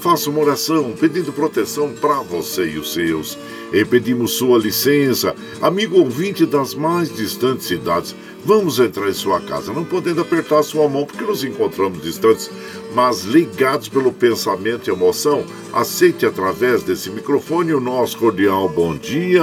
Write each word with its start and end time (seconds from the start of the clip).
faça 0.00 0.30
uma 0.30 0.40
oração 0.40 0.94
pedindo 0.98 1.32
proteção 1.32 1.92
para 1.92 2.20
você 2.22 2.66
e 2.66 2.78
os 2.78 2.92
seus. 2.92 3.38
E 3.72 3.84
pedimos 3.84 4.32
sua 4.32 4.58
licença, 4.58 5.34
amigo 5.60 5.98
ouvinte 5.98 6.46
das 6.46 6.74
mais 6.74 7.14
distantes 7.14 7.66
cidades. 7.66 8.14
Vamos 8.44 8.78
entrar 8.78 9.08
em 9.08 9.12
sua 9.12 9.40
casa, 9.40 9.72
não 9.72 9.84
podendo 9.84 10.20
apertar 10.20 10.62
sua 10.62 10.88
mão 10.88 11.04
porque 11.04 11.24
nos 11.24 11.44
encontramos 11.44 12.02
distantes, 12.02 12.50
mas 12.94 13.24
ligados 13.24 13.88
pelo 13.88 14.12
pensamento 14.12 14.88
e 14.88 14.92
emoção, 14.92 15.44
aceite 15.72 16.24
através 16.24 16.82
desse 16.82 17.10
microfone 17.10 17.74
o 17.74 17.80
nosso 17.80 18.16
cordial 18.16 18.68
bom 18.68 18.96
dia. 18.96 19.42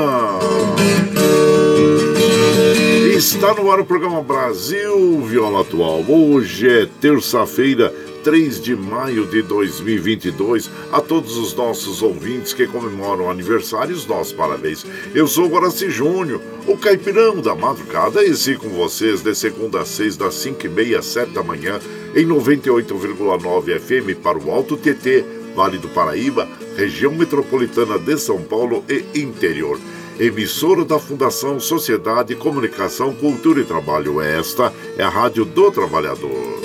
Está 3.16 3.54
no 3.54 3.72
ar 3.72 3.80
o 3.80 3.86
programa 3.86 4.22
Brasil 4.22 5.22
Viola 5.22 5.62
Atual. 5.62 6.04
Hoje 6.08 6.68
é 6.68 6.86
terça-feira, 7.00 7.94
3 8.25 8.59
de 8.59 8.75
maio 8.75 9.28
de 9.28 9.44
2022. 9.44 10.72
A 10.91 11.00
todos 11.00 11.38
os 11.38 11.53
nossos 11.53 12.02
ouvintes 12.02 12.53
que 12.53 12.66
comemoram 12.66 13.30
aniversários, 13.30 14.08
nossos 14.08 14.34
parabéns. 14.34 14.84
Eu 15.13 15.28
sou 15.28 15.47
Guaraci 15.47 15.91
Júnior, 15.91 16.41
o 16.66 16.75
caipirão 16.75 17.40
da 17.40 17.53
madrugada, 17.53 18.24
e 18.24 18.36
sim 18.36 18.56
com 18.56 18.69
vocês 18.69 19.22
de 19.22 19.36
segunda 19.36 19.81
a 19.81 19.86
seis, 19.86 20.18
das 20.18 20.34
5 20.34 20.66
e 20.66 20.69
meia 20.69 21.00
às 21.00 21.06
7 21.06 21.34
da 21.34 21.44
manhã, 21.44 21.80
em 22.16 22.25
98,9 22.25 23.80
FM 23.80 24.19
para 24.24 24.40
o 24.40 24.50
Alto 24.50 24.75
TT, 24.75 25.24
Vale 25.56 25.78
do 25.78 25.88
Paraíba, 25.90 26.50
região 26.75 27.12
metropolitana 27.13 28.00
de 28.00 28.18
São 28.18 28.42
Paulo 28.42 28.84
e 28.90 29.19
interior 29.19 29.80
emissora 30.18 30.86
da 30.86 30.97
Fundação 30.97 31.59
Sociedade, 31.59 32.36
Comunicação, 32.36 33.13
Cultura 33.13 33.59
e 33.59 33.66
Trabalho. 33.66 34.22
Esta 34.22 34.74
é 34.97 35.03
a 35.03 35.09
Rádio 35.09 35.44
do 35.44 35.69
Trabalhador. 35.72 36.65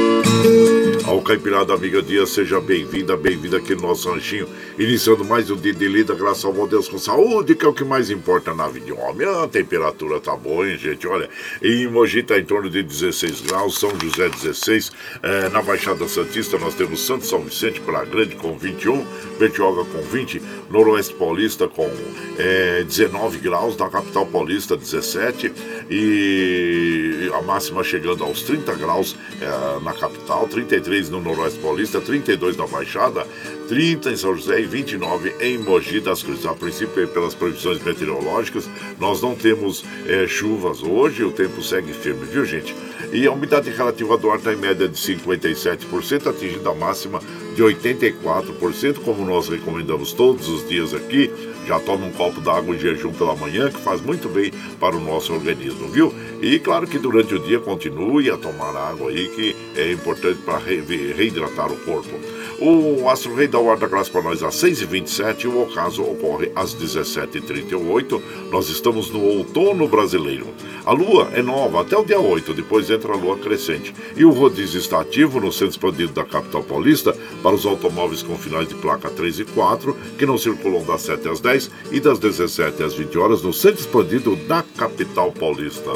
Ao 1.11 1.21
Caipirada 1.21 1.73
Amiga 1.73 2.01
Dia, 2.01 2.25
seja 2.25 2.61
bem-vinda, 2.61 3.17
bem-vinda 3.17 3.57
aqui 3.57 3.75
no 3.75 3.81
nosso 3.81 4.09
ranchinho, 4.09 4.47
iniciando 4.79 5.25
mais 5.25 5.51
um 5.51 5.57
dia 5.57 5.73
de 5.73 5.85
lida, 5.85 6.15
graças 6.15 6.45
ao 6.45 6.53
bom 6.53 6.65
Deus 6.65 6.87
com 6.87 6.97
saúde, 6.97 7.53
que 7.53 7.65
é 7.65 7.67
o 7.67 7.73
que 7.73 7.83
mais 7.83 8.09
importa 8.09 8.53
na 8.53 8.69
vida 8.69 8.85
de 8.85 8.93
homem. 8.93 9.27
A 9.27 9.45
temperatura 9.45 10.21
tá 10.21 10.33
boa, 10.37 10.65
hein, 10.65 10.77
gente? 10.77 11.05
Olha, 11.05 11.29
em 11.61 11.85
Mogi 11.89 12.23
tá 12.23 12.39
em 12.39 12.45
torno 12.45 12.69
de 12.69 12.81
16 12.81 13.41
graus, 13.41 13.77
São 13.77 13.91
José 13.99 14.29
16, 14.29 14.93
eh, 15.21 15.49
na 15.49 15.61
Baixada 15.61 16.07
Santista 16.07 16.57
nós 16.57 16.75
temos 16.75 17.05
Santo 17.05 17.25
São 17.25 17.41
Vicente, 17.41 17.81
Praia 17.81 18.05
Grande 18.05 18.37
com 18.37 18.57
21, 18.57 19.05
Bertioga 19.37 19.83
com 19.83 20.01
20, 20.01 20.41
Noroeste 20.69 21.13
Paulista 21.15 21.67
com 21.67 21.91
eh, 22.39 22.85
19 22.87 23.37
graus, 23.39 23.75
na 23.75 23.89
Capital 23.89 24.25
Paulista 24.27 24.77
17 24.77 25.51
e 25.89 27.29
a 27.33 27.41
máxima 27.41 27.83
chegando 27.83 28.23
aos 28.23 28.43
30 28.43 28.73
graus 28.75 29.17
eh, 29.41 29.79
na 29.83 29.91
capital, 29.91 30.47
33 30.47 31.00
no 31.09 31.21
Noroeste 31.21 31.59
Paulista, 31.59 32.01
32 32.01 32.57
na 32.57 32.67
Baixada, 32.67 33.25
30 33.67 34.11
em 34.11 34.15
São 34.17 34.35
José 34.35 34.61
e 34.61 34.65
29 34.65 35.35
em 35.39 35.57
Mogi 35.57 35.99
das 35.99 36.21
Cruzes. 36.23 36.45
A 36.45 36.53
princípio, 36.53 37.07
pelas 37.07 37.33
previsões 37.33 37.81
meteorológicas, 37.83 38.69
nós 38.99 39.21
não 39.21 39.35
temos 39.35 39.83
eh, 40.07 40.27
chuvas 40.27 40.83
hoje, 40.83 41.23
o 41.23 41.31
tempo 41.31 41.61
segue 41.61 41.93
firme, 41.93 42.25
viu 42.25 42.45
gente? 42.45 42.75
E 43.11 43.25
a 43.25 43.31
umidade 43.31 43.69
relativa 43.69 44.17
do 44.17 44.29
ar 44.29 44.37
está 44.37 44.53
em 44.53 44.57
média 44.57 44.87
de 44.87 44.97
57%, 44.97 46.27
atingindo 46.27 46.69
a 46.69 46.75
máxima 46.75 47.19
de 47.55 47.63
84%, 47.63 48.99
como 48.99 49.25
nós 49.25 49.49
recomendamos 49.49 50.13
todos 50.13 50.47
os 50.47 50.67
dias 50.67 50.93
aqui. 50.93 51.29
Já 51.65 51.79
tome 51.79 52.05
um 52.05 52.11
copo 52.11 52.41
d'água 52.41 52.75
em 52.75 52.79
jejum 52.79 53.11
pela 53.13 53.35
manhã, 53.35 53.69
que 53.69 53.79
faz 53.79 54.01
muito 54.01 54.27
bem 54.29 54.51
para 54.79 54.95
o 54.95 54.99
nosso 54.99 55.33
organismo, 55.33 55.87
viu? 55.87 56.13
E 56.41 56.59
claro 56.59 56.87
que 56.87 56.97
durante 56.97 57.35
o 57.35 57.39
dia 57.39 57.59
continue 57.59 58.29
a 58.29 58.37
tomar 58.37 58.75
água 58.75 59.09
aí, 59.09 59.27
que 59.29 59.55
é 59.79 59.91
importante 59.91 60.39
para 60.41 60.57
reidratar 60.57 61.71
o 61.71 61.77
corpo. 61.77 62.19
O 62.63 63.09
Astro 63.09 63.33
Rei 63.33 63.47
da 63.47 63.57
Guarda 63.57 63.87
Graça 63.87 64.11
para 64.11 64.21
nós 64.21 64.43
às 64.43 64.53
6h27 64.61 65.45
e 65.45 65.47
o 65.47 65.63
ocaso 65.63 66.03
ocorre 66.03 66.51
às 66.55 66.75
17h38. 66.75 68.21
Nós 68.51 68.69
estamos 68.69 69.09
no 69.09 69.19
outono 69.19 69.87
brasileiro. 69.87 70.45
A 70.85 70.91
lua 70.91 71.29
é 71.33 71.41
nova 71.41 71.81
até 71.81 71.97
o 71.97 72.05
dia 72.05 72.19
8, 72.19 72.53
depois 72.53 72.91
entra 72.91 73.13
a 73.13 73.17
lua 73.17 73.35
crescente. 73.39 73.95
E 74.15 74.23
o 74.23 74.29
rodízio 74.29 74.79
está 74.79 75.01
ativo 75.01 75.39
no 75.39 75.51
centro 75.51 75.69
expandido 75.69 76.13
da 76.13 76.23
capital 76.23 76.61
paulista 76.61 77.17
para 77.41 77.55
os 77.55 77.65
automóveis 77.65 78.21
com 78.21 78.37
finais 78.37 78.67
de 78.67 78.75
placa 78.75 79.09
3 79.09 79.39
e 79.39 79.45
4, 79.45 79.97
que 80.19 80.27
não 80.27 80.37
circulam 80.37 80.83
das 80.83 81.01
7 81.01 81.29
às 81.29 81.39
10 81.39 81.71
e 81.91 81.99
das 81.99 82.19
17 82.19 82.83
às 82.83 82.93
20 82.93 83.17
horas 83.17 83.41
no 83.41 83.51
centro 83.51 83.79
expandido 83.79 84.35
da 84.35 84.61
capital 84.77 85.31
paulista. 85.31 85.89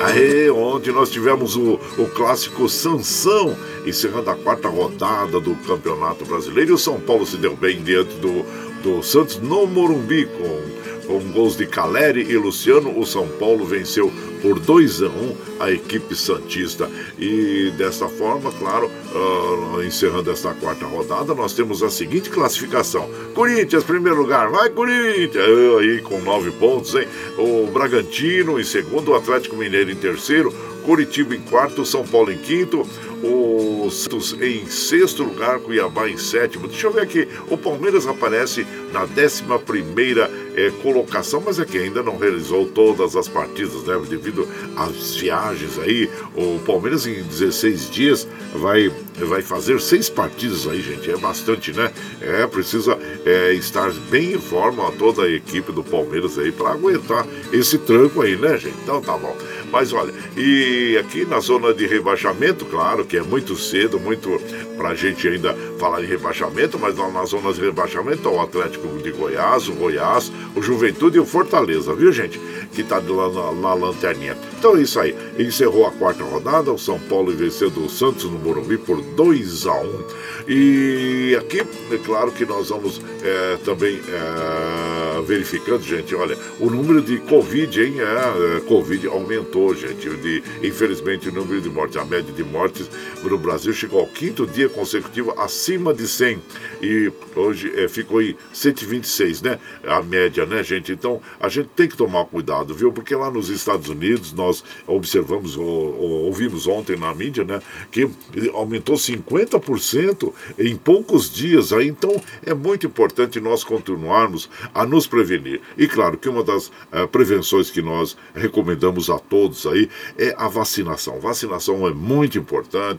Aê, 0.00 0.50
ontem 0.50 0.92
nós 0.92 1.10
tivemos 1.10 1.56
o, 1.56 1.78
o 1.98 2.06
clássico 2.14 2.68
Sansão, 2.68 3.56
encerrando 3.84 4.30
a 4.30 4.34
quarta 4.34 4.68
rodada 4.68 5.38
do 5.38 5.54
Campeonato 5.56 6.24
Brasileiro. 6.24 6.70
E 6.70 6.74
o 6.74 6.78
São 6.78 6.98
Paulo 6.98 7.26
se 7.26 7.36
deu 7.36 7.54
bem 7.54 7.82
diante 7.82 8.14
do, 8.16 8.44
do 8.82 9.02
Santos 9.02 9.38
no 9.38 9.66
Morumbi, 9.66 10.26
com 10.26 10.80
com 11.10 11.32
gols 11.32 11.56
de 11.56 11.66
Caleri 11.66 12.22
e 12.22 12.36
Luciano, 12.36 12.96
o 12.96 13.04
São 13.04 13.26
Paulo 13.26 13.64
venceu 13.64 14.12
por 14.40 14.60
2 14.60 15.02
a 15.02 15.06
1 15.08 15.36
a 15.58 15.70
equipe 15.72 16.14
Santista. 16.14 16.88
E 17.18 17.72
dessa 17.76 18.08
forma, 18.08 18.52
claro, 18.52 18.86
uh, 18.86 19.82
encerrando 19.82 20.30
esta 20.30 20.54
quarta 20.54 20.86
rodada, 20.86 21.34
nós 21.34 21.52
temos 21.52 21.82
a 21.82 21.90
seguinte 21.90 22.30
classificação: 22.30 23.10
Corinthians, 23.34 23.82
primeiro 23.82 24.20
lugar, 24.20 24.50
vai 24.50 24.70
Corinthians! 24.70 25.44
Aí 25.80 26.00
com 26.00 26.20
nove 26.20 26.52
pontos, 26.52 26.94
hein? 26.94 27.08
O 27.40 27.66
Bragantino 27.72 28.60
em 28.60 28.64
segundo, 28.64 29.12
o 29.12 29.14
Atlético 29.14 29.56
Mineiro 29.56 29.90
em 29.90 29.96
terceiro, 29.96 30.52
Curitiba 30.84 31.34
em 31.34 31.40
quarto, 31.40 31.86
São 31.86 32.06
Paulo 32.06 32.30
em 32.30 32.36
quinto, 32.36 32.86
o 33.22 33.90
Santos 33.90 34.36
em 34.40 34.66
sexto 34.66 35.22
lugar, 35.22 35.58
Cuiabá 35.58 36.08
em 36.08 36.16
sétimo. 36.16 36.68
Deixa 36.68 36.86
eu 36.86 36.92
ver 36.92 37.02
aqui, 37.02 37.28
o 37.48 37.56
Palmeiras 37.56 38.06
aparece 38.06 38.66
na 38.92 39.04
décima 39.04 39.58
primeira 39.58 40.30
é, 40.54 40.70
colocação, 40.82 41.42
mas 41.44 41.58
é 41.58 41.64
que 41.64 41.78
ainda 41.78 42.02
não 42.02 42.18
realizou 42.18 42.66
todas 42.66 43.16
as 43.16 43.28
partidas, 43.28 43.84
né? 43.84 44.00
Devido 44.08 44.48
às 44.76 45.16
viagens 45.16 45.78
aí, 45.78 46.10
o 46.34 46.58
Palmeiras 46.60 47.06
em 47.06 47.22
16 47.22 47.90
dias 47.90 48.28
vai, 48.54 48.90
vai 49.16 49.42
fazer 49.42 49.80
seis 49.80 50.08
partidas 50.08 50.66
aí, 50.66 50.80
gente. 50.80 51.10
É 51.10 51.16
bastante, 51.16 51.72
né? 51.72 51.92
É, 52.20 52.46
precisa 52.46 52.98
é, 53.24 53.52
estar 53.54 53.92
bem 54.10 54.32
em 54.32 54.40
forma 54.40 54.90
toda 54.92 55.22
a 55.22 55.30
equipe 55.30 55.72
do 55.72 55.84
Palmeiras 55.84 56.38
aí 56.38 56.52
para 56.52 56.70
aguentar 56.70 57.26
esse 57.52 57.78
tranco 57.78 58.22
aí, 58.22 58.36
né, 58.36 58.56
gente? 58.58 58.76
Então 58.82 59.00
tá 59.00 59.16
bom. 59.16 59.36
Mas 59.70 59.92
olha, 59.92 60.12
e 60.36 60.96
aqui 60.98 61.24
na 61.24 61.38
zona 61.38 61.72
de 61.72 61.86
rebaixamento, 61.86 62.64
claro 62.64 63.04
que 63.10 63.16
é 63.16 63.22
muito 63.22 63.56
cedo, 63.56 63.98
muito 63.98 64.40
pra 64.76 64.94
gente 64.94 65.26
ainda 65.26 65.52
falar 65.80 66.00
em 66.00 66.06
rebaixamento, 66.06 66.78
mas 66.78 66.96
lá 66.96 67.10
na 67.10 67.24
zona 67.24 67.52
de 67.52 67.60
rebaixamento 67.60 68.28
o 68.28 68.40
Atlético 68.40 68.86
de 68.98 69.10
Goiás, 69.10 69.68
o 69.68 69.72
Goiás, 69.72 70.30
o 70.54 70.62
Juventude 70.62 71.16
e 71.16 71.20
o 71.20 71.26
Fortaleza, 71.26 71.92
viu 71.92 72.12
gente? 72.12 72.40
Que 72.72 72.84
tá 72.84 73.02
lá 73.04 73.28
na, 73.28 73.52
na 73.52 73.74
lanterninha. 73.74 74.38
Então 74.56 74.76
é 74.76 74.82
isso 74.82 75.00
aí. 75.00 75.16
Encerrou 75.36 75.86
a 75.86 75.90
quarta 75.90 76.22
rodada, 76.22 76.72
o 76.72 76.78
São 76.78 77.00
Paulo 77.00 77.32
venceu 77.32 77.68
o 77.68 77.90
Santos 77.90 78.24
no 78.24 78.38
Morumbi 78.38 78.78
por 78.78 79.02
2 79.02 79.66
a 79.66 79.74
1 79.74 79.84
um. 79.84 80.04
E 80.46 81.36
aqui, 81.36 81.60
é 81.60 81.98
claro 81.98 82.30
que 82.30 82.44
nós 82.44 82.68
vamos 82.68 83.00
é, 83.24 83.58
também 83.64 84.00
é, 84.08 85.22
verificando, 85.22 85.82
gente, 85.82 86.14
olha, 86.14 86.38
o 86.60 86.70
número 86.70 87.02
de 87.02 87.18
Covid, 87.18 87.82
hein? 87.82 87.94
É, 88.00 88.56
é 88.56 88.60
Covid 88.60 89.08
aumentou, 89.08 89.74
gente. 89.74 90.08
De, 90.08 90.42
infelizmente, 90.62 91.28
o 91.28 91.32
número 91.32 91.60
de 91.60 91.68
mortes, 91.68 91.96
a 91.96 92.04
média 92.04 92.32
de 92.32 92.44
mortes 92.44 92.88
no 93.22 93.38
Brasil 93.38 93.72
chegou 93.72 94.00
ao 94.00 94.06
quinto 94.06 94.46
dia 94.46 94.68
consecutivo 94.68 95.32
acima 95.38 95.92
de 95.92 96.08
100. 96.08 96.42
E 96.82 97.12
hoje 97.36 97.72
é, 97.76 97.88
ficou 97.88 98.22
em 98.22 98.36
126, 98.52 99.42
né? 99.42 99.58
A 99.86 100.02
média, 100.02 100.46
né, 100.46 100.62
gente? 100.62 100.92
Então, 100.92 101.20
a 101.38 101.48
gente 101.48 101.68
tem 101.68 101.88
que 101.88 101.96
tomar 101.96 102.24
cuidado, 102.24 102.74
viu? 102.74 102.92
Porque 102.92 103.14
lá 103.14 103.30
nos 103.30 103.48
Estados 103.48 103.88
Unidos, 103.88 104.32
nós 104.32 104.64
observamos, 104.86 105.56
ou, 105.56 105.64
ou, 105.64 106.10
ouvimos 106.26 106.66
ontem 106.66 106.96
na 106.96 107.14
mídia, 107.14 107.44
né? 107.44 107.60
Que 107.90 108.10
aumentou 108.54 108.96
50% 108.96 110.32
em 110.58 110.76
poucos 110.76 111.30
dias. 111.30 111.72
Aí, 111.72 111.88
então, 111.88 112.20
é 112.44 112.54
muito 112.54 112.86
importante 112.86 113.40
nós 113.40 113.62
continuarmos 113.62 114.48
a 114.74 114.86
nos 114.86 115.06
prevenir. 115.06 115.60
E 115.76 115.86
claro 115.86 116.16
que 116.16 116.28
uma 116.28 116.42
das 116.42 116.68
uh, 116.68 117.06
prevenções 117.10 117.70
que 117.70 117.82
nós 117.82 118.16
recomendamos 118.34 119.10
a 119.10 119.18
todos 119.18 119.66
aí 119.66 119.88
é 120.18 120.34
a 120.36 120.48
vacinação. 120.48 121.20
Vacinação 121.20 121.86
é 121.86 121.92
muito 121.92 122.38
importante. 122.38 122.89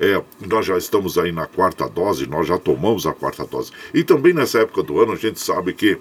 É, 0.00 0.22
nós 0.46 0.66
já 0.66 0.76
estamos 0.76 1.18
aí 1.18 1.32
na 1.32 1.46
quarta 1.46 1.88
dose, 1.88 2.26
nós 2.26 2.46
já 2.46 2.58
tomamos 2.58 3.06
a 3.06 3.12
quarta 3.12 3.44
dose. 3.44 3.70
E 3.92 4.02
também 4.04 4.32
nessa 4.32 4.60
época 4.60 4.82
do 4.82 5.00
ano 5.00 5.12
a 5.12 5.16
gente 5.16 5.40
sabe 5.40 5.72
que 5.72 5.98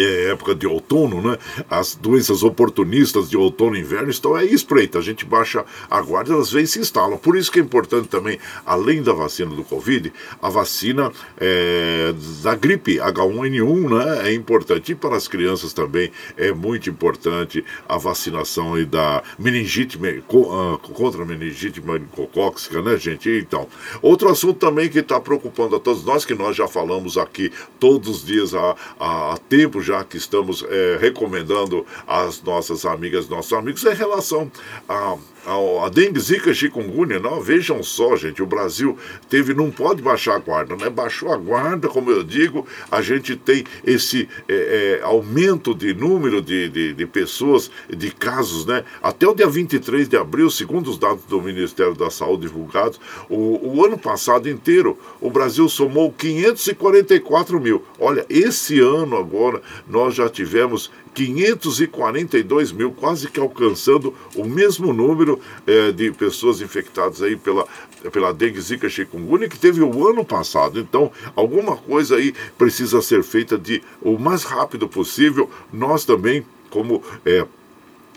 é 0.00 0.30
época 0.30 0.54
de 0.54 0.66
outono, 0.66 1.20
né? 1.20 1.38
As 1.68 1.94
doenças 1.94 2.42
oportunistas 2.42 3.28
de 3.28 3.36
outono 3.36 3.76
e 3.76 3.80
inverno 3.80 4.10
estão 4.10 4.34
aí 4.34 4.52
espreita. 4.52 4.98
A 4.98 5.02
gente 5.02 5.24
baixa 5.24 5.64
a 5.90 6.00
guarda, 6.00 6.32
elas 6.32 6.50
vêm 6.50 6.64
e 6.64 6.66
se 6.66 6.78
instalam. 6.78 7.18
Por 7.18 7.36
isso 7.36 7.52
que 7.52 7.58
é 7.58 7.62
importante 7.62 8.08
também, 8.08 8.38
além 8.64 9.02
da 9.02 9.12
vacina 9.12 9.54
do 9.54 9.62
Covid, 9.62 10.10
a 10.40 10.48
vacina 10.48 11.12
é, 11.38 12.14
da 12.42 12.54
gripe 12.54 12.96
H1N1, 12.96 13.90
né? 13.90 14.30
É 14.30 14.32
importante. 14.32 14.92
E 14.92 14.94
para 14.94 15.16
as 15.16 15.28
crianças 15.28 15.72
também 15.74 16.10
é 16.38 16.52
muito 16.52 16.88
importante 16.88 17.62
a 17.86 17.98
vacinação 17.98 18.78
e 18.78 18.86
da 18.86 19.22
meningite 19.38 19.98
ah, 20.02 20.78
contra 20.78 21.22
a 21.22 21.26
meningite 21.26 21.82
meningocóxica, 21.82 22.80
né, 22.80 22.96
gente? 22.96 23.28
Então, 23.28 23.68
outro 24.00 24.30
assunto 24.30 24.58
também 24.58 24.88
que 24.88 25.00
está 25.00 25.20
preocupando 25.20 25.76
a 25.76 25.80
todos 25.80 26.02
nós, 26.04 26.24
que 26.24 26.34
nós 26.34 26.56
já 26.56 26.66
falamos 26.66 27.18
aqui 27.18 27.52
todos 27.78 28.08
os 28.08 28.24
dias 28.24 28.54
há, 28.54 28.74
há 28.98 29.38
tempo 29.48 29.81
já 29.82 30.04
que 30.04 30.16
estamos 30.16 30.64
é, 30.68 30.98
recomendando 31.00 31.84
às 32.06 32.42
nossas 32.42 32.84
amigas, 32.84 33.28
nossos 33.28 33.52
amigos, 33.52 33.84
em 33.84 33.94
relação 33.94 34.50
a 34.88 35.16
a, 35.46 35.86
a 35.86 35.88
dengue, 35.88 36.20
zika, 36.20 36.54
chikungunya, 36.54 37.18
não, 37.18 37.40
vejam 37.40 37.82
só, 37.82 38.16
gente, 38.16 38.42
o 38.42 38.46
Brasil 38.46 38.96
teve, 39.28 39.54
não 39.54 39.70
pode 39.70 40.02
baixar 40.02 40.36
a 40.36 40.38
guarda, 40.38 40.76
né? 40.76 40.88
Baixou 40.88 41.32
a 41.32 41.36
guarda, 41.36 41.88
como 41.88 42.10
eu 42.10 42.22
digo, 42.22 42.66
a 42.90 43.02
gente 43.02 43.36
tem 43.36 43.64
esse 43.84 44.28
é, 44.48 45.00
é, 45.00 45.04
aumento 45.04 45.74
de 45.74 45.94
número 45.94 46.40
de, 46.40 46.68
de, 46.68 46.92
de, 46.92 47.06
pessoas, 47.06 47.70
de 47.88 48.10
casos, 48.10 48.66
né? 48.66 48.84
Até 49.02 49.26
o 49.26 49.34
dia 49.34 49.48
23 49.48 50.08
de 50.08 50.16
abril, 50.16 50.50
segundo 50.50 50.90
os 50.90 50.98
dados 50.98 51.24
do 51.24 51.40
Ministério 51.40 51.94
da 51.94 52.10
Saúde 52.10 52.42
divulgados, 52.42 53.00
o, 53.28 53.76
o 53.76 53.84
ano 53.84 53.98
passado 53.98 54.48
inteiro, 54.48 54.98
o 55.20 55.30
Brasil 55.30 55.68
somou 55.68 56.12
544 56.12 57.60
mil. 57.60 57.84
Olha, 57.98 58.24
esse 58.28 58.80
ano 58.80 59.16
agora, 59.16 59.62
nós 59.88 60.14
já 60.14 60.28
tivemos 60.28 60.90
542 61.14 62.72
mil, 62.72 62.90
quase 62.92 63.28
que 63.28 63.38
alcançando 63.38 64.14
o 64.34 64.44
mesmo 64.44 64.92
número 64.92 65.38
eh, 65.66 65.92
de 65.92 66.10
pessoas 66.12 66.60
infectadas 66.60 67.22
aí 67.22 67.36
pela, 67.36 67.66
pela 68.10 68.32
dengue, 68.32 68.60
zika, 68.60 68.88
chikungunya 68.88 69.48
que 69.48 69.58
teve 69.58 69.82
o 69.82 70.08
ano 70.08 70.24
passado. 70.24 70.80
Então, 70.80 71.10
alguma 71.36 71.76
coisa 71.76 72.16
aí 72.16 72.34
precisa 72.56 73.02
ser 73.02 73.22
feita 73.22 73.58
de 73.58 73.82
o 74.00 74.18
mais 74.18 74.44
rápido 74.44 74.88
possível. 74.88 75.50
Nós 75.72 76.04
também, 76.04 76.44
como 76.70 77.02
eh, 77.26 77.46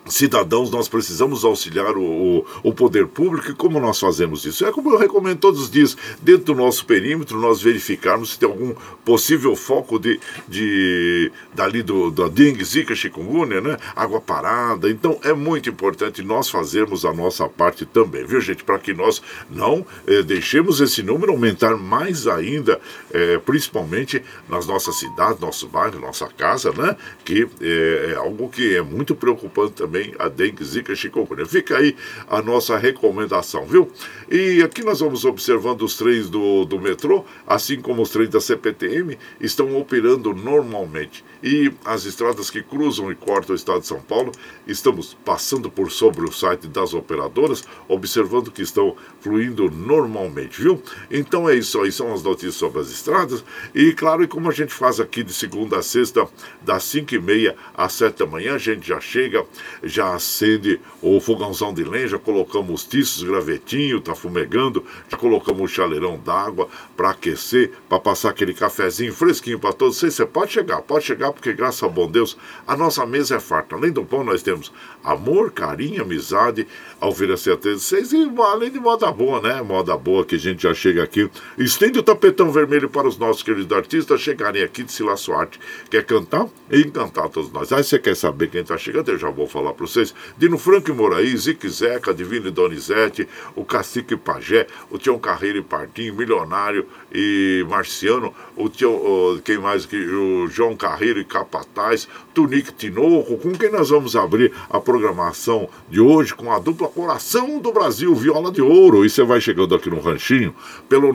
cidadãos, 0.08 0.70
nós 0.70 0.88
precisamos 0.88 1.44
auxiliar 1.44 1.98
o, 1.98 2.04
o, 2.04 2.46
o, 2.64 2.74
poder 2.74 3.08
público. 3.08 3.52
E 3.52 3.56
como 3.56 3.80
nós 3.80 4.00
fazemos 4.00 4.46
isso? 4.46 4.66
É 4.66 4.72
como 4.72 4.92
eu 4.92 4.98
recomendo 4.98 5.40
todos 5.40 5.62
os 5.62 5.72
dias, 5.72 5.98
dentro 6.22 6.46
do 6.46 6.56
nosso 6.56 6.86
perímetro, 6.86 7.40
nós 7.40 7.62
verificarmos 7.62 8.32
se 8.32 8.40
tem 8.40 8.48
algum 8.48 8.74
possível 9.04 9.56
foco 9.56 10.00
de, 10.00 10.20
de 10.48 11.32
dali 11.54 11.82
do, 11.82 12.12
da 12.12 12.28
dengue, 12.28 12.64
zika, 12.64 12.96
chikungunya, 12.96 13.62
né? 13.62 13.78
Água 13.96 14.22
parada. 14.22 14.90
Então 14.90 15.20
é 15.24 15.34
muito 15.34 15.70
importante 15.70 16.22
nós 16.22 16.50
fazermos 16.50 17.06
a 17.06 17.14
nossa 17.14 17.48
parte 17.50 17.86
também, 17.86 18.26
viu, 18.26 18.40
gente? 18.42 18.64
Para 18.64 18.80
que 18.80 18.94
nós 18.94 19.22
não 19.50 19.86
eh, 20.08 20.22
deixemos 20.22 20.82
esse 20.82 21.02
número 21.02 21.32
aumentar 21.32 21.76
mais 21.78 22.28
ainda, 22.28 22.80
eh, 23.12 23.40
principalmente 23.40 24.22
nas 24.48 24.68
nossas 24.68 25.00
cidades, 25.00 25.40
nosso 25.40 25.68
bairro, 25.68 26.00
nossa 26.00 26.28
casa, 26.28 26.72
né? 26.72 26.96
Que 27.24 27.48
eh, 27.62 28.12
é 28.14 28.16
algo 28.16 28.50
que 28.50 28.76
é 28.76 28.82
muito 28.82 29.16
preocupante 29.16 29.74
também 29.74 29.95
também 29.96 30.14
a 30.20 30.28
dengue, 30.28 30.64
zika, 30.64 30.94
chikungunya. 30.94 31.46
Fica 31.46 31.78
aí 31.78 31.96
a 32.28 32.42
nossa 32.42 32.78
recomendação, 32.78 33.66
viu? 33.66 33.90
E 34.30 34.62
aqui 34.62 34.84
nós 34.84 35.00
vamos 35.00 35.24
observando 35.24 35.84
os 35.84 35.96
trens 35.96 36.30
do, 36.30 36.66
do 36.66 36.80
metrô, 36.80 37.24
assim 37.48 37.80
como 37.80 38.02
os 38.02 38.10
trens 38.10 38.30
da 38.30 38.42
CPTM, 38.42 39.18
estão 39.40 39.78
operando 39.78 40.34
normalmente. 40.34 41.24
E 41.42 41.72
as 41.86 42.06
estradas 42.06 42.50
que 42.50 42.62
cruzam 42.62 43.12
e 43.12 43.16
cortam 43.16 43.54
o 43.54 43.56
estado 43.56 43.82
de 43.82 43.88
São 43.88 44.02
Paulo, 44.02 44.32
estamos 44.68 45.16
passando 45.26 45.70
por 45.70 45.92
sobre 45.92 46.26
o 46.26 46.32
site 46.32 46.68
das 46.68 46.94
operadoras, 46.94 47.64
observando 47.88 48.52
que 48.52 48.62
estão 48.62 48.96
fluindo 49.22 49.70
normalmente, 49.70 50.62
viu? 50.62 50.82
Então 51.10 51.48
é 51.48 51.56
isso 51.56 51.80
aí, 51.82 51.92
são 51.92 52.14
as 52.14 52.24
notícias 52.24 52.56
sobre 52.56 52.82
as 52.82 52.90
estradas. 52.90 53.44
E 53.74 53.94
claro, 53.94 54.24
e 54.24 54.28
como 54.28 54.50
a 54.50 54.54
gente 54.54 54.74
faz 54.74 55.00
aqui 55.00 55.24
de 55.24 55.34
segunda 55.34 55.78
a 55.78 55.84
sexta, 55.84 56.28
das 56.62 56.84
5 56.84 57.16
e 57.16 57.20
meia 57.20 57.56
às 57.76 57.94
7 57.94 58.20
da 58.20 58.26
manhã, 58.26 58.56
a 58.56 58.58
gente 58.58 58.88
já 58.88 59.00
chega, 59.00 59.46
já 59.86 60.16
acende 60.16 60.80
o 61.02 61.20
fogãozão 61.22 61.74
de 61.74 61.84
lenha, 61.84 62.08
já 62.08 62.20
colocamos 62.20 62.82
os 62.82 62.88
tiços, 62.88 63.24
gravetinho, 63.24 64.02
tá 64.02 64.16
fumegando, 64.16 64.84
já 65.08 65.16
colocamos 65.16 65.62
o 65.62 65.68
chaleirão 65.68 66.18
d'água 66.18 66.68
para 66.98 67.12
aquecer, 67.12 67.72
para 67.88 68.00
passar 68.00 68.30
aquele 68.32 68.54
cafezinho 68.54 69.14
fresquinho 69.14 69.60
para 69.60 69.72
todos 69.72 69.98
vocês. 69.98 70.16
Você 70.16 70.26
pode 70.26 70.52
chegar, 70.52 70.82
pode 70.82 71.06
chegar, 71.06 71.32
porque 71.32 71.54
graças 71.54 71.84
ao 71.84 71.92
bom 71.92 72.10
Deus, 72.10 72.36
a 72.68 72.76
nossa 72.76 73.06
mesa 73.06 73.36
é 73.36 73.40
farta. 73.40 73.76
Além 73.76 73.92
do 73.92 74.04
pão, 74.04 74.24
nós 74.24 74.42
temos 74.42 74.72
amor, 75.06 75.52
carinho, 75.52 76.02
amizade, 76.02 76.68
oferecer 77.00 77.54
a 77.54 77.56
vocês 77.56 78.12
e 78.12 78.32
além 78.40 78.72
de 78.72 78.80
moda 78.80 79.12
boa, 79.12 79.40
né? 79.40 79.62
Moda 79.62 79.96
boa 79.96 80.26
que 80.26 80.36
a 80.36 80.40
gente 80.40 80.64
já 80.64 80.74
chega 80.74 81.04
aqui. 81.04 81.30
Estende 81.58 82.00
o 82.00 82.04
tapetão 82.04 82.52
vermelho 82.52 82.90
para 82.90 83.08
os 83.08 83.18
nossos 83.18 83.44
queridos 83.44 83.72
artistas 83.76 84.20
chegarem 84.20 84.64
aqui 84.64 84.84
de 84.84 84.92
Sila 84.92 85.16
Suarte. 85.16 85.60
Quer 85.90 86.04
cantar? 86.04 86.48
E 86.72 86.82
encantar 86.82 87.30
todos 87.30 87.52
nós. 87.52 87.72
Aí 87.72 87.84
você 87.84 88.00
quer 88.00 88.16
saber 88.16 88.50
quem 88.50 88.62
está 88.62 88.78
chegando? 88.78 89.10
Eu 89.10 89.18
já 89.18 89.30
vou 89.30 89.48
falar 89.48 89.74
para 89.74 89.86
vocês. 89.86 90.14
Dino 90.38 90.58
Franco 90.58 90.90
e 90.90 90.94
Moraí, 90.94 91.38
Zique 91.38 91.70
Zeca, 91.70 92.14
Divino 92.14 92.48
e 92.48 92.52
Donizete, 92.52 93.28
o 93.56 93.64
Cacique 93.64 94.16
Pajé, 94.16 94.66
o 94.90 94.98
Tião 94.98 95.20
Carreiro 95.20 95.60
e 95.60 95.62
Partinho, 95.62 96.16
Milionário 96.16 96.88
e 97.18 97.66
Marciano, 97.70 98.34
o 98.58 98.68
Tião, 98.68 99.40
quem 99.44 99.58
mais 99.58 99.86
que 99.86 99.96
o 99.96 100.48
João 100.48 100.76
Carreiro 100.76 101.18
e 101.18 101.24
Capataz, 101.24 102.10
Tunique 102.34 102.74
Tinoco, 102.74 103.38
com 103.38 103.54
quem 103.54 103.72
nós 103.72 103.90
vamos 103.90 104.18
abrir 104.18 104.52
a 104.70 104.82
programação 104.82 105.70
de 105.90 106.02
hoje 106.02 106.36
com 106.36 106.52
a 106.52 106.60
dupla 106.60 106.90
Coração 106.90 107.58
do 107.60 107.72
Brasil, 107.72 108.14
Viola 108.14 108.52
de 108.52 108.62
Ouro. 108.62 109.06
E 109.06 109.10
você 109.10 109.24
vai 109.24 109.40
chegando 109.40 109.74
aqui 109.74 109.90
no 109.90 110.02
Ranchinho 110.02 110.54
pelo 110.90 111.14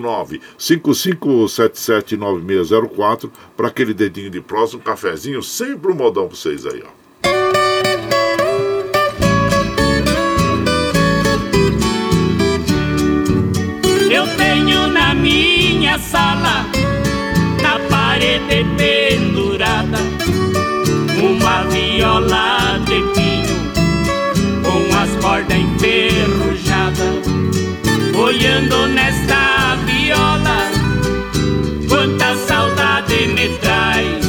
955779604 0.58 3.30
para 3.54 3.68
aquele 3.68 3.92
dedinho 3.92 4.30
de 4.30 4.40
próximo, 4.40 4.80
um 4.80 4.84
cafezinho, 4.84 5.42
sempre 5.42 5.92
um 5.92 5.94
modão 5.94 6.28
para 6.28 6.36
vocês 6.36 6.64
aí, 6.64 6.82
ó. 6.82 6.88
Eu 14.10 14.26
tenho 14.36 14.88
na 14.88 14.99
minha 15.20 15.98
sala, 15.98 16.66
na 17.62 17.78
parede 17.88 18.64
pendurada, 18.76 19.98
uma 21.22 21.64
viola 21.64 22.78
de 22.86 23.02
pinho 23.14 23.58
com 24.62 24.96
as 24.96 25.10
cordas 25.22 25.58
enferrujadas. 25.58 27.20
Olhando 28.16 28.86
nesta 28.88 29.76
viola, 29.86 30.70
quanta 31.88 32.36
saudade 32.36 33.28
me 33.28 33.48
traz. 33.58 34.24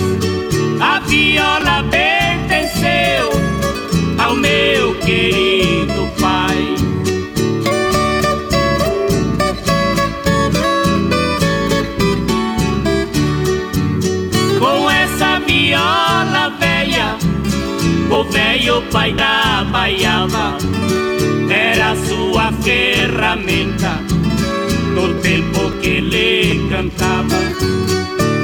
A 0.81 0.99
viola 1.01 1.83
pertenceu 1.89 3.31
ao 4.17 4.35
meu 4.35 4.95
querido 4.95 5.40
o 18.71 18.81
pai 18.83 19.13
da 19.13 19.65
baiava 19.71 20.57
era 21.49 21.95
sua 22.07 22.51
ferramenta 22.63 23.99
no 24.95 25.13
tempo 25.15 25.71
que 25.81 25.89
ele 25.89 26.69
cantava. 26.69 27.39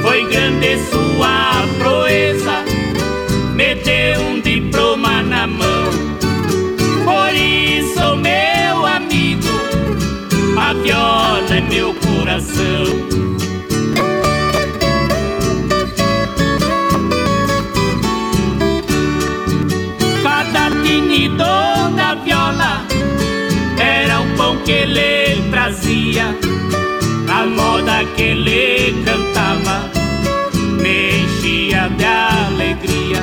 Foi 0.02 0.26
grande 0.28 0.78
sua 0.90 1.66
proeza, 1.78 2.07
que 24.68 24.72
ele 24.72 25.50
trazia, 25.50 26.26
a 27.32 27.46
moda 27.46 28.04
que 28.14 28.22
ele 28.22 29.02
cantava 29.02 29.90
me 30.82 31.22
enchia 31.22 31.88
de 31.96 32.04
alegria. 32.04 33.22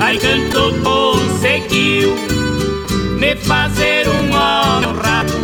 Aí 0.00 0.18
canto 0.18 0.72
conseguiu 0.82 2.16
me 3.18 3.36
fazer 3.36 4.08
um 4.08 4.30
honrado, 4.30 5.34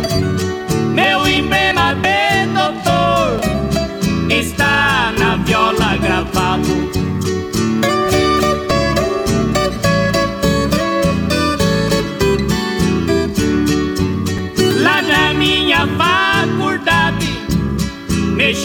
meu 0.95 1.27
emblema 1.27 1.93
de 1.93 2.47
doutor 2.55 3.39
está 4.31 5.13
na 5.19 5.35
viola 5.45 5.95
gravado. 5.97 6.96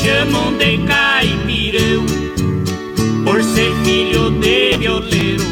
Chamam 0.02 0.58
de 0.58 0.78
caipirão 0.78 2.04
por 3.24 3.42
ser 3.42 3.72
filho 3.84 4.30
de 4.30 4.76
violeiro. 4.76 5.44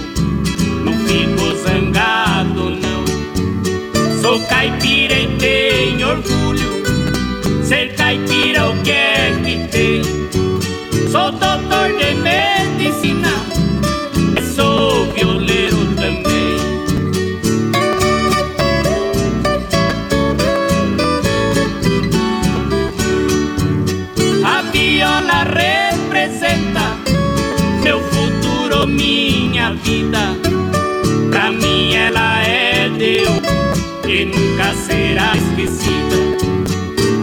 Não 0.85 0.92
fico 1.07 1.57
zangado, 1.62 2.71
não. 2.71 3.04
Sou 4.21 4.40
caipira 4.49 5.14
e 5.14 5.26
tenho 5.38 6.09
orgulho. 6.09 6.83
Ser 7.64 7.95
caipira 7.95 8.71
o 8.71 8.76
que 8.83 8.90
é 8.90 9.40
que 9.45 9.69
tem? 9.69 10.02
Sou 11.11 11.30
doutor 11.30 11.88
de 11.99 12.14
medicina, 12.14 13.10
minha 29.61 29.73
vida. 29.75 30.19
Pra 31.31 31.52
mim 31.52 31.95
ela 31.95 32.43
é 32.43 32.88
Deus 32.88 33.40
e 34.09 34.25
nunca 34.25 34.75
será 34.75 35.33
esquecida. 35.37 36.17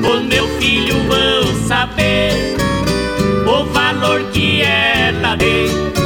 Os 0.07 0.23
meus 0.23 0.49
filhos 0.57 0.97
vão 1.07 1.67
saber 1.67 2.55
o 3.45 3.65
valor 3.73 4.23
que 4.31 4.61
ela 4.61 5.35
tem. 5.37 5.96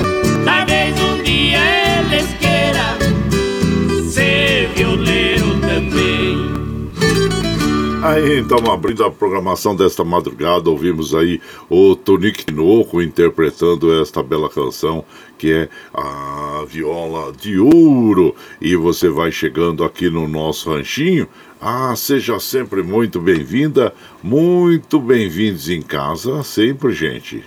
Aí, 8.04 8.40
então, 8.40 8.58
abrindo 8.72 9.04
a 9.04 9.12
programação 9.12 9.76
desta 9.76 10.04
madrugada, 10.04 10.70
ouvimos 10.70 11.14
aí 11.14 11.40
o 11.70 11.96
Tonique 11.96 12.46
Tinoco 12.46 13.02
interpretando 13.02 13.94
esta 14.02 14.24
bela 14.24 14.50
canção 14.50 15.06
que 15.38 15.52
é 15.52 15.70
a 15.94 16.66
Viola 16.68 17.32
de 17.32 17.60
Ouro. 17.60 18.36
E 18.60 18.76
você 18.76 19.10
vai 19.10 19.32
chegando 19.32 19.84
aqui 19.84 20.10
no 20.10 20.28
nosso 20.28 20.72
ranchinho. 20.72 21.28
Ah, 21.60 21.96
seja 21.96 22.40
sempre 22.40 22.82
muito 22.82 23.20
bem-vinda, 23.20 23.94
muito 24.24 25.00
bem-vindos 25.00 25.70
em 25.70 25.82
casa, 25.82 26.44
sempre, 26.44 26.94
gente. 26.94 27.44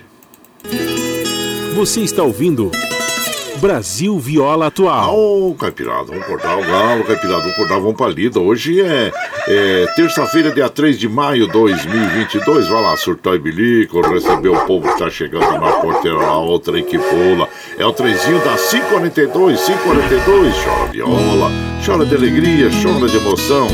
Você 1.75 2.01
está 2.01 2.23
ouvindo 2.23 2.71
Brasil 3.57 4.17
Viola 4.19 4.67
Atual. 4.67 5.15
Ô, 5.15 5.49
oh, 5.49 5.55
Caipirada, 5.55 6.05
vamos 6.05 6.25
cortar 6.25 6.57
o 6.57 6.61
galo, 6.61 7.03
Caipirada, 7.03 7.41
vamos 7.41 7.55
cortar, 7.55 7.79
vamos 7.79 7.95
pra 7.95 8.07
lida. 8.07 8.39
Hoje 8.39 8.81
é, 8.81 9.11
é 9.47 9.85
terça-feira, 9.95 10.51
dia 10.51 10.69
3 10.69 10.97
de 10.97 11.07
maio 11.07 11.47
de 11.47 11.53
2022. 11.53 12.67
Vai 12.67 12.81
lá, 12.81 12.97
surtar 12.97 13.35
e 13.35 13.39
bilico, 13.39 14.01
receber 14.01 14.49
o 14.49 14.65
povo 14.65 14.91
que 14.91 14.99
tá 14.99 15.09
chegando 15.09 15.59
na 15.59 15.71
porteira 15.73 16.17
lá, 16.17 16.37
outra 16.37 16.81
que 16.81 16.97
pula. 16.97 17.47
É 17.77 17.85
o 17.85 17.93
trezinho 17.93 18.39
da 18.39 18.55
542, 18.55 19.59
542. 19.65 20.55
Chora 20.63 20.91
viola, 20.91 21.51
chora 21.85 22.05
de 22.05 22.15
alegria, 22.15 22.69
chora 22.81 23.07
de 23.07 23.17
emoção. 23.17 23.67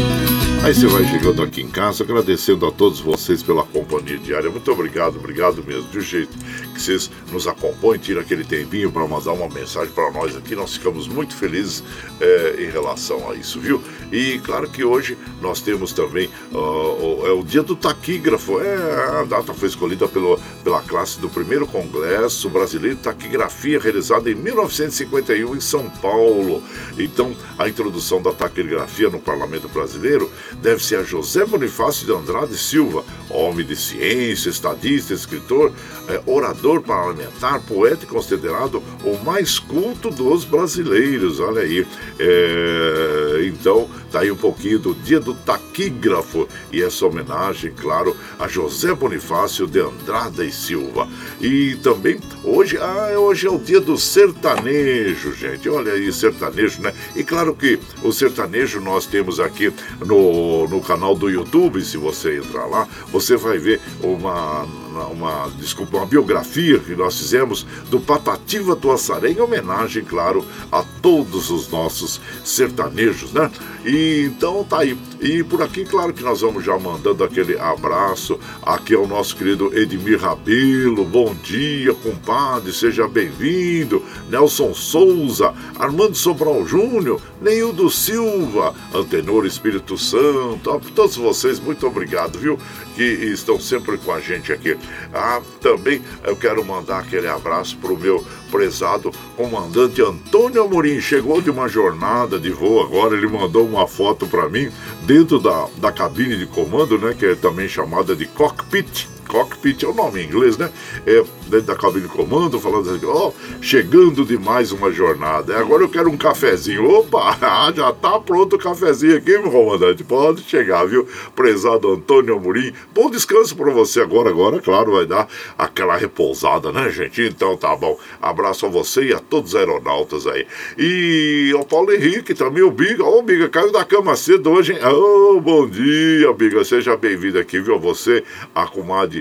Aí 0.63 0.75
você 0.75 0.85
vai 0.85 1.03
chegando 1.05 1.41
aqui 1.41 1.59
em 1.59 1.67
casa, 1.67 2.03
agradecendo 2.03 2.67
a 2.67 2.71
todos 2.71 2.99
vocês 2.99 3.41
pela 3.41 3.63
companhia 3.63 4.19
diária. 4.19 4.47
Muito 4.47 4.71
obrigado, 4.71 5.17
obrigado 5.17 5.63
mesmo. 5.63 5.89
Do 5.89 5.99
jeito 5.99 6.37
que 6.71 6.79
vocês 6.79 7.09
nos 7.31 7.47
acompanham, 7.47 7.97
tira 7.97 8.21
aquele 8.21 8.43
tempinho 8.43 8.91
para 8.91 9.07
mandar 9.07 9.31
uma 9.31 9.49
mensagem 9.49 9.91
para 9.91 10.11
nós 10.11 10.35
aqui. 10.35 10.55
Nós 10.55 10.73
ficamos 10.75 11.07
muito 11.07 11.35
felizes 11.35 11.83
é, 12.19 12.57
em 12.59 12.69
relação 12.69 13.27
a 13.31 13.33
isso, 13.33 13.59
viu? 13.59 13.81
E 14.11 14.37
claro 14.39 14.69
que 14.69 14.83
hoje 14.83 15.17
nós 15.41 15.61
temos 15.61 15.93
também 15.93 16.29
uh, 16.53 17.25
é 17.25 17.31
o 17.31 17.43
dia 17.43 17.63
do 17.63 17.75
taquígrafo. 17.75 18.61
É, 18.61 19.19
a 19.19 19.23
data 19.23 19.55
foi 19.55 19.67
escolhida 19.67 20.07
pelo, 20.07 20.39
pela 20.63 20.81
classe 20.83 21.19
do 21.19 21.27
primeiro 21.27 21.65
Congresso 21.65 22.49
Brasileiro 22.49 22.97
de 22.97 23.01
Taquigrafia, 23.01 23.79
realizado 23.79 24.29
em 24.29 24.35
1951 24.35 25.55
em 25.55 25.59
São 25.59 25.89
Paulo. 25.89 26.61
Então, 26.99 27.35
a 27.57 27.67
introdução 27.67 28.21
da 28.21 28.31
taquigrafia 28.31 29.09
no 29.09 29.19
Parlamento 29.19 29.67
Brasileiro 29.67 30.29
deve-se 30.61 30.95
a 30.95 31.03
José 31.03 31.45
Bonifácio 31.45 32.05
de 32.05 32.13
Andrade 32.13 32.57
Silva, 32.57 33.03
homem 33.29 33.65
de 33.65 33.75
ciência, 33.75 34.49
estadista, 34.49 35.13
escritor, 35.13 35.71
é, 36.07 36.21
orador 36.25 36.81
parlamentar, 36.81 37.61
poeta 37.61 38.03
e 38.03 38.07
considerado 38.07 38.83
o 39.03 39.17
mais 39.23 39.59
culto 39.59 40.09
dos 40.09 40.43
brasileiros. 40.43 41.39
Olha 41.39 41.61
aí. 41.61 41.85
É, 42.19 43.45
então, 43.45 43.89
tá 44.11 44.21
aí 44.21 44.31
um 44.31 44.35
pouquinho 44.35 44.79
do 44.79 44.93
dia 44.93 45.19
do 45.19 45.33
taquígrafo 45.33 46.47
e 46.71 46.81
essa 46.81 47.05
homenagem, 47.05 47.73
claro, 47.73 48.15
a 48.37 48.47
José 48.47 48.93
Bonifácio 48.93 49.67
de 49.67 49.79
Andrade 49.79 50.45
e 50.45 50.51
Silva. 50.51 51.07
E 51.39 51.75
também 51.77 52.19
hoje, 52.43 52.77
ah, 52.77 53.17
hoje 53.17 53.47
é 53.47 53.49
o 53.49 53.57
dia 53.57 53.79
do 53.79 53.97
sertanejo, 53.97 55.33
gente. 55.33 55.69
Olha 55.69 55.93
aí, 55.93 56.11
sertanejo, 56.11 56.81
né? 56.81 56.93
E 57.15 57.23
claro 57.23 57.55
que 57.55 57.79
o 58.03 58.11
sertanejo 58.11 58.79
nós 58.81 59.05
temos 59.05 59.39
aqui 59.39 59.71
no, 60.05 60.40
no 60.69 60.81
canal 60.81 61.15
do 61.15 61.29
YouTube, 61.29 61.81
se 61.83 61.97
você 61.97 62.37
entrar 62.37 62.65
lá, 62.65 62.87
você 63.11 63.35
vai 63.35 63.57
ver 63.57 63.81
uma, 64.01 64.67
uma, 64.99 65.49
desculpa, 65.57 65.97
uma 65.97 66.05
biografia 66.05 66.79
que 66.79 66.95
nós 66.95 67.17
fizemos 67.17 67.65
do 67.89 67.99
Patativa 67.99 68.75
do 68.75 68.91
Açaré, 68.91 69.31
em 69.31 69.39
homenagem, 69.39 70.03
claro, 70.03 70.45
a 70.71 70.83
todos 71.01 71.49
os 71.49 71.69
nossos 71.69 72.19
sertanejos, 72.43 73.31
né? 73.31 73.49
E 73.85 74.23
então 74.25 74.63
tá 74.63 74.79
aí. 74.79 74.97
E 75.19 75.43
por 75.43 75.61
aqui, 75.61 75.85
claro 75.85 76.13
que 76.13 76.23
nós 76.23 76.41
vamos 76.41 76.63
já 76.63 76.77
mandando 76.77 77.23
aquele 77.23 77.57
abraço. 77.59 78.39
Aqui 78.61 78.93
é 78.93 78.97
o 78.97 79.07
nosso 79.07 79.35
querido 79.35 79.75
Edmir 79.77 80.19
Rabelo. 80.19 81.05
Bom 81.05 81.35
dia, 81.35 81.93
compadre, 81.93 82.73
seja 82.73 83.07
bem-vindo. 83.07 84.03
Nelson 84.29 84.73
Souza, 84.73 85.53
Armando 85.77 86.15
Sobral 86.15 86.65
Júnior, 86.65 87.21
Neildo 87.41 87.89
Silva, 87.89 88.73
Antenor 88.93 89.45
Espírito 89.45 89.97
Santo. 89.97 90.71
A 90.71 90.79
todos 90.79 91.15
vocês, 91.15 91.59
muito 91.59 91.85
obrigado, 91.87 92.39
viu? 92.39 92.57
Que 92.95 93.03
estão 93.03 93.59
sempre 93.59 93.97
com 93.97 94.11
a 94.11 94.19
gente 94.19 94.51
aqui. 94.51 94.77
Ah, 95.13 95.41
também 95.61 96.01
eu 96.23 96.35
quero 96.35 96.63
mandar 96.63 96.99
aquele 96.99 97.27
abraço 97.27 97.77
pro 97.77 97.97
meu 97.97 98.25
prezado 98.49 99.11
comandante 99.35 100.01
Antônio 100.01 100.63
Amorim. 100.63 100.99
Chegou 100.99 101.41
de 101.41 101.49
uma 101.49 101.67
jornada 101.67 102.39
de 102.39 102.49
voo 102.49 102.81
agora, 102.81 103.15
ele 103.15 103.27
mandou 103.27 103.65
uma 103.65 103.87
foto 103.87 104.27
para 104.27 104.49
mim 104.49 104.69
dentro 105.03 105.39
da, 105.39 105.67
da 105.77 105.91
cabine 105.91 106.37
de 106.37 106.45
comando, 106.45 106.97
né, 106.97 107.15
que 107.17 107.25
é 107.25 107.35
também 107.35 107.67
chamada 107.67 108.15
de 108.15 108.25
cockpit 108.25 109.07
cockpit 109.31 109.81
é 109.83 109.87
o 109.87 109.93
nome 109.93 110.21
em 110.21 110.25
inglês, 110.25 110.57
né? 110.57 110.69
É, 111.07 111.23
dentro 111.47 111.67
da 111.67 111.75
cabine 111.75 112.01
de 112.01 112.09
comando, 112.09 112.59
falando 112.59 112.89
assim, 112.89 113.05
ó, 113.05 113.29
oh, 113.29 113.33
chegando 113.61 114.25
de 114.25 114.37
mais 114.37 114.73
uma 114.73 114.91
jornada. 114.91 115.57
Agora 115.57 115.83
eu 115.83 115.89
quero 115.89 116.09
um 116.09 116.17
cafezinho. 116.17 116.85
Opa, 116.89 117.37
já 117.73 117.93
tá 117.93 118.19
pronto 118.19 118.57
o 118.57 118.59
cafezinho 118.59 119.15
aqui, 119.15 119.37
meu 119.37 119.49
comandante. 119.49 120.03
Pode 120.03 120.41
chegar, 120.43 120.85
viu? 120.85 121.07
Prezado 121.33 121.89
Antônio 121.89 122.35
Amorim. 122.35 122.73
Bom 122.93 123.09
descanso 123.09 123.55
para 123.55 123.71
você 123.71 124.01
agora. 124.01 124.29
Agora, 124.29 124.59
claro, 124.59 124.91
vai 124.93 125.05
dar 125.05 125.27
aquela 125.57 125.95
repousada, 125.95 126.71
né, 126.71 126.89
gente? 126.89 127.21
Então 127.21 127.55
tá 127.55 127.73
bom. 127.73 127.97
Abraço 128.21 128.65
a 128.65 128.69
você 128.69 129.05
e 129.05 129.13
a 129.13 129.19
todos 129.19 129.51
os 129.51 129.55
aeronautas 129.55 130.27
aí. 130.27 130.45
E 130.77 131.53
o 131.55 131.63
Paulo 131.63 131.93
Henrique 131.93 132.33
também, 132.33 132.63
o 132.63 132.71
Biga. 132.71 133.03
Ô, 133.03 133.19
oh, 133.19 133.21
Biga, 133.21 133.47
caiu 133.47 133.71
da 133.71 133.85
cama 133.85 134.13
cedo 134.17 134.51
hoje, 134.51 134.73
hein? 134.73 134.79
Ô, 134.83 135.37
oh, 135.37 135.41
bom 135.41 135.67
dia, 135.69 136.33
Biga. 136.33 136.63
Seja 136.65 136.97
bem-vindo 136.97 137.39
aqui, 137.39 137.59
viu? 137.61 137.79
Você, 137.79 138.23
a 138.53 138.65
comadre 138.67 139.20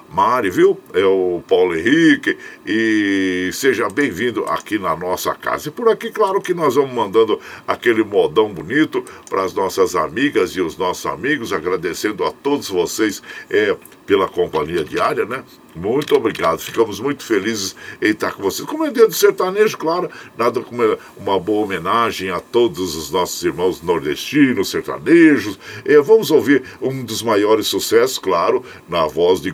Mari, 0.11 0.49
viu? 0.49 0.77
É 0.93 1.05
o 1.05 1.41
Paulo 1.47 1.73
Henrique 1.73 2.37
e 2.65 3.49
seja 3.53 3.87
bem-vindo 3.89 4.43
aqui 4.43 4.77
na 4.77 4.93
nossa 4.93 5.33
casa. 5.33 5.69
E 5.69 5.71
por 5.71 5.87
aqui, 5.87 6.11
claro 6.11 6.41
que 6.41 6.53
nós 6.53 6.75
vamos 6.75 6.93
mandando 6.93 7.39
aquele 7.65 8.03
modão 8.03 8.53
bonito 8.53 9.05
para 9.29 9.43
as 9.43 9.53
nossas 9.53 9.95
amigas 9.95 10.51
e 10.51 10.61
os 10.61 10.77
nossos 10.77 11.05
amigos, 11.05 11.53
agradecendo 11.53 12.25
a 12.25 12.31
todos 12.31 12.67
vocês 12.69 13.23
é, 13.49 13.77
pela 14.05 14.27
companhia 14.27 14.83
diária, 14.83 15.25
né? 15.25 15.45
Muito 15.73 16.13
obrigado, 16.15 16.59
ficamos 16.59 16.99
muito 16.99 17.23
felizes 17.23 17.77
em 18.01 18.09
estar 18.09 18.33
com 18.33 18.43
vocês. 18.43 18.67
Como 18.67 18.85
é 18.85 18.91
dia 18.91 19.07
do 19.07 19.13
sertanejo, 19.13 19.77
claro, 19.77 20.09
nada 20.37 20.59
como 20.59 20.83
uma 21.15 21.39
boa 21.39 21.63
homenagem 21.63 22.29
a 22.29 22.41
todos 22.41 22.93
os 22.93 23.09
nossos 23.09 23.41
irmãos 23.41 23.81
nordestinos, 23.81 24.69
sertanejos. 24.69 25.57
É, 25.85 25.97
vamos 26.01 26.29
ouvir 26.29 26.63
um 26.81 27.05
dos 27.05 27.23
maiores 27.23 27.67
sucessos, 27.67 28.19
claro, 28.19 28.65
na 28.89 29.07
voz 29.07 29.39
de 29.39 29.49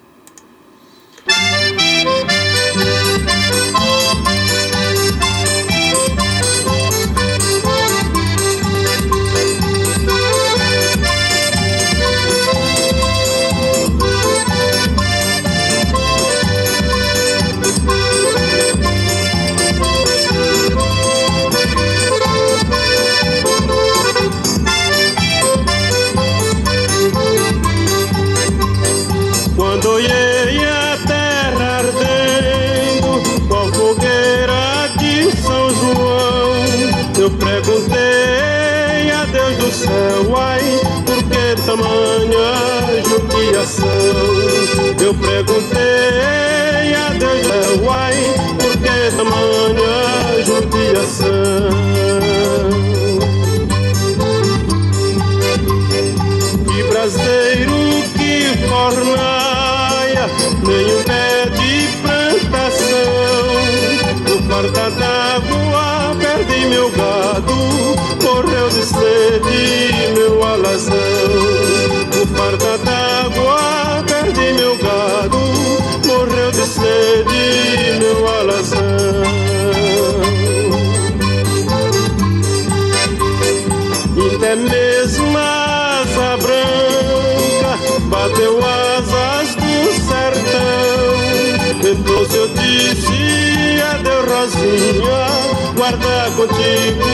Guarda 95.87 96.31
contigo 96.35 97.07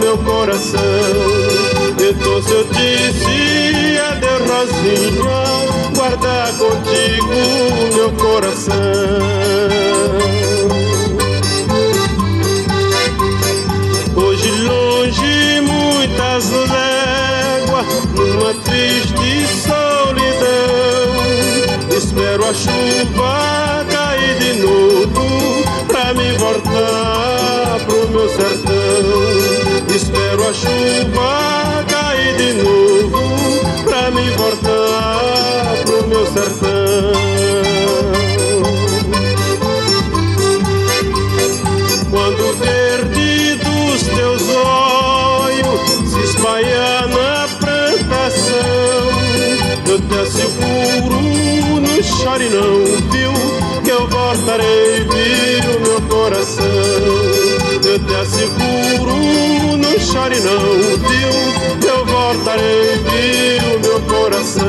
meu 0.00 0.16
coração. 0.18 0.80
Então 1.98 2.42
se 2.42 2.52
eu 2.52 2.64
disse 2.64 3.98
adeus 3.98 4.42
rosinha, 4.48 5.42
guarda 5.96 6.52
contigo 6.56 7.34
meu 7.92 8.12
coração. 8.12 8.74
Hoje 14.14 14.50
longe 14.62 15.60
muitas 15.62 16.50
léguas, 16.50 17.86
numa 18.14 18.54
triste 18.62 19.48
solidão, 19.66 21.16
espero 21.96 22.44
a 22.44 22.54
chuva 22.54 23.84
cair 23.90 24.38
de 24.38 24.52
novo 24.62 25.24
pra 25.88 26.14
me 26.14 26.32
voltar 26.38 27.33
meu 28.24 28.28
sertão. 28.28 29.94
Espero 29.94 30.48
a 30.48 30.52
chuva 30.54 31.84
cair 31.88 32.36
de 32.36 32.54
novo 32.54 33.84
pra 33.84 34.10
me 34.10 34.30
voltar 34.30 35.74
pro 35.84 36.06
meu 36.08 36.26
sertão. 36.26 37.12
Quando 42.10 42.58
verde 42.58 43.56
dos 43.56 44.02
teus 44.02 44.42
olhos 44.48 46.10
se 46.10 46.20
espalhar 46.20 47.08
na 47.08 47.48
plantação, 47.60 48.54
eu 49.86 50.00
te 50.00 50.14
asseguro, 50.14 51.80
não 51.80 52.02
chore 52.02 52.48
não, 52.48 53.10
viu? 53.10 53.64
que 53.84 53.90
eu 53.90 54.08
voltarei, 54.08 55.00
viu 55.00 55.80
meu 55.80 56.00
coração. 56.08 56.63
Asseguro, 58.24 59.76
não 59.76 59.98
chore 60.00 60.40
não? 60.40 61.78
Que 61.78 61.86
eu 61.86 62.06
voltarei, 62.06 62.96
viu 62.96 63.80
meu 63.80 64.00
coração. 64.08 64.64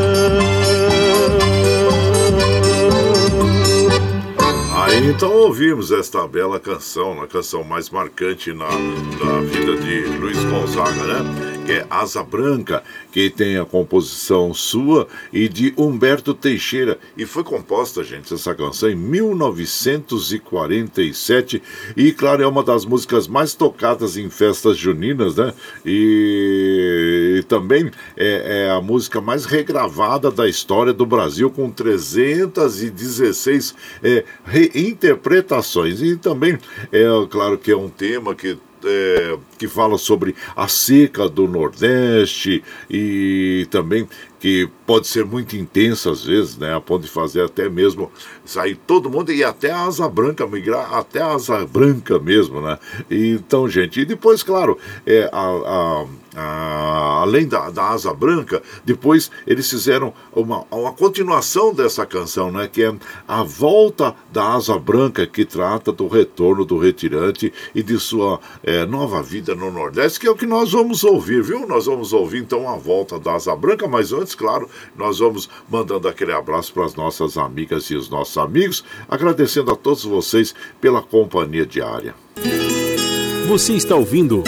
Aí 4.76 5.08
então 5.08 5.32
ouvimos 5.32 5.94
esta 5.94 6.28
bela 6.28 6.60
canção, 6.60 7.22
a 7.22 7.28
canção 7.28 7.64
mais 7.64 7.90
marcante 7.90 8.52
na, 8.52 8.68
na 8.68 9.40
vida 9.40 9.78
de 9.78 10.02
Luiz 10.18 10.44
Gonzaga, 10.44 11.04
né? 11.04 11.55
Que 11.66 11.72
é 11.72 11.88
Asa 11.90 12.24
Branca, 12.24 12.84
que 13.12 13.28
tem 13.30 13.58
a 13.58 13.66
composição 13.66 14.54
sua 14.54 15.08
e 15.34 15.50
de 15.50 15.74
Humberto 15.76 16.34
Teixeira. 16.34 16.98
E 17.18 17.26
foi 17.26 17.44
composta, 17.44 18.02
gente, 18.04 18.32
essa 18.32 18.54
canção 18.54 18.88
em 18.90 18.96
1947. 18.96 21.64
E, 21.98 22.12
claro, 22.12 22.44
é 22.44 22.48
uma 22.48 22.64
das 22.64 22.86
músicas 22.86 23.28
mais 23.28 23.56
tocadas 23.56 24.16
em 24.16 24.30
festas 24.30 24.78
juninas, 24.78 25.38
né? 25.38 25.52
E, 25.84 27.40
e 27.40 27.44
também 27.44 27.90
é, 28.16 28.68
é, 28.68 28.72
a 28.72 28.80
música 28.80 29.20
mais 29.20 29.46
regravada 29.46 30.30
da 30.30 30.48
história 30.48 30.94
do 30.94 31.06
Brasil, 31.06 31.50
com 31.50 31.72
316 31.72 33.74
é, 34.04 34.24
reinterpretações. 34.46 36.00
E 36.02 36.16
também, 36.16 36.60
é 36.92 37.06
claro 37.30 37.58
que 37.58 37.72
é 37.72 37.78
um 37.78 37.90
tema 37.90 38.36
que 38.36 38.56
é, 38.86 39.38
que 39.58 39.68
fala 39.68 39.98
sobre 39.98 40.36
a 40.56 40.68
seca 40.68 41.28
do 41.28 41.48
Nordeste 41.48 42.64
e 42.90 43.68
também 43.70 44.08
que 44.40 44.70
pode 44.86 45.08
ser 45.08 45.26
muito 45.26 45.58
intensa 45.58 46.12
às 46.12 46.24
vezes, 46.24 46.58
né? 46.58 46.76
A 46.76 46.80
ponto 46.80 47.04
de 47.04 47.10
fazer 47.10 47.42
até 47.44 47.68
mesmo 47.68 48.12
sair 48.46 48.76
todo 48.76 49.10
mundo 49.10 49.32
e 49.32 49.44
até 49.44 49.72
a 49.72 49.84
asa 49.84 50.08
branca, 50.08 50.46
migrar 50.46 50.94
até 50.94 51.22
a 51.22 51.34
asa 51.34 51.66
branca 51.66 52.20
mesmo, 52.20 52.62
né? 52.62 52.78
Então, 53.10 53.68
gente, 53.68 54.02
e 54.02 54.06
depois, 54.06 54.44
claro, 54.44 54.78
é, 55.06 55.30
a, 55.32 55.40
a, 55.40 56.06
a, 56.36 57.22
além 57.22 57.48
da, 57.48 57.70
da 57.70 57.90
asa 57.90 58.14
branca, 58.14 58.62
depois 58.84 59.32
eles 59.48 59.70
fizeram 59.70 60.14
uma, 60.34 60.66
uma 60.70 60.92
continuação 60.92 61.74
dessa 61.74 62.06
canção, 62.06 62.52
né? 62.52 62.68
Que 62.68 62.84
é 62.84 62.94
a 63.28 63.44
volta 63.44 64.16
da 64.32 64.54
asa 64.54 64.78
branca, 64.78 65.26
que 65.26 65.46
trata 65.46 65.92
do 65.92 66.08
retorno 66.08 66.66
do 66.66 66.78
retirante 66.78 67.54
e 67.74 67.82
de 67.82 68.00
sua 68.00 68.40
é, 68.64 68.86
nova 68.86 69.24
vida 69.24 69.56
no 69.56 69.72
Nordeste, 69.72 70.20
que 70.20 70.28
é 70.28 70.32
o 70.32 70.36
que 70.36 70.46
nós 70.46 70.72
vamos 70.72 71.04
ouvir, 71.04 71.42
viu? 71.42 71.66
Nós 71.68 71.86
vamos 71.86 72.14
ouvir 72.14 72.40
então 72.40 72.70
a 72.70 72.76
volta 72.76 73.18
da 73.20 73.34
asa 73.34 73.56
branca, 73.56 73.88
mas 73.88 74.12
antes, 74.12 74.36
claro, 74.36 74.70
nós 74.96 75.20
vamos 75.20 75.50
mandando 75.70 76.08
aquele 76.08 76.34
abraço 76.34 76.74
para 76.74 76.86
as 76.86 76.96
nossas 76.96 77.38
amigas 77.38 77.86
e 77.86 77.96
os 77.96 78.10
nossos 78.10 78.38
amigos, 78.38 78.84
agradecendo 79.08 79.72
a 79.72 79.76
todos 79.76 80.04
vocês 80.04 80.54
pela 80.82 81.02
companhia 81.02 81.66
diária. 81.66 82.14
Você 83.48 83.74
está 83.74 83.96
ouvindo 83.96 84.44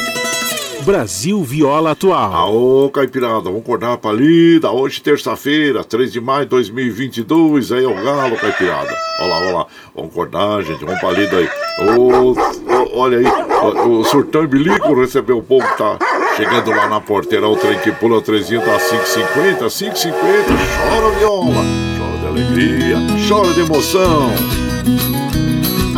Brasil 0.87 1.43
Viola 1.43 1.91
Atual. 1.91 2.33
Aô, 2.33 2.89
Caipirada, 2.89 3.41
vamos 3.41 3.59
acordar 3.59 3.91
a 3.91 3.97
palida. 3.97 4.71
Hoje, 4.71 5.01
terça-feira, 5.01 5.83
3 5.83 6.13
de 6.13 6.21
maio 6.21 6.45
de 6.45 6.51
2022. 6.51 7.73
Aí 7.73 7.83
é 7.83 7.87
o 7.89 7.93
galo, 7.93 8.37
Caipirada. 8.37 8.95
Olha 9.19 9.27
lá, 9.27 9.37
olha 9.37 9.53
lá. 9.57 9.65
Vamos 9.93 10.11
acordar, 10.11 10.63
gente. 10.63 10.85
Vamos 10.85 11.01
palida 11.01 11.35
aí. 11.35 11.49
Ô, 11.89 12.31
ô, 12.31 13.01
olha 13.01 13.17
aí, 13.17 13.25
o, 13.25 13.99
o 13.99 14.03
Surtão 14.05 14.47
Bilico 14.47 14.93
recebeu 14.93 15.39
o 15.39 15.43
povo 15.43 15.67
que 15.67 15.77
tá 15.77 15.99
chegando 16.37 16.69
lá 16.69 16.87
na 16.87 17.01
porteira. 17.01 17.49
O 17.49 17.57
trem 17.57 17.77
que 17.79 17.91
pula, 17.91 18.19
o 18.19 18.21
trezinho 18.21 18.61
tá 18.61 18.77
5,50, 18.77 19.65
5,50. 19.65 20.13
Chora 20.13 21.19
viola, 21.19 21.65
chora 21.97 22.17
de 22.17 22.27
alegria, 22.27 22.97
chora 23.27 23.53
de 23.53 23.59
emoção. 23.59 24.66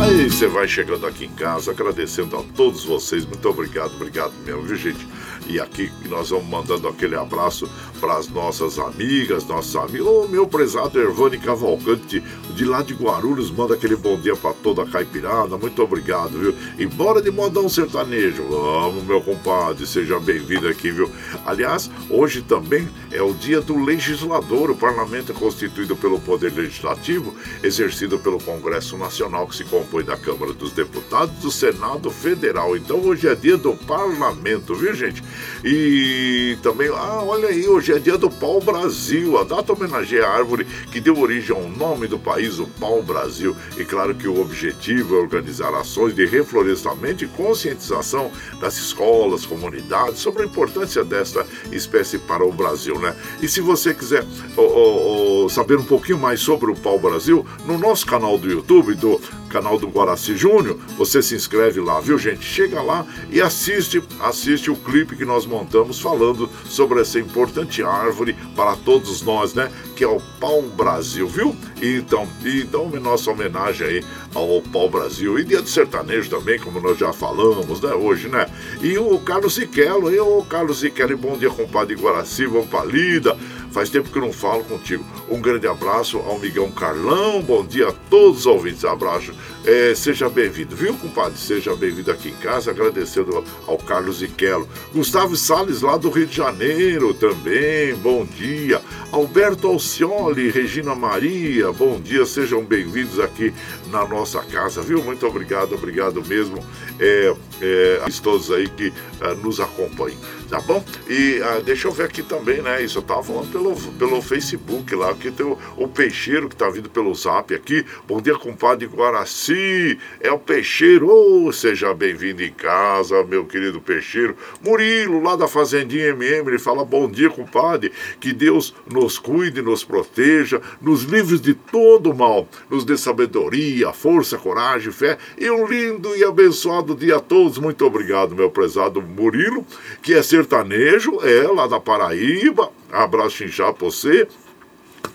Aí 0.00 0.30
você 0.30 0.48
vai 0.48 0.66
chegando 0.66 1.06
aqui 1.06 1.26
em 1.26 1.34
casa, 1.34 1.72
agradecendo 1.72 2.34
a 2.38 2.42
todos 2.56 2.86
vocês. 2.86 3.26
Muito 3.26 3.46
obrigado, 3.46 3.94
obrigado 3.96 4.32
mesmo, 4.46 4.62
viu, 4.62 4.74
gente? 4.74 5.06
E 5.50 5.58
aqui 5.58 5.90
nós 6.08 6.30
vamos 6.30 6.46
mandando 6.46 6.86
aquele 6.86 7.16
abraço 7.16 7.68
para 8.00 8.16
as 8.16 8.28
nossas 8.28 8.78
amigas, 8.78 9.44
nossos 9.46 9.74
amigos. 9.74 10.06
O 10.06 10.28
meu 10.28 10.46
prezado 10.46 10.96
Ervani 11.00 11.38
Cavalcante, 11.38 12.22
de 12.54 12.64
lá 12.64 12.82
de 12.82 12.94
Guarulhos, 12.94 13.50
manda 13.50 13.74
aquele 13.74 13.96
bom 13.96 14.16
dia 14.16 14.36
para 14.36 14.52
toda 14.54 14.82
a 14.82 14.86
caipirada. 14.86 15.58
Muito 15.58 15.82
obrigado, 15.82 16.38
viu? 16.38 16.54
E 16.78 16.86
bora 16.86 17.20
de 17.20 17.32
modão 17.32 17.68
sertanejo. 17.68 18.44
Vamos, 18.44 19.02
meu 19.02 19.20
compadre, 19.20 19.84
seja 19.88 20.20
bem-vindo 20.20 20.68
aqui, 20.68 20.92
viu? 20.92 21.10
Aliás, 21.44 21.90
hoje 22.08 22.42
também 22.42 22.88
é 23.10 23.20
o 23.20 23.34
dia 23.34 23.60
do 23.60 23.76
legislador. 23.82 24.70
O 24.70 24.76
parlamento 24.76 25.32
é 25.32 25.34
constituído 25.34 25.96
pelo 25.96 26.20
Poder 26.20 26.52
Legislativo, 26.52 27.34
exercido 27.60 28.20
pelo 28.20 28.40
Congresso 28.40 28.96
Nacional, 28.96 29.48
que 29.48 29.56
se 29.56 29.64
compõe 29.64 30.04
da 30.04 30.16
Câmara 30.16 30.52
dos 30.52 30.70
Deputados 30.70 31.34
do 31.40 31.50
Senado 31.50 32.08
Federal. 32.08 32.76
Então 32.76 33.00
hoje 33.00 33.26
é 33.26 33.34
dia 33.34 33.56
do 33.56 33.74
parlamento, 33.74 34.76
viu, 34.76 34.94
gente? 34.94 35.24
E 35.64 36.56
também, 36.62 36.88
ah, 36.88 37.22
olha 37.22 37.48
aí, 37.48 37.68
hoje 37.68 37.92
é 37.92 37.98
dia 37.98 38.16
do 38.16 38.30
Pau 38.30 38.60
Brasil. 38.60 39.38
A 39.38 39.44
data 39.44 39.72
homenageia 39.72 40.26
a 40.26 40.36
árvore 40.36 40.64
que 40.90 41.00
deu 41.00 41.18
origem 41.18 41.54
ao 41.54 41.68
nome 41.68 42.06
do 42.06 42.18
país, 42.18 42.58
o 42.58 42.66
Pau 42.66 43.02
Brasil. 43.02 43.56
E 43.76 43.84
claro 43.84 44.14
que 44.14 44.28
o 44.28 44.40
objetivo 44.40 45.16
é 45.16 45.18
organizar 45.20 45.74
ações 45.74 46.14
de 46.14 46.26
reflorestamento 46.26 47.24
e 47.24 47.28
conscientização 47.28 48.30
das 48.60 48.76
escolas, 48.76 49.46
comunidades 49.46 50.20
sobre 50.20 50.42
a 50.42 50.46
importância 50.46 51.04
desta 51.04 51.46
espécie 51.72 52.18
para 52.18 52.44
o 52.44 52.52
Brasil, 52.52 52.98
né? 52.98 53.14
E 53.40 53.48
se 53.48 53.60
você 53.60 53.94
quiser 53.94 54.24
oh, 54.56 54.62
oh, 54.62 55.44
oh, 55.44 55.48
saber 55.48 55.78
um 55.78 55.84
pouquinho 55.84 56.18
mais 56.18 56.40
sobre 56.40 56.70
o 56.70 56.76
Pau 56.76 56.98
Brasil, 56.98 57.44
no 57.66 57.78
nosso 57.78 58.06
canal 58.06 58.38
do 58.38 58.50
YouTube, 58.50 58.94
do 58.94 59.20
canal 59.50 59.78
do 59.78 59.88
Guaraci 59.88 60.36
Júnior, 60.36 60.78
você 60.96 61.20
se 61.20 61.34
inscreve 61.34 61.80
lá, 61.80 62.00
viu 62.00 62.16
gente? 62.16 62.44
Chega 62.44 62.80
lá 62.80 63.04
e 63.30 63.42
assiste, 63.42 64.02
assiste 64.20 64.70
o 64.70 64.76
clipe 64.76 65.16
que 65.16 65.24
nós 65.24 65.44
montamos 65.44 66.00
falando 66.00 66.48
sobre 66.64 67.00
essa 67.00 67.18
importante 67.18 67.82
árvore 67.82 68.36
para 68.54 68.76
todos 68.76 69.20
nós, 69.22 69.52
né? 69.52 69.70
Que 69.96 70.04
é 70.04 70.08
o 70.08 70.20
Pau 70.38 70.62
Brasil, 70.62 71.26
viu? 71.26 71.54
Então, 71.82 72.28
então 72.44 72.88
nossa 73.00 73.30
homenagem 73.30 73.86
aí 73.86 74.04
ao 74.34 74.62
Pau 74.62 74.88
Brasil 74.88 75.38
e 75.38 75.44
dia 75.44 75.60
do 75.60 75.68
sertanejo 75.68 76.30
também, 76.30 76.58
como 76.58 76.80
nós 76.80 76.96
já 76.96 77.12
falamos, 77.12 77.80
né? 77.80 77.92
Hoje, 77.92 78.28
né? 78.28 78.46
E 78.80 78.96
o 78.98 79.18
Carlos 79.18 79.54
Siquelo, 79.54 80.12
e 80.12 80.20
o 80.20 80.42
Carlos 80.44 80.80
Siquelo, 80.80 81.16
bom 81.16 81.36
dia, 81.36 81.50
compadre 81.50 81.96
Guaraci, 81.96 82.46
vamos 82.46 82.68
pra 82.68 82.84
lida. 82.84 83.36
Faz 83.70 83.88
tempo 83.88 84.10
que 84.10 84.18
eu 84.18 84.22
não 84.22 84.32
falo 84.32 84.64
contigo. 84.64 85.04
Um 85.28 85.40
grande 85.40 85.66
abraço 85.66 86.18
ao 86.18 86.38
Miguel 86.38 86.68
Carlão, 86.72 87.40
bom 87.40 87.64
dia 87.64 87.88
a 87.88 87.92
todos 87.92 88.40
os 88.40 88.46
ouvintes. 88.46 88.84
Abraço. 88.84 89.32
É, 89.64 89.94
seja 89.94 90.28
bem-vindo, 90.28 90.74
viu, 90.74 90.94
compadre? 90.94 91.38
Seja 91.38 91.74
bem-vindo 91.76 92.10
aqui 92.10 92.30
em 92.30 92.36
casa, 92.36 92.72
agradecendo 92.72 93.44
ao 93.66 93.78
Carlos 93.78 94.22
Iquelo. 94.22 94.68
Gustavo 94.92 95.36
Sales, 95.36 95.82
lá 95.82 95.96
do 95.96 96.10
Rio 96.10 96.26
de 96.26 96.36
Janeiro, 96.36 97.14
também, 97.14 97.94
bom 97.94 98.24
dia. 98.24 98.80
Alberto 99.12 99.68
Alcioli, 99.68 100.50
Regina 100.50 100.94
Maria, 100.94 101.72
bom 101.72 102.00
dia, 102.00 102.24
sejam 102.26 102.64
bem-vindos 102.64 103.20
aqui 103.20 103.52
na 103.90 104.06
nossa 104.06 104.40
casa, 104.42 104.80
viu? 104.80 105.02
Muito 105.02 105.26
obrigado, 105.26 105.74
obrigado 105.74 106.24
mesmo 106.24 106.64
é, 106.98 107.34
é, 107.60 108.00
a 108.04 108.22
todos 108.22 108.50
aí 108.50 108.68
que 108.68 108.92
é, 109.20 109.34
nos 109.34 109.60
acompanham, 109.60 110.18
tá 110.48 110.60
bom? 110.60 110.84
E 111.08 111.40
ah, 111.42 111.60
deixa 111.64 111.88
eu 111.88 111.92
ver 111.92 112.04
aqui 112.04 112.22
também, 112.22 112.62
né? 112.62 112.82
Isso 112.82 112.98
eu 112.98 113.02
tava 113.02 113.22
falando 113.22 113.50
pelo, 113.50 113.74
pelo 113.92 114.22
Facebook 114.22 114.94
lá, 114.94 115.14
que 115.14 115.30
tem 115.30 115.46
o, 115.46 115.58
o 115.76 115.88
Peixeiro 115.88 116.48
que 116.48 116.56
tá 116.56 116.68
vindo 116.68 116.88
pelo 116.88 117.14
zap 117.14 117.54
aqui. 117.54 117.84
Bom 118.06 118.20
dia, 118.20 118.34
compadre 118.34 118.86
Guaraci 118.86 119.98
é 120.20 120.30
o 120.30 120.38
Peixeiro. 120.38 121.08
Oh, 121.10 121.52
seja 121.52 121.92
bem-vindo 121.94 122.42
em 122.42 122.52
casa, 122.52 123.22
meu 123.24 123.44
querido 123.44 123.80
Peixeiro. 123.80 124.36
Murilo, 124.62 125.22
lá 125.22 125.36
da 125.36 125.48
Fazendinha 125.48 126.08
MM, 126.08 126.48
ele 126.48 126.58
fala: 126.58 126.84
Bom 126.84 127.08
dia, 127.10 127.30
compadre. 127.30 127.92
Que 128.20 128.32
Deus 128.32 128.74
nos 128.90 129.18
cuide, 129.18 129.62
nos 129.62 129.84
proteja, 129.84 130.60
nos 130.80 131.02
livre 131.04 131.38
de 131.38 131.54
todo 131.54 132.14
mal, 132.14 132.48
nos 132.68 132.84
dê 132.84 132.96
sabedoria, 132.96 133.79
força, 133.92 134.36
coragem, 134.36 134.92
fé 134.92 135.16
e 135.38 135.50
um 135.50 135.66
lindo 135.66 136.14
e 136.16 136.24
abençoado 136.24 136.94
dia 136.94 137.16
a 137.16 137.20
todos. 137.20 137.58
Muito 137.58 137.84
obrigado, 137.84 138.34
meu 138.34 138.50
prezado 138.50 139.00
Murilo, 139.00 139.64
que 140.02 140.14
é 140.14 140.22
sertanejo, 140.22 141.18
é 141.22 141.46
lá 141.46 141.66
da 141.66 141.80
Paraíba. 141.80 142.70
Abraço 142.92 143.44
inchado 143.44 143.74
pra 143.74 143.86
você 143.86 144.28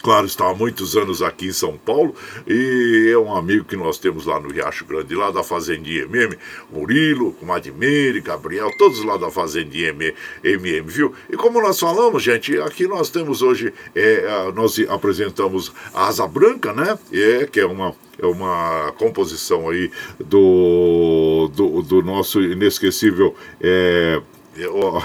Claro, 0.06 0.28
está 0.28 0.48
há 0.52 0.54
muitos 0.54 0.96
anos 0.96 1.24
aqui 1.24 1.48
em 1.48 1.52
São 1.52 1.80
Paulo 1.80 2.14
e 2.46 3.10
é 3.12 3.18
um 3.18 3.36
amigo 3.36 3.66
que 3.66 3.76
nós 3.76 3.98
temos 3.98 4.28
lá 4.28 4.40
no 4.40 4.50
Riacho 4.50 4.86
Grande, 4.86 5.16
lá 5.16 5.32
da 5.32 5.42
Fazendinha 5.42 6.04
MM, 6.04 6.38
Murilo, 6.72 7.34
Comadimere, 7.34 8.22
Gabriel, 8.22 8.70
todos 8.78 9.04
lá 9.04 9.18
da 9.18 9.32
Fazendinha 9.32 9.90
MM, 10.44 10.82
viu? 10.82 11.12
E 11.28 11.36
como 11.36 11.60
nós 11.60 11.80
falamos, 11.80 12.22
gente, 12.22 12.56
aqui 12.60 12.88
nós 12.88 13.10
temos 13.10 13.42
hoje, 13.42 13.74
é, 13.96 14.52
nós 14.54 14.78
apresentamos 14.88 15.74
a 15.92 16.06
Asa 16.06 16.28
Branca, 16.28 16.72
né? 16.72 17.00
É, 17.12 17.48
que 17.48 17.60
é 17.60 17.66
uma 17.66 17.96
é 18.18 18.26
uma 18.26 18.94
composição 18.98 19.68
aí 19.70 19.92
do, 20.20 21.50
do, 21.54 21.82
do 21.82 22.02
nosso 22.02 22.42
inesquecível 22.42 23.36
é, 23.60 24.22
Oh, 24.64 25.02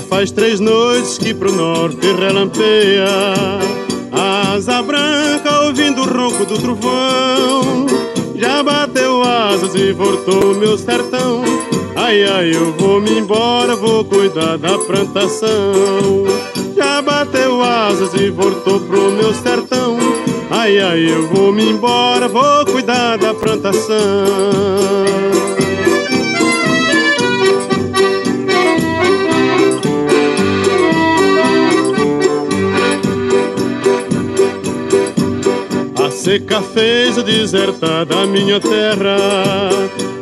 Faz 0.00 0.30
três 0.30 0.60
noites 0.60 1.18
que 1.18 1.32
pro 1.32 1.52
norte 1.52 2.06
relampeia. 2.12 3.06
Asa 4.12 4.82
branca 4.82 5.62
ouvindo 5.62 6.02
o 6.02 6.04
ronco 6.04 6.44
do 6.44 6.58
trovão. 6.58 7.86
Já 8.34 8.62
bateu 8.62 9.22
asas 9.22 9.74
e 9.74 9.92
voltou 9.92 10.54
meu 10.54 10.76
sertão. 10.76 11.42
Ai, 11.94 12.24
ai, 12.24 12.54
eu 12.54 12.72
vou 12.72 13.00
me 13.00 13.18
embora, 13.18 13.74
vou 13.74 14.04
cuidar 14.04 14.58
da 14.58 14.78
plantação. 14.78 16.24
Já 16.76 17.00
bateu 17.00 17.62
asas 17.62 18.12
e 18.14 18.30
voltou 18.30 18.80
pro 18.80 19.10
meu 19.12 19.32
sertão. 19.34 19.96
Ai, 20.50 20.78
ai, 20.78 21.10
eu 21.10 21.26
vou 21.28 21.52
me 21.52 21.70
embora, 21.70 22.28
vou 22.28 22.66
cuidar 22.66 23.16
da 23.16 23.32
plantação 23.32 23.96
seca 36.36 36.60
fez 36.60 37.16
o 37.16 37.22
desertar 37.22 38.04
da 38.04 38.26
minha 38.26 38.60
terra. 38.60 39.70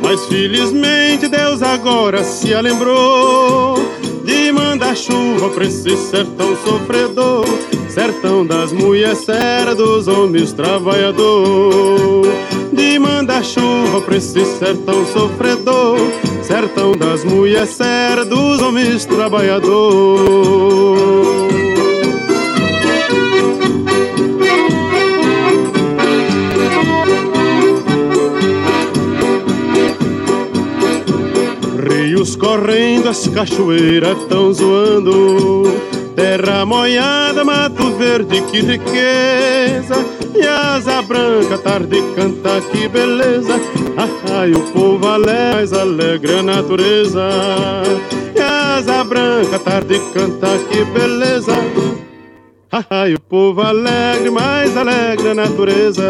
Mas 0.00 0.24
felizmente 0.26 1.26
Deus 1.28 1.60
agora 1.60 2.22
se 2.22 2.54
lembrou 2.54 3.74
de 4.24 4.52
mandar 4.52 4.96
chuva 4.96 5.48
pra 5.50 5.64
esse 5.64 5.96
sertão 5.96 6.56
sofredor. 6.64 7.44
Sertão 7.88 8.46
das 8.46 8.70
mulheres 8.72 9.18
sérias, 9.18 9.76
dos 9.76 10.06
homens 10.06 10.52
trabalhador. 10.52 12.22
De 12.72 12.98
mandar 12.98 13.44
chuva 13.44 14.00
pra 14.00 14.16
esse 14.16 14.44
sertão 14.58 15.04
sofredor. 15.06 15.98
Sertão 16.42 16.92
das 16.92 17.24
mulheres 17.24 17.70
sérias, 17.70 18.26
dos 18.26 18.62
homens 18.62 19.04
trabalhador. 19.04 20.74
Rios 32.34 32.36
correndo, 32.36 33.08
as 33.08 33.26
cachoeiras 33.28 34.16
tão 34.28 34.52
zoando. 34.52 35.64
Terra 36.14 36.64
molhada, 36.64 37.44
mato 37.44 37.90
verde, 37.92 38.40
que 38.42 38.60
riqueza. 38.60 39.94
E 40.34 40.46
asa 40.46 41.02
branca, 41.02 41.58
tarde 41.58 42.02
canta, 42.14 42.60
que 42.72 42.88
beleza. 42.88 43.60
Ai, 44.32 44.52
o 44.52 44.60
povo 44.72 45.06
alegre, 45.06 45.52
mais 45.52 45.72
alegre 45.72 46.38
a 46.38 46.42
natureza. 46.42 47.28
E 48.34 48.40
asa 48.40 49.04
branca, 49.04 49.58
tarde 49.58 50.00
canta, 50.12 50.48
que 50.70 50.84
beleza. 50.84 51.56
Ai, 52.90 53.14
o 53.14 53.20
povo 53.20 53.60
alegre, 53.60 54.30
mais 54.30 54.76
alegre 54.76 55.30
a 55.30 55.34
natureza. 55.34 56.04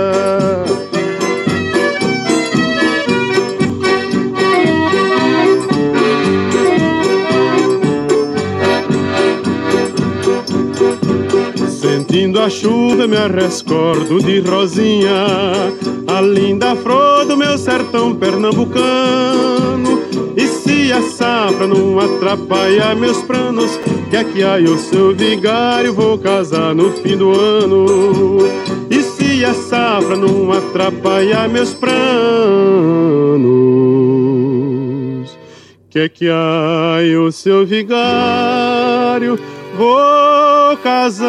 Sentindo 12.14 12.40
a 12.40 12.48
chuva 12.48 13.09
me 13.09 13.16
arrescordo 13.16 14.22
de 14.22 14.38
rosinha. 14.38 15.27
A 16.07 16.20
linda 16.20 16.77
flor 16.77 17.24
do 17.24 17.37
meu 17.37 17.59
sertão 17.59 18.14
pernambucano. 18.14 20.00
E 20.37 20.46
se 20.46 20.92
a 20.92 21.03
safra 21.03 21.66
não 21.66 21.98
atrapalha 21.98 22.94
meus 22.94 23.20
planos 23.22 23.81
Que 24.11 24.16
aqui 24.16 24.44
aí 24.44 24.64
o 24.64 24.79
seu 24.79 25.14
vigário 25.14 25.92
vou 25.92 26.16
casar 26.16 26.72
no 26.72 26.92
fim 26.92 27.16
do 27.16 27.33
ano. 27.33 28.38
E 28.88 29.03
se 29.03 29.44
a 29.44 29.53
safra 29.53 30.14
não 30.16 30.53
atrapalha 30.53 31.48
meus 31.48 31.74
planos 31.74 31.98
Que 35.90 36.09
que 36.09 36.29
aí 36.29 37.16
o 37.16 37.33
seu 37.33 37.66
vigário 37.66 39.37
vou 39.76 40.76
casar 40.78 41.28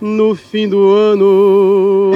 no 0.00 0.34
fim 0.34 0.68
do 0.68 0.92
ano. 0.92 2.12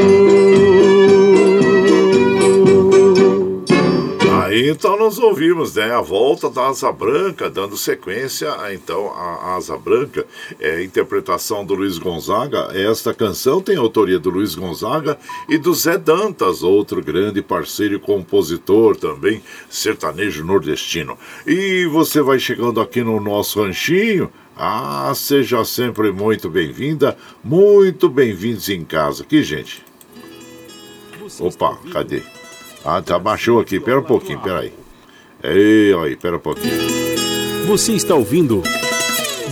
Então 4.75 4.99
nós 4.99 5.21
ouvimos 5.21 5.77
né, 5.77 5.93
a 5.93 6.01
volta 6.01 6.51
da 6.51 6.67
Asa 6.67 6.91
Branca, 6.91 7.49
dando 7.49 7.77
sequência 7.77 8.53
então 8.73 9.13
a 9.15 9.55
Asa 9.55 9.79
Branca, 9.79 10.27
é, 10.59 10.83
interpretação 10.83 11.65
do 11.65 11.75
Luiz 11.75 11.97
Gonzaga. 11.97 12.71
Esta 12.75 13.15
canção 13.15 13.61
tem 13.61 13.77
autoria 13.77 14.19
do 14.19 14.31
Luiz 14.31 14.57
Gonzaga 14.57 15.17
e 15.49 15.57
do 15.57 15.73
Zé 15.73 15.97
Dantas, 15.97 16.65
outro 16.65 17.01
grande 17.01 17.41
parceiro 17.41 17.95
e 17.95 18.01
compositor 18.01 18.97
também, 18.97 19.41
sertanejo 19.71 20.45
nordestino. 20.45 21.17
E 21.47 21.87
você 21.87 22.21
vai 22.21 22.41
chegando 22.41 22.81
aqui 22.81 23.01
no 23.01 23.21
nosso 23.21 23.63
ranchinho. 23.63 24.29
Ah, 24.57 25.13
seja 25.15 25.65
sempre 25.65 26.11
muito 26.11 26.51
bem-vinda, 26.51 27.17
muito 27.45 28.09
bem-vindos 28.09 28.69
em 28.69 28.85
casa. 28.85 29.23
Aqui, 29.23 29.41
gente. 29.45 29.85
Opa, 31.39 31.79
cadê? 31.93 32.23
Ah, 32.85 33.01
tá, 33.01 33.19
baixou 33.19 33.61
aqui. 33.61 33.81
Pera 33.81 34.01
um 34.01 34.05
pouquinho, 34.05 34.41
pera 34.41 34.61
aí. 34.61 34.73
Ei, 35.43 35.95
aí, 35.95 36.17
pera 36.17 36.37
um 36.37 36.41
pouquinho. 36.41 36.75
Você 37.67 37.93
está 37.93 38.15
ouvindo 38.15 38.63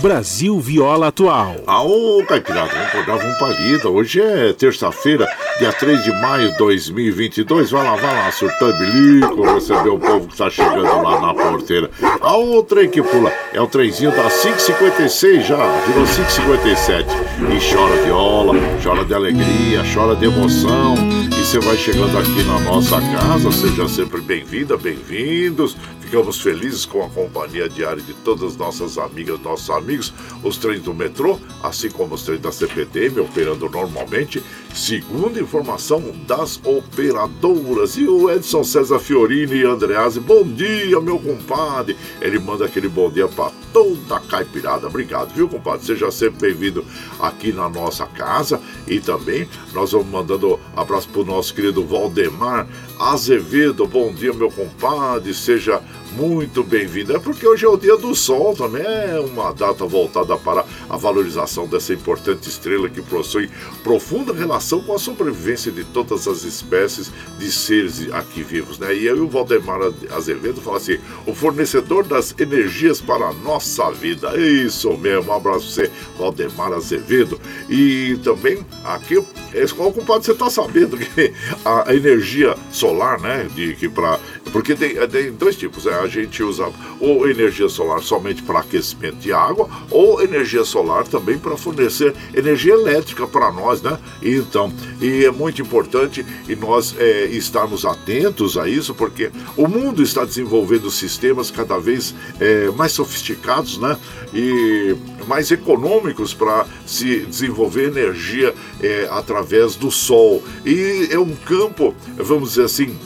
Brasil 0.03 0.59
Viola 0.59 1.07
Atual. 1.07 1.55
Aô, 1.65 2.21
Caipirada, 2.27 2.69
vamos 2.73 2.87
acordar, 2.89 3.17
vamos 3.19 3.37
pra 3.37 3.47
lida. 3.47 3.87
Hoje 3.87 4.19
é 4.19 4.51
terça-feira, 4.51 5.25
dia 5.57 5.71
3 5.71 6.03
de 6.03 6.11
maio 6.11 6.51
de 6.51 6.57
2022. 6.57 7.71
Vai 7.71 7.85
lá, 7.85 7.95
vai 7.95 8.13
lá, 8.13 8.29
surtando 8.29 8.77
bilico, 8.79 9.53
receber 9.53 9.87
o 9.87 9.97
povo 9.97 10.27
que 10.27 10.35
tá 10.35 10.49
chegando 10.49 10.81
lá 10.81 11.21
na 11.21 11.33
porteira. 11.33 11.89
Aô, 12.19 12.59
o 12.59 12.63
trem 12.63 12.89
que 12.89 13.01
pula. 13.01 13.31
É 13.53 13.61
o 13.61 13.67
trenzinho 13.67 14.11
da 14.11 14.23
556 14.23 15.47
já, 15.47 15.55
virou 15.87 16.05
557. 16.05 17.07
E 17.39 17.73
chora 17.73 17.95
viola, 18.03 18.55
chora 18.83 19.05
de 19.05 19.13
alegria, 19.13 19.83
chora 19.93 20.17
de 20.17 20.25
emoção. 20.25 20.95
E 21.31 21.45
você 21.45 21.59
vai 21.59 21.77
chegando 21.77 22.17
aqui 22.17 22.43
na 22.43 22.59
nossa 22.59 22.99
casa, 22.99 23.49
seja 23.53 23.87
sempre 23.87 24.19
bem-vinda, 24.19 24.75
bem-vindos 24.75 25.77
ficamos 26.13 26.39
felizes 26.39 26.85
com 26.85 27.03
a 27.03 27.09
companhia 27.09 27.67
diária 27.67 27.99
de 27.99 28.13
todas 28.13 28.43
as 28.43 28.55
nossas 28.55 28.99
amigas, 28.99 29.39
nossos 29.39 29.67
amigos, 29.93 30.13
os 30.43 30.57
trens 30.57 30.81
do 30.81 30.93
metrô, 30.93 31.39
assim 31.61 31.89
como 31.89 32.15
os 32.15 32.23
trens 32.23 32.41
da 32.41 32.51
CPTM 32.51 33.19
operando 33.19 33.69
normalmente, 33.69 34.43
segundo 34.73 35.39
informação 35.39 36.03
das 36.27 36.59
operadoras. 36.63 37.95
E 37.95 38.07
o 38.07 38.29
Edson 38.29 38.63
César 38.63 38.99
Fiorini 38.99 39.57
e 39.57 39.65
Andreazzi, 39.65 40.19
bom 40.19 40.43
dia, 40.43 40.99
meu 40.99 41.19
compadre. 41.19 41.95
Ele 42.19 42.39
manda 42.39 42.65
aquele 42.65 42.89
bom 42.89 43.09
dia 43.09 43.27
para 43.27 43.51
toda 43.71 44.17
a 44.17 44.19
caipirada. 44.19 44.87
Obrigado, 44.87 45.33
viu, 45.33 45.47
compadre? 45.47 45.85
Seja 45.85 46.09
sempre 46.11 46.49
bem-vindo 46.51 46.83
aqui 47.19 47.51
na 47.51 47.69
nossa 47.69 48.05
casa. 48.05 48.59
E 48.87 48.99
também 48.99 49.47
nós 49.73 49.91
vamos 49.91 50.07
mandando 50.07 50.59
abraço 50.75 51.07
para 51.09 51.21
o 51.21 51.25
nosso 51.25 51.53
querido 51.53 51.85
Valdemar 51.85 52.67
Azevedo. 52.99 53.85
Bom 53.85 54.13
dia, 54.13 54.33
meu 54.33 54.49
compadre. 54.49 55.33
Seja 55.33 55.81
muito 56.15 56.63
bem-vindo. 56.63 57.15
É 57.15 57.19
porque 57.19 57.47
hoje 57.47 57.65
é 57.65 57.69
o 57.69 57.77
dia 57.77 57.97
do 57.97 58.15
sol 58.15 58.55
também, 58.55 58.83
é 58.83 59.19
uma 59.19 59.51
data 59.51 59.85
voltada 59.85 60.37
para 60.37 60.65
a 60.89 60.97
valorização 60.97 61.67
dessa 61.67 61.93
importante 61.93 62.47
estrela 62.47 62.89
que 62.89 63.01
possui 63.01 63.49
profunda 63.83 64.33
relação 64.33 64.81
com 64.81 64.93
a 64.93 64.99
sobrevivência 64.99 65.71
de 65.71 65.83
todas 65.83 66.27
as 66.27 66.43
espécies 66.43 67.11
de 67.37 67.51
seres 67.51 68.11
aqui 68.11 68.43
vivos. 68.43 68.77
Né? 68.77 68.95
E 68.95 69.05
eu 69.05 69.17
e 69.17 69.21
o 69.21 69.27
Valdemar 69.27 69.79
Azevedo 70.11 70.61
falam 70.61 70.77
assim: 70.77 70.97
o 71.25 71.33
fornecedor 71.33 72.05
das 72.05 72.35
energias 72.39 73.01
para 73.01 73.29
a 73.29 73.33
nossa 73.33 73.91
vida. 73.91 74.37
Isso 74.37 74.95
mesmo, 74.97 75.31
um 75.31 75.35
abraço 75.35 75.73
para 75.73 75.85
você, 75.85 75.91
Valdemar 76.17 76.73
Azevedo. 76.73 77.39
E 77.69 78.17
também 78.23 78.65
aqui, 78.83 79.23
é, 79.53 79.65
qual 79.67 79.91
compadre 79.91 80.25
você 80.25 80.31
está 80.31 80.49
sabendo 80.49 80.97
que 80.97 81.33
a 81.63 81.93
energia 81.93 82.55
solar, 82.71 83.19
né? 83.19 83.47
De 83.53 83.75
que 83.75 83.87
para 83.87 84.19
porque 84.51 84.75
tem, 84.75 84.95
tem 85.07 85.31
dois 85.31 85.55
tipos, 85.55 85.85
né? 85.85 85.93
a 85.99 86.07
gente 86.07 86.43
usa 86.43 86.71
ou 86.99 87.27
energia 87.27 87.67
solar 87.67 88.01
somente 88.01 88.43
para 88.43 88.59
aquecimento 88.59 89.17
de 89.17 89.33
água, 89.33 89.67
ou 89.89 90.21
energia 90.21 90.63
solar 90.63 91.07
também 91.07 91.39
para 91.39 91.57
fornecer 91.57 92.13
energia 92.35 92.73
elétrica 92.73 93.25
para 93.25 93.51
nós, 93.51 93.81
né? 93.81 93.97
Então, 94.21 94.71
e 95.01 95.25
é 95.25 95.31
muito 95.31 95.61
importante 95.61 96.25
e 96.47 96.55
nós 96.55 96.95
é, 96.97 97.25
estarmos 97.25 97.85
atentos 97.85 98.57
a 98.57 98.67
isso, 98.67 98.93
porque 98.93 99.31
o 99.57 99.67
mundo 99.67 100.03
está 100.03 100.23
desenvolvendo 100.23 100.91
sistemas 100.91 101.49
cada 101.49 101.79
vez 101.79 102.13
é, 102.39 102.69
mais 102.71 102.91
sofisticados, 102.91 103.77
né? 103.77 103.97
E 104.33 104.95
mais 105.27 105.51
econômicos 105.51 106.33
para 106.33 106.65
se 106.85 107.19
desenvolver 107.21 107.87
energia 107.87 108.53
é, 108.81 109.07
através 109.09 109.42
do 109.75 109.91
sol. 109.91 110.43
E 110.65 111.07
é 111.11 111.19
um 111.19 111.35
campo, 111.35 111.93
vamos 112.17 112.49
dizer 112.49 112.65
assim, 112.65 112.97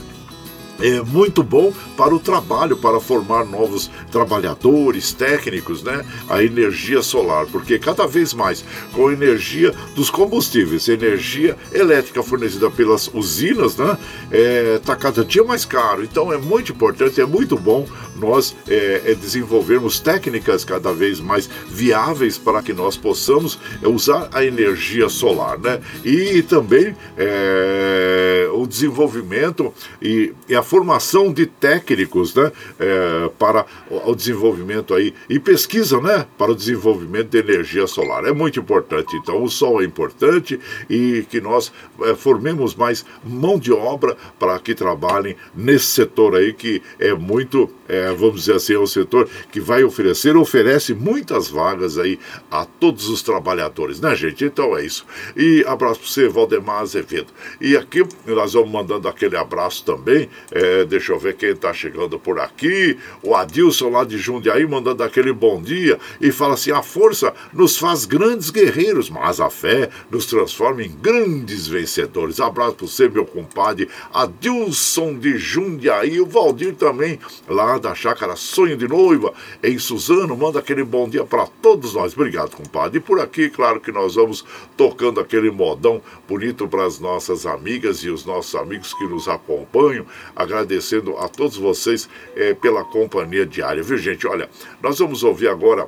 é 0.80 1.02
muito 1.02 1.44
bom 1.44 1.74
para 1.96 2.14
o 2.14 2.20
trabalho, 2.20 2.78
para 2.78 3.00
formar 3.00 3.46
novos 3.46 3.90
trabalhadores, 4.12 5.12
técnicos, 5.12 5.84
né? 5.84 6.06
A 6.30 6.44
energia 6.44 7.02
solar, 7.02 7.46
porque 7.48 7.80
cada 7.80 8.06
vez 8.06 8.34
mais 8.34 8.64
com 8.94 9.08
a 9.08 9.14
energia 9.14 9.74
dos 9.96 10.10
combustíveis, 10.10 10.88
energia 10.88 11.58
elétrica 11.74 12.22
fornecida 12.22 12.70
pelas 12.70 13.10
usinas, 13.14 13.76
né? 13.76 13.98
É, 14.32 14.80
tá 14.84 14.96
cada 14.96 15.24
dia 15.24 15.44
mais 15.44 15.66
caro. 15.66 16.04
Então 16.04 16.32
é 16.32 16.38
muito 16.38 16.72
importante, 16.72 17.20
é 17.20 17.26
muito 17.26 17.58
bom 17.58 17.88
nós 18.16 18.56
é, 18.68 19.04
é 19.06 19.16
desenvolvermos 19.16 20.00
técnicas 20.00 20.64
cada 20.64 20.92
vez 20.92 21.20
mais 21.20 21.50
viáveis 21.68 22.38
para 22.38 22.62
que 22.62 22.74
nós 22.74 22.98
possamos 22.98 23.60
usar 23.84 24.30
a 24.34 24.44
energia 24.44 25.10
solar, 25.10 25.58
né? 25.60 25.80
E 26.04 26.42
também 26.42 26.96
é, 27.18 28.50
o 28.54 28.66
desenvolvimento 28.66 29.74
e, 30.02 30.34
e 30.48 30.56
a 30.56 30.64
formação 30.68 31.32
de 31.32 31.46
técnicos 31.46 32.36
né, 32.36 32.52
é, 32.78 33.30
para 33.40 33.66
o 33.90 34.14
desenvolvimento 34.14 34.94
aí 34.94 35.14
e 35.30 35.40
pesquisa 35.40 36.00
né, 36.02 36.28
para 36.38 36.52
o 36.52 36.56
desenvolvimento 36.56 37.30
de 37.30 37.38
energia 37.38 37.88
solar. 37.88 38.26
É 38.26 38.34
muito 38.34 38.60
importante. 38.60 39.16
Então, 39.16 39.42
o 39.42 39.50
sol 39.50 39.82
é 39.82 39.86
importante 39.86 40.60
e 40.90 41.26
que 41.30 41.40
nós 41.40 41.72
é, 42.02 42.14
formemos 42.14 42.76
mais 42.76 43.06
mão 43.24 43.58
de 43.58 43.72
obra 43.72 44.18
para 44.38 44.60
que 44.60 44.76
trabalhem 44.76 45.36
nesse 45.56 45.86
setor 45.86 46.36
aí 46.36 46.54
que 46.54 46.82
é 47.00 47.14
muito, 47.14 47.70
é, 47.88 48.12
vamos 48.12 48.42
dizer 48.42 48.56
assim, 48.56 48.74
é 48.74 48.80
um 48.80 48.88
setor 48.88 49.30
que 49.50 49.62
vai 49.62 49.84
oferecer, 49.84 50.36
oferece 50.36 50.94
muitas 50.94 51.48
vagas 51.48 51.98
aí 51.98 52.20
a 52.52 52.66
todos 52.66 53.08
os 53.08 53.22
trabalhadores, 53.22 54.02
né, 54.02 54.14
gente? 54.16 54.44
Então 54.44 54.78
é 54.78 54.86
isso. 54.86 55.06
E 55.36 55.64
abraço 55.66 56.02
para 56.02 56.10
você, 56.10 56.28
Valdemar 56.28 56.82
Azevedo. 56.82 57.28
E 57.62 57.78
aqui 57.78 58.06
nós 58.26 58.52
vamos 58.52 58.70
mandando 58.70 59.08
aquele 59.08 59.38
abraço 59.38 59.86
também 59.86 60.30
é, 60.58 60.86
deixa 60.86 61.14
eu 61.14 61.20
ver 61.20 61.36
quem 61.36 61.50
está 61.50 61.72
chegando 61.72 62.18
por 62.18 62.40
aqui. 62.40 62.98
O 63.22 63.36
Adilson 63.36 63.90
lá 63.90 64.04
de 64.04 64.18
Jundiaí 64.18 64.66
mandando 64.66 65.04
aquele 65.04 65.32
bom 65.32 65.62
dia 65.62 66.00
e 66.20 66.32
fala 66.32 66.56
assim: 66.56 66.72
a 66.72 66.82
força 66.82 67.32
nos 67.54 67.78
faz 67.78 68.06
grandes 68.06 68.50
guerreiros, 68.50 69.08
mas 69.08 69.40
a 69.40 69.52
fé 69.52 69.88
nos 70.10 70.26
transforma 70.26 70.82
em 70.82 70.90
grandes 70.90 71.68
vencedores. 71.68 72.40
Abraço 72.40 72.74
para 72.74 72.88
você, 72.88 73.08
meu 73.08 73.24
compadre 73.24 73.88
Adilson 74.12 75.20
de 75.20 75.38
Jundiaí. 75.38 76.20
O 76.20 76.26
Valdir 76.26 76.74
também, 76.74 77.20
lá 77.48 77.78
da 77.78 77.94
chácara 77.94 78.36
Sonho 78.36 78.76
de 78.76 78.88
Noiva, 78.88 79.34
em 79.64 79.78
Suzano, 79.78 80.36
manda 80.36 80.58
aquele 80.58 80.84
bom 80.84 81.08
dia 81.08 81.24
para 81.24 81.46
todos 81.62 81.94
nós. 81.94 82.14
Obrigado, 82.14 82.56
compadre. 82.56 82.98
E 82.98 83.02
por 83.02 83.20
aqui, 83.20 83.48
claro 83.48 83.80
que 83.80 83.92
nós 83.92 84.16
vamos 84.16 84.44
tocando 84.76 85.20
aquele 85.20 85.52
modão 85.52 86.02
bonito 86.28 86.68
para 86.68 86.84
as 86.84 87.00
nossas 87.00 87.46
amigas 87.46 88.00
e 88.00 88.10
os 88.10 88.26
nossos 88.26 88.56
amigos 88.56 88.92
que 88.96 89.06
nos 89.06 89.28
acompanham 89.28 90.04
agradecendo 90.48 91.18
a 91.18 91.28
todos 91.28 91.58
vocês 91.58 92.10
é, 92.36 92.54
pela 92.54 92.84
companhia 92.84 93.46
diária, 93.46 93.84
viu 93.84 93.98
gente? 93.98 94.26
Olha, 94.26 94.50
nós 94.82 95.00
vamos 95.00 95.24
ouvir 95.24 95.50
agora 95.50 95.88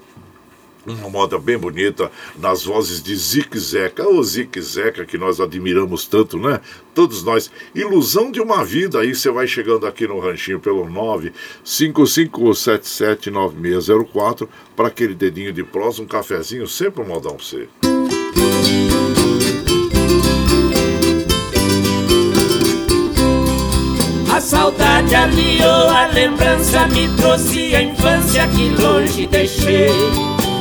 uma 0.85 1.09
moda 1.09 1.37
bem 1.37 1.57
bonita 1.57 2.09
nas 2.37 2.63
vozes 2.63 3.03
de 3.03 3.13
Zic 3.15 3.57
Zeca, 3.59 4.07
o 4.07 4.23
Zic 4.23 4.61
Zeca 4.61 5.05
que 5.05 5.17
nós 5.17 5.39
admiramos 5.39 6.05
tanto, 6.07 6.37
né? 6.37 6.59
Todos 6.95 7.23
nós. 7.23 7.51
Ilusão 7.75 8.31
de 8.31 8.41
uma 8.41 8.63
vida, 8.63 9.01
aí 9.01 9.13
você 9.13 9.29
vai 9.29 9.45
chegando 9.47 9.85
aqui 9.85 10.07
no 10.07 10.19
ranchinho 10.19 10.59
pelo 10.59 10.87
955779604 11.65 14.47
para 14.75 14.87
aquele 14.87 15.13
dedinho 15.13 15.53
de 15.53 15.63
prosa, 15.63 16.01
um 16.01 16.07
cafezinho, 16.07 16.67
sempre 16.67 17.01
um 17.01 17.07
modão 17.07 17.35
pra 17.35 17.45
você. 17.45 17.69
A 24.39 24.41
saudade 24.41 25.13
aliou, 25.13 25.89
a 25.89 26.07
lembrança 26.13 26.87
me 26.87 27.09
trouxe 27.17 27.75
a 27.75 27.81
infância 27.81 28.47
que 28.47 28.69
longe 28.69 29.27
deixei. 29.27 29.91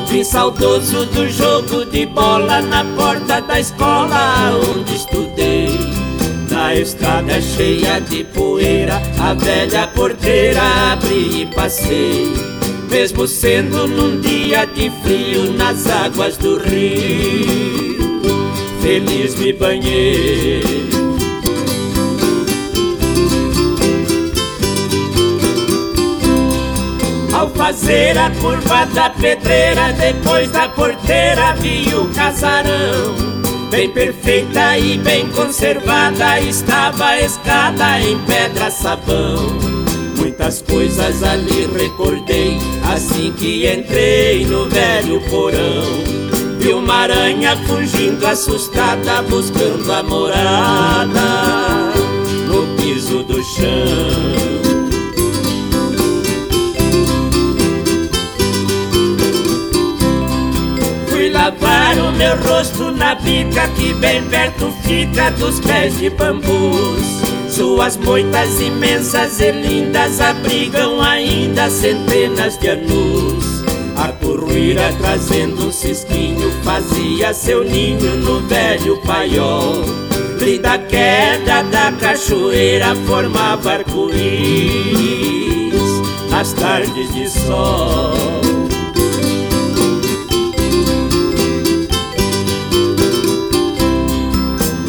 Vim 0.08 0.24
saudoso 0.24 1.06
do 1.06 1.28
jogo 1.28 1.84
de 1.84 2.04
bola 2.06 2.60
na 2.60 2.84
porta 2.96 3.40
da 3.40 3.60
escola 3.60 4.50
onde 4.68 4.96
estudei. 4.96 5.78
Na 6.50 6.74
estrada 6.74 7.40
cheia 7.40 8.00
de 8.00 8.24
poeira, 8.24 9.00
a 9.20 9.32
velha 9.34 9.86
porteira 9.86 10.60
abri 10.90 11.42
e 11.42 11.46
passei. 11.46 12.34
Mesmo 12.90 13.28
sendo 13.28 13.86
num 13.86 14.20
dia 14.20 14.64
de 14.66 14.90
frio 15.04 15.52
nas 15.52 15.86
águas 15.86 16.36
do 16.36 16.58
rio, 16.58 18.50
feliz 18.82 19.36
me 19.36 19.52
banhei. 19.52 20.97
Ao 27.38 27.48
fazer 27.50 28.18
a 28.18 28.30
curva 28.30 28.84
da 28.86 29.10
pedreira, 29.10 29.92
depois 29.92 30.50
da 30.50 30.68
porteira 30.68 31.54
vi 31.60 31.94
o 31.94 32.12
casarão. 32.12 33.14
Bem 33.70 33.88
perfeita 33.90 34.76
e 34.76 34.98
bem 34.98 35.28
conservada 35.28 36.40
estava 36.40 37.04
a 37.04 37.20
escada 37.20 38.00
em 38.00 38.18
pedra 38.24 38.72
sabão. 38.72 39.56
Muitas 40.16 40.62
coisas 40.62 41.22
ali 41.22 41.68
recordei 41.78 42.58
assim 42.92 43.32
que 43.34 43.72
entrei 43.72 44.44
no 44.44 44.68
velho 44.68 45.20
porão. 45.30 46.58
Vi 46.58 46.72
uma 46.72 47.02
aranha 47.02 47.56
fugindo 47.68 48.26
assustada, 48.26 49.22
buscando 49.22 49.92
a 49.92 50.02
morada 50.02 51.92
no 52.48 52.66
piso 52.76 53.22
do 53.22 53.40
chão. 53.44 54.27
O 61.96 62.12
meu 62.12 62.36
rosto 62.36 62.90
na 62.92 63.14
bica 63.14 63.68
que 63.68 63.94
bem 63.94 64.22
perto 64.24 64.70
fica 64.82 65.30
dos 65.30 65.60
pés 65.60 65.96
de 65.98 66.10
bambus. 66.10 67.22
Suas 67.48 67.96
moitas 67.96 68.60
imensas 68.60 69.40
e 69.40 69.52
lindas 69.52 70.20
abrigam 70.20 71.00
ainda 71.00 71.70
centenas 71.70 72.58
de 72.58 72.68
anos. 72.68 73.44
A 73.96 74.08
curruíra 74.08 74.92
trazendo 75.00 75.68
um 75.68 75.72
cisquinho 75.72 76.50
fazia 76.62 77.32
seu 77.32 77.64
ninho 77.64 78.16
no 78.16 78.40
velho 78.40 78.96
paiol. 78.98 79.84
E 80.44 80.58
da 80.58 80.78
queda 80.78 81.62
da 81.62 81.92
cachoeira 81.92 82.94
formava 83.06 83.72
arco-íris 83.72 85.38
as 86.38 86.52
tardes 86.52 87.12
de 87.12 87.28
sol. 87.28 88.47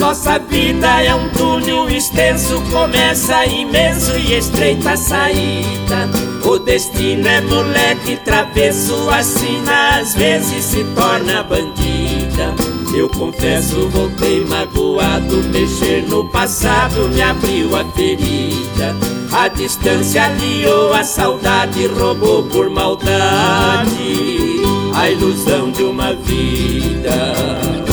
Nossa 0.09 0.39
vida 0.39 1.03
é 1.03 1.13
um 1.13 1.29
túnel 1.29 1.87
extenso, 1.87 2.59
começa 2.71 3.45
imenso 3.45 4.17
e 4.17 4.39
estreita 4.39 4.93
a 4.93 4.97
saída. 4.97 6.09
O 6.43 6.57
destino 6.57 7.27
é 7.27 7.39
moleque 7.41 8.15
travesso, 8.25 9.07
assina 9.11 9.99
às 9.99 10.15
vezes 10.15 10.65
se 10.65 10.83
torna 10.95 11.43
bandida. 11.43 12.55
Eu 12.91 13.07
confesso, 13.07 13.87
voltei 13.89 14.43
magoado, 14.45 15.43
mexer 15.51 16.01
no 16.07 16.27
passado 16.27 17.07
me 17.09 17.21
abriu 17.21 17.75
a 17.75 17.85
ferida. 17.91 18.95
A 19.31 19.47
distância 19.47 20.25
aliou 20.25 20.91
a 20.91 21.03
saudade, 21.03 21.85
roubou 21.85 22.41
por 22.45 22.67
maldade 22.67 24.63
a 24.95 25.07
ilusão 25.07 25.69
de 25.69 25.83
uma 25.83 26.15
vida. 26.15 27.88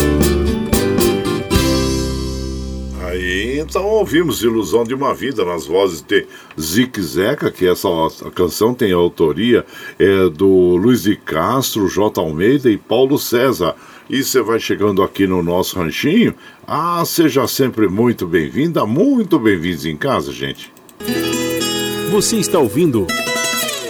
Então 3.68 3.84
ouvimos 3.84 4.44
Ilusão 4.44 4.84
de 4.84 4.94
uma 4.94 5.12
Vida 5.12 5.44
nas 5.44 5.66
vozes 5.66 6.00
de 6.00 6.24
Zique 6.58 7.02
Zeca, 7.02 7.50
que 7.50 7.66
essa 7.66 7.88
canção 8.32 8.72
tem 8.72 8.92
a 8.92 8.96
autoria 8.96 9.66
é, 9.98 10.28
do 10.28 10.76
Luiz 10.76 11.02
de 11.02 11.16
Castro, 11.16 11.88
J. 11.88 12.20
Almeida 12.20 12.70
e 12.70 12.76
Paulo 12.76 13.18
César. 13.18 13.74
E 14.08 14.22
você 14.22 14.40
vai 14.40 14.60
chegando 14.60 15.02
aqui 15.02 15.26
no 15.26 15.42
nosso 15.42 15.80
ranchinho. 15.80 16.32
Ah, 16.64 17.02
seja 17.04 17.48
sempre 17.48 17.88
muito 17.88 18.24
bem-vinda, 18.24 18.86
muito 18.86 19.36
bem-vindos 19.36 19.84
em 19.84 19.96
casa, 19.96 20.32
gente. 20.32 20.72
Você 22.12 22.36
está 22.36 22.60
ouvindo 22.60 23.04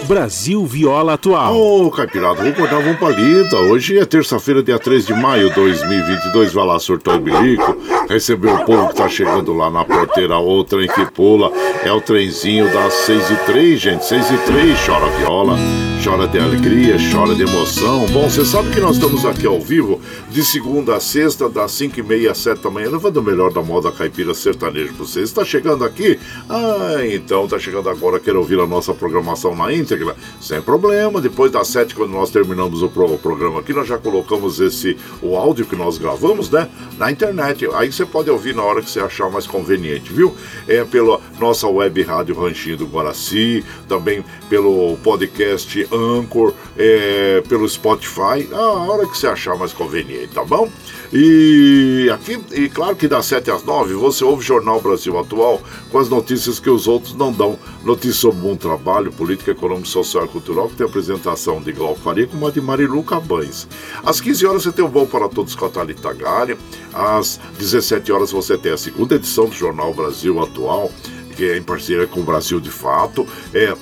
Brasil 0.07 0.65
Viola 0.65 1.13
Atual. 1.13 1.55
Ô, 1.55 1.85
oh, 1.85 1.91
Caipirada, 1.91 2.41
vou 2.41 2.53
cortar 2.53 2.79
uma 2.79 2.95
palida. 2.95 3.57
Hoje 3.57 3.99
é 3.99 4.05
terça-feira, 4.05 4.63
dia 4.63 4.79
3 4.79 5.05
de 5.05 5.13
maio 5.13 5.49
de 5.49 5.55
2022. 5.55 6.51
Vai 6.51 6.65
lá, 6.65 6.79
surtou 6.79 7.15
o 7.15 7.19
bilico. 7.19 7.77
Recebeu 8.09 8.55
o 8.55 8.65
povo 8.65 8.87
que 8.89 8.95
tá 8.95 9.09
chegando 9.09 9.53
lá 9.53 9.69
na 9.69 9.83
porteira. 9.83 10.37
O 10.37 10.63
trem 10.63 10.87
que 10.87 11.05
pula 11.11 11.51
é 11.83 11.91
o 11.91 11.99
trenzinho 11.99 12.71
das 12.71 12.93
6 12.93 13.31
e 13.31 13.35
3, 13.45 13.79
gente. 13.79 14.05
6 14.05 14.31
e 14.31 14.37
3, 14.37 14.85
chora 14.85 15.07
viola, 15.17 15.57
chora 16.03 16.27
de 16.27 16.39
alegria, 16.39 16.95
chora 17.11 17.33
de 17.33 17.43
emoção. 17.43 18.05
Bom, 18.07 18.29
você 18.29 18.45
sabe 18.45 18.69
que 18.71 18.79
nós 18.79 18.95
estamos 18.95 19.25
aqui 19.25 19.45
ao 19.45 19.59
vivo 19.59 20.01
de 20.29 20.43
segunda 20.43 20.95
a 20.95 20.99
sexta, 20.99 21.49
das 21.49 21.71
5 21.71 21.99
e 21.99 22.03
meia 22.03 22.31
às 22.31 22.37
7 22.39 22.61
da 22.61 22.69
manhã, 22.69 22.89
levando 22.89 23.17
o 23.17 23.23
melhor 23.23 23.51
da 23.51 23.61
moda 23.61 23.91
caipira 23.91 24.33
sertaneja 24.33 24.93
pra 24.93 25.05
vocês. 25.05 25.29
Está 25.29 25.43
chegando 25.43 25.83
aqui? 25.83 26.19
Ah, 26.49 27.05
então 27.11 27.47
tá 27.47 27.57
chegando 27.57 27.89
agora. 27.89 28.19
Quer 28.19 28.35
ouvir 28.35 28.59
a 28.59 28.67
nossa 28.67 28.93
programação 28.93 29.55
na 29.55 29.73
íntegra? 29.73 30.15
sem 30.39 30.61
problema. 30.61 31.19
Depois 31.19 31.51
das 31.51 31.67
sete, 31.67 31.95
quando 31.95 32.11
nós 32.11 32.29
terminamos 32.29 32.81
o, 32.81 32.85
o, 32.85 33.17
programa 33.17 33.59
aqui, 33.59 33.73
nós 33.73 33.87
já 33.87 33.97
colocamos 33.97 34.59
esse 34.59 34.97
o 35.21 35.35
áudio 35.35 35.65
que 35.65 35.75
nós 35.75 35.97
gravamos, 35.97 36.49
né? 36.49 36.69
Na 36.97 37.11
internet. 37.11 37.67
Aí 37.73 37.91
você 37.91 38.05
pode 38.05 38.29
ouvir 38.29 38.55
na 38.55 38.63
hora 38.63 38.81
que 38.81 38.89
você 38.89 38.99
achar 38.99 39.29
mais 39.29 39.47
conveniente, 39.47 40.11
viu? 40.11 40.35
É 40.67 40.83
pela 40.83 41.19
nossa 41.39 41.67
web 41.67 42.01
rádio 42.03 42.39
Ranchinho 42.39 42.77
do 42.77 42.85
Guaraci, 42.85 43.63
também 43.87 44.23
pelo 44.49 44.97
podcast 44.97 45.86
Anchor, 45.91 46.53
é, 46.77 47.41
pelo 47.47 47.67
Spotify, 47.67 48.47
a 48.51 48.61
hora 48.61 49.07
que 49.07 49.17
você 49.17 49.27
achar 49.27 49.55
mais 49.55 49.73
conveniente, 49.73 50.33
tá 50.33 50.43
bom? 50.43 50.69
E 51.11 52.09
aqui, 52.13 52.37
e 52.51 52.67
claro 52.67 52.95
que 52.95 53.07
das 53.07 53.25
7 53.27 53.49
às 53.49 53.63
9 53.63 53.93
você 53.93 54.25
ouve 54.25 54.43
o 54.43 54.45
Jornal 54.45 54.81
Brasil 54.81 55.17
Atual 55.17 55.61
com 55.89 55.99
as 55.99 56.09
notícias 56.09 56.59
que 56.59 56.69
os 56.69 56.87
outros 56.87 57.15
não 57.15 57.31
dão. 57.31 57.57
Notícias 57.83 58.17
sobre 58.17 58.41
bom 58.41 58.55
trabalho, 58.57 59.11
política, 59.11 59.51
econômica, 59.51 59.87
social 59.87 60.25
e 60.25 60.27
cultural, 60.27 60.67
que 60.67 60.75
tem 60.75 60.85
a 60.85 60.89
apresentação 60.89 61.61
de 61.61 61.71
Glauco 61.71 62.01
Faria 62.01 62.27
com 62.27 62.45
a 62.45 62.51
de 62.51 62.59
Marilu 62.59 63.03
Cabães. 63.03 63.67
Às 64.03 64.19
15 64.19 64.45
horas 64.45 64.63
você 64.63 64.71
tem 64.71 64.83
o 64.83 64.89
Bom 64.89 65.05
para 65.05 65.29
Todos 65.29 65.55
com 65.55 65.65
a 65.65 65.69
Thalita 65.69 66.13
Galha. 66.13 66.57
Às 66.93 67.39
17 67.57 68.11
horas 68.11 68.31
você 68.31 68.57
tem 68.57 68.73
a 68.73 68.77
segunda 68.77 69.15
edição 69.15 69.45
do 69.45 69.55
Jornal 69.55 69.93
Brasil 69.93 70.41
Atual, 70.41 70.91
que 71.37 71.45
é 71.45 71.57
em 71.57 71.63
parceria 71.63 72.07
com 72.07 72.19
o 72.19 72.23
Brasil 72.23 72.59
de 72.59 72.69
Fato. 72.69 73.25
É 73.53 73.73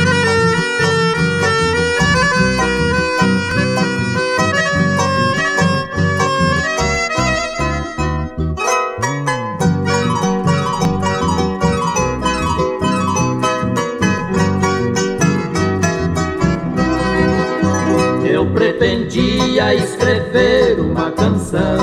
Pretendia 19.61 19.75
escrever 19.75 20.79
uma 20.79 21.11
canção, 21.11 21.77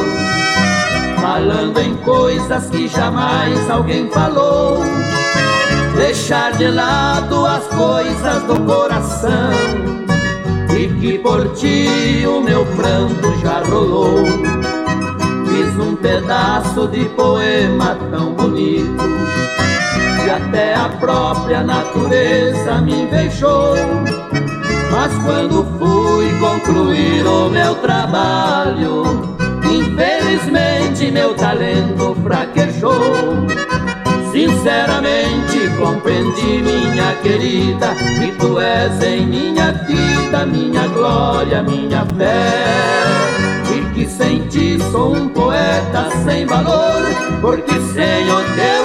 falando 1.20 1.78
em 1.78 1.94
coisas 1.98 2.68
que 2.70 2.88
jamais 2.88 3.70
alguém 3.70 4.10
falou. 4.10 4.82
Deixar 5.96 6.52
de 6.52 6.68
lado 6.68 7.46
as 7.46 7.64
coisas 7.68 8.42
do 8.44 8.60
coração, 8.60 9.50
e 10.76 10.88
que 11.00 11.18
por 11.18 11.52
ti 11.54 12.24
o 12.26 12.40
meu 12.40 12.64
pranto 12.76 13.38
já 13.40 13.62
rolou. 13.68 14.26
Fiz 15.46 15.76
um 15.78 15.96
pedaço 15.96 16.88
de 16.88 17.04
poema 17.10 17.96
tão 18.10 18.32
bonito, 18.32 19.04
que 20.22 20.30
até 20.30 20.74
a 20.74 20.88
própria 20.88 21.62
natureza 21.62 22.80
me 22.80 23.02
invejou 23.02 23.74
mas 24.90 25.12
quando 25.24 25.64
fui 25.78 26.30
concluir 26.38 27.26
o 27.26 27.48
meu 27.48 27.74
trabalho, 27.76 29.36
infelizmente 29.64 31.10
meu 31.10 31.34
talento 31.34 32.16
fraquejou. 32.22 33.46
Sinceramente 34.32 35.68
compreendi, 35.78 36.62
minha 36.62 37.14
querida, 37.22 37.94
que 37.94 38.32
tu 38.38 38.60
és 38.60 39.02
em 39.02 39.26
minha 39.26 39.72
vida, 39.72 40.46
minha 40.46 40.86
glória, 40.88 41.62
minha 41.62 42.04
fé. 42.16 43.04
E 43.74 43.94
que 43.94 44.06
sem 44.06 44.46
ti 44.48 44.78
sou 44.92 45.16
um 45.16 45.28
poeta 45.28 46.08
sem 46.24 46.46
valor, 46.46 47.02
porque 47.40 47.80
sem 47.94 48.30
o 48.30 48.42
teu 48.54 48.77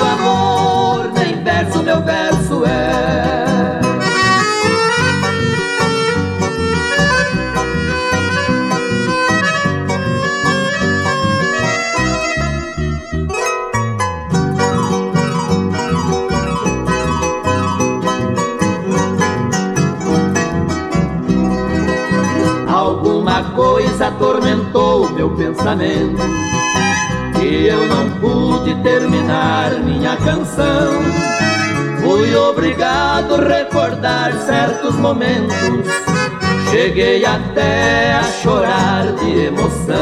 pensamento 25.36 26.22
E 27.42 27.68
eu 27.68 27.88
não 27.88 28.10
pude 28.20 28.76
terminar 28.84 29.72
minha 29.80 30.16
canção. 30.18 31.02
Fui 32.02 32.36
obrigado 32.36 33.36
a 33.36 33.48
recordar 33.48 34.34
certos 34.46 34.96
momentos 34.96 36.04
Cheguei 36.74 37.24
até 37.24 38.14
a 38.14 38.24
chorar 38.24 39.14
de 39.14 39.46
emoção. 39.46 39.94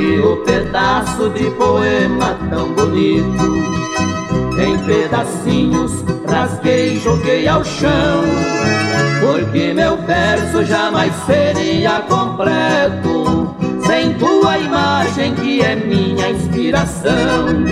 E 0.00 0.18
o 0.20 0.38
pedaço 0.38 1.28
de 1.28 1.50
poema 1.50 2.38
tão 2.48 2.72
bonito 2.72 3.44
Em 4.58 4.78
pedacinhos 4.86 6.02
rasguei 6.26 6.98
joguei 6.98 7.46
ao 7.46 7.62
chão. 7.62 8.22
Porque 9.20 9.74
meu 9.74 9.98
verso 9.98 10.64
jamais 10.64 11.12
seria 11.26 12.00
completo 12.08 13.07
é 15.60 15.76
minha 15.76 16.30
inspiração 16.30 17.64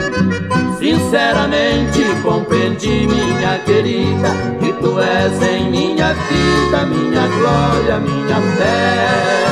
Sinceramente 0.79 2.05
compreendi, 2.23 3.07
minha 3.07 3.59
querida, 3.61 4.29
que 4.61 4.73
tu 4.75 5.01
és 5.01 5.43
em 5.43 5.71
minha 5.71 6.13
vida, 6.13 6.87
minha 6.87 7.27
glória, 7.27 7.99
minha 7.99 8.41
fé. 8.57 9.47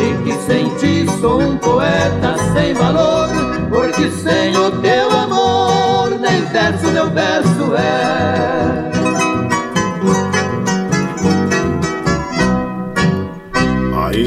E 0.00 0.24
que 0.24 0.32
sem 0.46 0.70
ti 0.76 1.06
sou 1.20 1.42
um 1.42 1.58
poeta 1.58 2.36
sem 2.54 2.72
valor, 2.72 3.28
porque 3.68 4.10
sem 4.10 4.56
o 4.56 4.70
teu 4.80 5.10
amor, 5.10 6.18
nem 6.18 6.42
verso 6.46 6.86
meu 6.90 7.10
verso 7.10 7.76
é. 7.76 8.93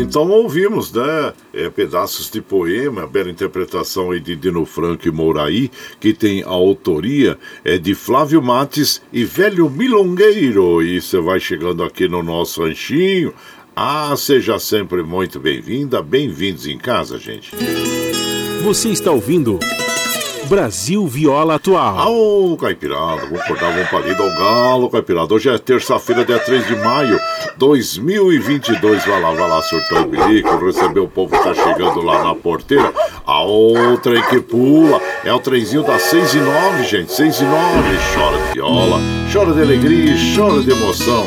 Então 0.08 0.30
ouvimos, 0.30 0.94
né? 0.94 1.34
É, 1.54 1.70
pedaços 1.70 2.32
de 2.32 2.42
poema, 2.42 3.06
bela 3.06 3.30
interpretação 3.30 4.12
aí 4.12 4.22
de 4.22 4.38
Dino 4.38 4.66
Franco 4.66 5.06
e 5.06 5.12
Mouraí, 5.12 5.70
que 6.00 6.14
tem 6.14 6.44
a 6.44 6.48
autoria 6.48 7.38
é 7.64 7.78
de 7.78 7.94
Flávio 7.94 8.42
Mates 8.42 9.02
e 9.12 9.26
Velho 9.26 9.70
Milongueiro. 9.70 10.82
E 10.82 11.02
você 11.02 11.20
vai 11.20 11.42
chegando 11.42 11.84
aqui 11.84 12.08
no 12.08 12.24
nosso 12.24 12.64
ranchinho. 12.64 13.34
Ah, 13.76 14.16
seja 14.16 14.58
sempre 14.60 15.04
muito 15.04 15.42
bem-vinda, 15.42 16.02
bem-vindos 16.02 16.66
em 16.66 16.78
casa, 16.78 17.20
gente. 17.20 17.52
Você 18.64 18.90
está 18.90 19.12
ouvindo. 19.12 19.60
Brasil 20.48 21.06
Viola 21.06 21.56
Atual. 21.56 22.10
Ô, 22.10 22.56
Caipirada, 22.56 23.26
vou 23.26 23.38
cortar 23.40 23.70
um 23.70 23.86
palido 23.88 24.24
ao 24.24 24.30
galo, 24.30 24.90
Caipirada. 24.90 25.34
Hoje 25.34 25.50
é 25.50 25.58
terça-feira, 25.58 26.24
dia 26.24 26.40
3 26.40 26.66
de 26.68 26.76
maio 26.78 27.20
2022. 27.58 29.06
Vai 29.06 29.22
lá, 29.22 29.32
vai 29.32 29.50
lá, 29.50 29.62
surtou 29.62 30.02
o 30.02 30.06
bilico, 30.06 30.66
recebeu 30.66 31.04
o 31.04 31.08
povo 31.08 31.38
que 31.38 31.44
tá 31.44 31.54
chegando 31.54 32.02
lá 32.02 32.24
na 32.24 32.34
porteira. 32.34 32.94
A 33.26 33.42
outra 33.42 34.22
que 34.30 34.40
pula 34.40 35.02
é 35.26 35.34
o 35.34 35.40
trenzinho 35.40 35.84
das 35.84 36.04
6 36.04 36.36
e 36.36 36.40
9, 36.40 36.84
gente. 36.86 37.12
6 37.12 37.42
e 37.42 37.44
9. 37.44 37.58
Chora 38.16 38.38
de 38.38 38.54
viola, 38.54 39.00
chora 39.32 39.54
de 39.54 39.62
alegria, 39.62 40.16
chora 40.34 40.62
de 40.62 40.72
emoção. 40.72 41.26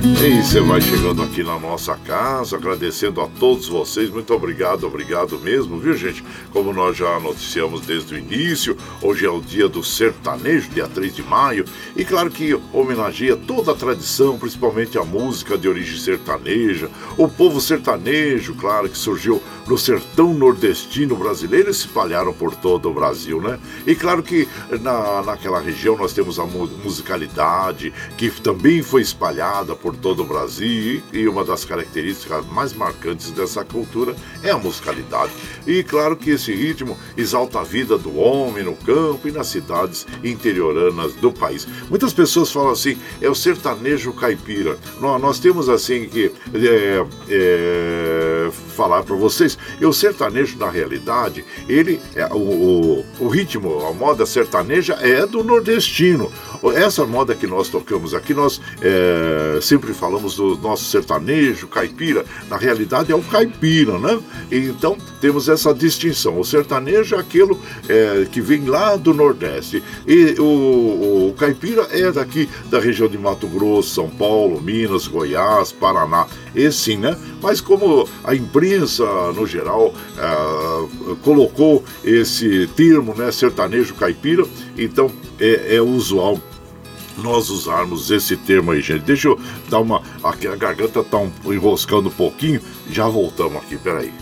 E 0.00 0.42
você 0.42 0.60
vai 0.60 0.80
chegando 0.80 1.22
aqui 1.22 1.42
na 1.42 1.58
nossa 1.58 1.96
casa, 1.96 2.56
agradecendo 2.56 3.20
a 3.20 3.26
todos 3.26 3.66
vocês. 3.66 4.08
Muito 4.10 4.32
obrigado, 4.32 4.86
obrigado 4.86 5.36
mesmo, 5.40 5.76
viu, 5.78 5.96
gente? 5.96 6.22
Como 6.52 6.72
nós 6.72 6.96
já 6.96 7.18
noticiamos 7.18 7.80
desde 7.80 8.14
o 8.14 8.18
início, 8.18 8.76
hoje 9.02 9.26
é 9.26 9.30
o 9.30 9.40
dia 9.40 9.68
do 9.68 9.82
sertanejo, 9.82 10.70
dia 10.70 10.86
3 10.86 11.16
de 11.16 11.22
maio. 11.24 11.64
E 11.96 12.04
claro 12.04 12.30
que 12.30 12.56
homenageia 12.72 13.36
toda 13.36 13.72
a 13.72 13.74
tradição, 13.74 14.38
principalmente 14.38 14.96
a 14.96 15.04
música 15.04 15.58
de 15.58 15.68
origem 15.68 15.98
sertaneja, 15.98 16.88
o 17.16 17.28
povo 17.28 17.60
sertanejo, 17.60 18.54
claro, 18.54 18.88
que 18.88 18.96
surgiu 18.96 19.42
no 19.66 19.76
sertão 19.76 20.32
nordestino 20.32 21.14
brasileiro 21.14 21.70
e 21.70 21.74
se 21.74 21.86
espalharam 21.86 22.32
por 22.32 22.54
todo 22.54 22.88
o 22.88 22.94
Brasil, 22.94 23.40
né? 23.40 23.58
E 23.86 23.94
claro 23.94 24.22
que 24.22 24.48
na, 24.80 25.22
naquela 25.22 25.60
região 25.60 25.96
nós 25.96 26.12
temos 26.12 26.38
a 26.38 26.44
musicalidade, 26.46 27.92
que 28.16 28.30
também 28.30 28.82
foi 28.82 29.02
espalhada 29.02 29.74
por 29.74 29.87
todo 29.96 30.22
o 30.22 30.26
Brasil 30.26 31.02
e 31.12 31.28
uma 31.28 31.44
das 31.44 31.64
características 31.64 32.46
mais 32.46 32.72
marcantes 32.72 33.30
dessa 33.30 33.64
cultura 33.64 34.14
é 34.42 34.50
a 34.50 34.58
musicalidade. 34.58 35.32
E 35.66 35.82
claro 35.82 36.16
que 36.16 36.30
esse 36.30 36.52
ritmo 36.52 36.96
exalta 37.16 37.60
a 37.60 37.64
vida 37.64 37.98
do 37.98 38.16
homem 38.18 38.64
no 38.64 38.74
campo 38.76 39.28
e 39.28 39.32
nas 39.32 39.48
cidades 39.48 40.06
interioranas 40.22 41.14
do 41.14 41.32
país. 41.32 41.66
Muitas 41.88 42.12
pessoas 42.12 42.50
falam 42.50 42.72
assim, 42.72 42.98
é 43.20 43.28
o 43.28 43.34
sertanejo 43.34 44.12
caipira. 44.12 44.78
Nós, 45.00 45.38
temos 45.38 45.68
assim 45.68 46.08
que 46.08 46.32
é, 46.54 47.06
é, 47.28 48.50
falar 48.76 49.02
para 49.02 49.16
vocês, 49.16 49.58
e 49.80 49.86
o 49.86 49.92
sertanejo 49.92 50.58
na 50.58 50.70
realidade, 50.70 51.44
ele 51.68 52.00
é 52.14 52.26
o, 52.26 52.38
o, 52.38 53.04
o 53.20 53.28
ritmo, 53.28 53.86
a 53.86 53.92
moda 53.92 54.26
sertaneja 54.26 54.94
é 54.94 55.26
do 55.26 55.42
nordestino. 55.44 56.30
Essa 56.74 57.06
moda 57.06 57.34
que 57.34 57.46
nós 57.46 57.68
tocamos 57.68 58.14
aqui, 58.14 58.34
nós 58.34 58.60
é, 58.80 59.58
sempre 59.60 59.92
falamos 59.92 60.36
do 60.36 60.56
nosso 60.58 60.84
sertanejo, 60.84 61.68
caipira, 61.68 62.24
na 62.48 62.56
realidade 62.56 63.12
é 63.12 63.14
o 63.14 63.22
caipira, 63.22 63.98
né? 63.98 64.18
Então 64.50 64.96
temos 65.20 65.48
essa 65.48 65.72
distinção. 65.72 66.38
O 66.38 66.44
sertanejo 66.44 67.14
é 67.14 67.18
aquilo 67.18 67.58
é, 67.88 68.26
que 68.30 68.40
vem 68.40 68.64
lá 68.64 68.96
do 68.96 69.14
Nordeste 69.14 69.82
e 70.06 70.34
o, 70.38 71.28
o 71.28 71.34
caipira 71.38 71.86
é 71.90 72.10
daqui 72.10 72.48
da 72.70 72.78
região 72.80 73.08
de 73.08 73.18
Mato 73.18 73.46
Grosso, 73.46 73.94
São 73.94 74.08
Paulo, 74.08 74.60
Minas, 74.60 75.06
Goiás, 75.06 75.72
Paraná. 75.72 76.26
E 76.54 76.70
sim, 76.72 76.96
né? 76.96 77.16
Mas 77.40 77.60
como 77.60 78.08
a 78.24 78.34
imprensa, 78.34 79.04
no 79.32 79.46
geral, 79.46 79.94
é, 80.16 81.14
colocou 81.22 81.84
esse 82.04 82.66
termo, 82.74 83.14
né, 83.14 83.30
sertanejo 83.30 83.94
caipira, 83.94 84.44
então 84.76 85.10
é, 85.38 85.76
é 85.76 85.82
usual 85.82 86.40
nós 87.22 87.50
usarmos 87.50 88.10
esse 88.10 88.36
termo 88.36 88.70
aí, 88.70 88.80
gente. 88.80 89.02
Deixa 89.02 89.28
eu 89.28 89.38
dar 89.68 89.80
uma. 89.80 90.02
Aqui 90.22 90.46
a 90.46 90.56
garganta 90.56 91.02
tá 91.02 91.18
um, 91.18 91.30
enroscando 91.46 92.08
um 92.08 92.12
pouquinho. 92.12 92.60
Já 92.90 93.06
voltamos 93.08 93.56
aqui, 93.62 93.76
peraí. 93.76 94.12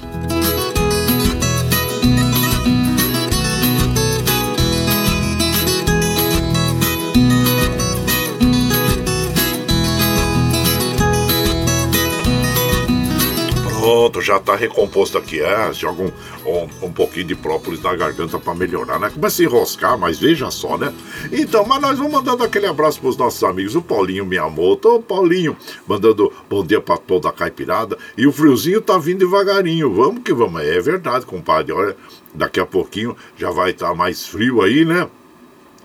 Pronto, 13.86 14.20
já 14.20 14.40
tá 14.40 14.56
recomposto 14.56 15.16
aqui. 15.16 15.40
É, 15.40 15.72
joga 15.72 16.02
um, 16.02 16.12
um, 16.46 16.86
um 16.86 16.92
pouquinho 16.92 17.26
de 17.26 17.34
própolis 17.34 17.82
na 17.82 17.94
garganta 17.94 18.38
para 18.38 18.54
melhorar, 18.54 18.98
né? 18.98 19.10
Começa 19.10 19.42
a 19.42 19.44
enroscar, 19.44 19.98
mas 19.98 20.18
veja 20.18 20.50
só, 20.50 20.78
né? 20.78 20.92
Então, 21.32 21.66
mas 21.66 21.80
nós 21.80 21.98
vamos 21.98 22.12
mandando 22.12 22.44
aquele 22.44 22.66
abraço 22.66 23.00
pros 23.00 23.16
nossos 23.16 23.42
amigos. 23.42 23.74
O 23.74 23.82
Paulinho 23.82 24.24
Miyamoto, 24.24 24.88
ô 24.88 25.02
Paulinho, 25.02 25.56
mandando 25.86 26.32
bom 26.48 26.64
dia 26.64 26.80
para 26.80 26.96
toda 26.96 27.28
a 27.28 27.32
caipirada. 27.32 27.98
E 28.16 28.26
o 28.26 28.32
friozinho 28.32 28.80
tá 28.80 28.96
vindo 28.98 29.18
devagarinho. 29.18 29.92
Vamos 29.92 30.22
que 30.22 30.32
vamos. 30.32 30.62
É 30.62 30.80
verdade, 30.80 31.26
compadre. 31.26 31.72
Olha, 31.72 31.96
daqui 32.32 32.60
a 32.60 32.66
pouquinho 32.66 33.16
já 33.36 33.50
vai 33.50 33.70
estar 33.70 33.88
tá 33.88 33.94
mais 33.94 34.26
frio 34.26 34.62
aí, 34.62 34.84
né? 34.84 35.08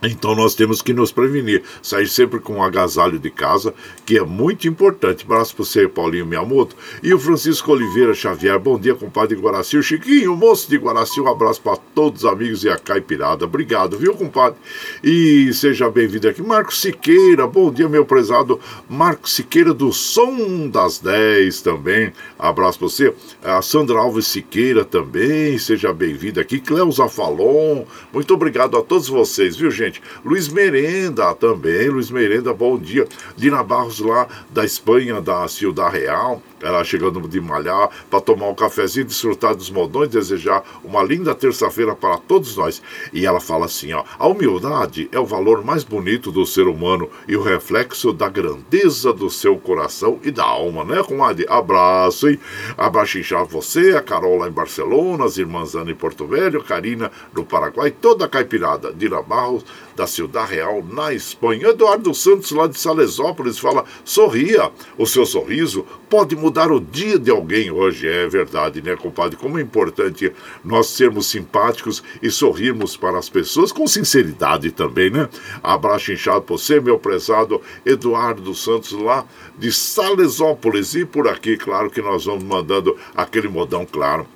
Então 0.04 0.34
nós 0.34 0.56
temos 0.56 0.82
que 0.82 0.94
nos 0.94 1.12
prevenir, 1.12 1.62
sair 1.82 2.08
sempre 2.08 2.40
com 2.40 2.54
um 2.54 2.64
agasalho 2.64 3.20
de 3.20 3.30
casa, 3.30 3.74
que 4.06 4.18
é 4.18 4.24
muito 4.24 4.68
importante. 4.68 5.24
Abraço 5.24 5.56
para 5.56 5.66
você, 5.66 5.88
Paulinho 5.88 6.26
Miyamoto. 6.26 6.76
E 7.04 7.14
o 7.14 7.20
Francisco 7.20 7.72
Oliveira 7.72 8.14
Xavier, 8.14 8.58
bom 8.60 8.80
dia, 8.80 8.96
compadre 8.96 9.38
Guaraci. 9.38 9.78
O 9.78 9.84
Chiquinho, 9.84 10.36
moço 10.36 10.70
de 10.70 10.78
Guaraci, 10.78 11.22
um 11.22 11.28
abraço 11.28 11.62
para 11.62 11.78
todos 11.94 12.24
os 12.24 12.30
amigos 12.30 12.64
e 12.64 12.70
a 12.70 12.78
caipirada. 12.78 13.46
Obrigado, 13.46 13.98
viu, 13.98 14.16
compadre? 14.16 14.58
E 15.04 15.54
seja 15.54 15.90
bem-vindo 15.90 16.28
aqui. 16.28 16.42
Marcos 16.42 16.82
Siqueira, 16.82 17.46
bom 17.46 17.72
dia, 17.72 17.88
meu 17.88 18.06
prezado 18.06 18.60
Marcos 18.90 19.34
Siqueira 19.34 19.74
do 19.74 19.92
Som 19.92 20.68
das 20.70 21.00
10 21.00 21.62
também. 21.62 22.12
Abraço 22.40 22.80
para 22.80 22.88
você. 22.88 23.14
A 23.44 23.62
Sandra 23.62 24.00
Alves 24.00 24.28
Siqueira 24.28 24.84
também, 24.84 25.58
seja 25.58 25.94
bem-vindo 25.94 26.40
aqui. 26.40 26.60
Cleusa 26.60 27.08
Falon, 27.08 27.86
muito 28.12 28.34
obrigado 28.34 28.78
a 28.78 28.82
todos 28.82 29.08
vocês, 29.08 29.56
viu, 29.56 29.70
gente? 29.70 29.91
Gente. 29.92 30.02
Luiz 30.24 30.48
Merenda 30.48 31.34
também, 31.36 31.90
Luiz 31.90 32.10
Merenda, 32.10 32.54
bom 32.54 32.78
dia. 32.78 33.08
Dina 33.36 33.62
Barros 33.62 34.00
lá 34.00 34.28
da 34.50 34.64
Espanha, 34.64 35.22
da 35.22 35.48
Ciudad 35.48 35.92
Real 35.92 36.42
ela 36.62 36.84
chegando 36.84 37.20
de 37.28 37.40
malhar 37.40 37.90
para 38.10 38.22
tomar 38.22 38.48
um 38.48 38.56
cafezinho, 38.56 39.06
desfrutar 39.06 39.56
dos 39.56 39.70
modões, 39.70 40.10
desejar 40.10 40.64
uma 40.84 41.04
linda 41.04 41.34
terça-feira 41.36 41.96
para 41.96 42.18
todos 42.18 42.56
nós. 42.58 42.82
E 43.14 43.26
ela 43.26 43.40
fala 43.40 43.66
assim: 43.66 43.94
ó, 43.94 44.04
a 44.18 44.28
humildade 44.28 45.10
é 45.12 45.20
o 45.20 45.26
valor 45.26 45.64
mais 45.64 45.84
bonito 45.84 46.32
do 46.32 46.46
ser 46.46 46.68
humano 46.68 47.10
e 47.28 47.36
o 47.36 47.42
reflexo 47.42 48.14
da 48.14 48.30
grandeza 48.30 49.14
do 49.14 49.30
seu 49.30 49.58
coração 49.58 50.20
e 50.24 50.32
da 50.32 50.44
alma, 50.44 50.84
né, 50.84 51.04
comadre? 51.04 51.46
Abraço, 51.50 52.30
hein? 52.30 52.40
Abraço 52.78 53.20
inchado 53.20 53.48
você, 53.48 53.96
a 53.96 54.02
Carol 54.02 54.38
lá 54.38 54.48
em 54.48 54.52
Barcelona, 54.52 55.26
as 55.26 55.38
irmãs 55.38 55.76
Ana 55.76 55.92
em 55.92 55.96
Porto 55.96 56.26
Velho, 56.26 56.64
Karina 56.64 57.12
no 57.34 57.44
Paraguai, 57.44 57.92
toda 57.92 58.26
a 58.26 58.30
caipirada, 58.30 58.94
Dira 58.94 59.22
Barros 59.22 59.66
da 59.96 60.08
Ciudad 60.08 60.48
Real, 60.48 60.84
na 60.84 61.14
Espanha. 61.14 61.70
Eduardo 61.70 62.14
Santos, 62.14 62.52
lá 62.52 62.68
de 62.68 62.80
Salesópolis, 62.80 63.60
fala: 63.60 63.86
sorria, 64.04 64.72
o 64.98 65.06
seu 65.06 65.26
sorriso 65.26 65.86
pode 66.10 66.36
mudar 66.36 66.72
o 66.72 66.80
dia 66.80 67.18
de 67.18 67.32
alguém 67.32 67.72
hoje. 67.72 68.08
É 68.08 68.28
verdade, 68.28 68.82
né, 68.82 68.96
compadre? 68.96 69.38
Como 69.38 69.58
é 69.58 69.62
importante 69.62 70.32
nós 70.64 70.88
sermos 70.88 71.28
simpáticos 71.28 72.04
e 72.22 72.30
sorrirmos 72.30 72.96
para 72.98 73.18
as 73.18 73.30
pessoas 73.30 73.72
com 73.72 73.88
sinceridade 73.88 74.72
também, 74.72 75.10
né? 75.10 75.30
Abraço 75.64 76.12
inchado 76.12 76.42
por 76.42 76.58
você, 76.58 76.80
meu 76.80 77.00
prezado 77.00 77.62
Eduardo 77.86 78.54
Santos, 78.54 78.92
lá 78.92 79.26
de 79.58 79.72
Salesópolis. 79.72 80.96
E 80.96 81.06
por 81.06 81.28
aqui, 81.28 81.58
claro 81.58 81.90
que 81.90 82.02
nós 82.02 82.26
vamos 82.26 82.44
mandando 82.44 82.98
aquele 83.16 83.48
modão 83.48 83.86
claro 83.86 84.28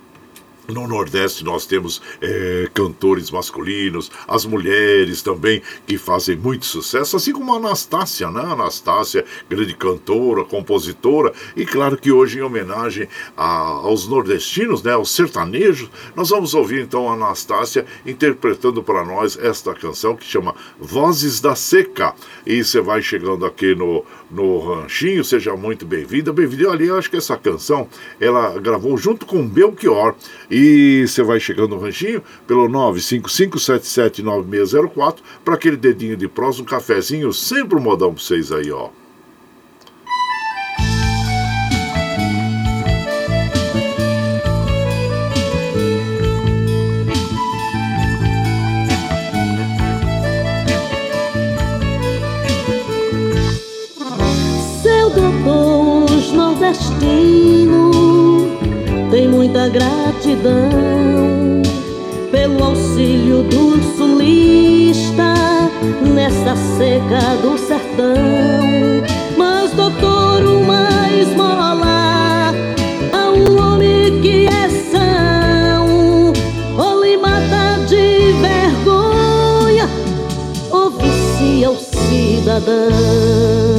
no 0.68 0.86
Nordeste 0.86 1.44
nós 1.44 1.66
temos 1.66 2.02
é, 2.20 2.68
cantores 2.74 3.30
masculinos, 3.30 4.10
as 4.26 4.44
mulheres 4.44 5.22
também 5.22 5.62
que 5.86 5.98
fazem 5.98 6.36
muito 6.36 6.66
sucesso, 6.66 7.16
assim 7.16 7.32
como 7.32 7.54
a 7.54 7.56
Anastácia, 7.56 8.30
né? 8.30 8.40
Anastácia, 8.40 9.24
grande 9.48 9.74
cantora, 9.74 10.44
compositora, 10.44 11.32
e 11.56 11.64
claro 11.64 11.96
que 11.96 12.10
hoje, 12.12 12.38
em 12.38 12.42
homenagem 12.42 13.08
a, 13.36 13.46
aos 13.46 14.06
nordestinos, 14.06 14.82
né? 14.82 14.92
Aos 14.92 15.10
sertanejos, 15.10 15.90
nós 16.14 16.30
vamos 16.30 16.54
ouvir 16.54 16.82
então 16.82 17.08
a 17.08 17.14
Anastácia 17.14 17.86
interpretando 18.04 18.82
para 18.82 19.04
nós 19.04 19.38
esta 19.38 19.74
canção 19.74 20.16
que 20.16 20.24
chama 20.24 20.54
Vozes 20.78 21.40
da 21.40 21.54
Seca. 21.54 22.14
E 22.44 22.62
você 22.62 22.80
vai 22.80 23.02
chegando 23.02 23.44
aqui 23.46 23.74
no, 23.74 24.04
no 24.30 24.58
Ranchinho, 24.58 25.24
seja 25.24 25.56
muito 25.56 25.86
bem-vinda. 25.86 26.32
Bem-vindo 26.32 26.70
ali, 26.70 26.86
eu 26.86 26.96
acho 26.98 27.10
que 27.10 27.16
essa 27.16 27.36
canção 27.36 27.88
ela 28.20 28.56
gravou 28.58 28.96
junto 28.96 29.26
com 29.26 29.46
Belchior. 29.46 30.14
E 30.50 31.04
você 31.06 31.22
vai 31.22 31.38
chegando 31.38 31.76
no 31.76 31.80
Ranchinho 31.80 32.22
pelo 32.46 32.68
955779604 32.68 35.18
para 35.44 35.54
aquele 35.54 35.76
dedinho 35.76 36.16
de 36.16 36.26
prós, 36.28 36.58
um 36.58 36.64
cafezinho, 36.64 37.32
sempre 37.32 37.78
um 37.78 37.82
modão 37.82 38.12
para 38.12 38.22
vocês 38.22 38.50
aí, 38.52 38.70
ó. 38.70 38.88
Nordestino 56.66 57.90
tem 59.10 59.28
muita 59.28 59.68
gratidão 59.68 60.68
pelo 62.32 62.64
auxílio 62.64 63.42
do 63.44 63.80
sulista 63.96 65.34
nesta 66.02 66.56
seca 66.56 67.36
do 67.40 67.56
sertão. 67.56 68.16
Mas, 69.36 69.70
doutor, 69.72 70.44
uma 70.44 70.88
esmola 71.10 72.52
a 73.12 73.30
um 73.30 73.60
homem 73.60 74.20
que 74.20 74.46
é 74.46 74.68
são, 74.90 76.32
ou 76.76 77.04
lhe 77.04 77.16
mata 77.16 77.78
de 77.86 78.32
vergonha, 78.40 79.88
ou 80.70 80.90
vicia 80.90 81.70
o 81.70 81.76
cidadão. 81.76 83.75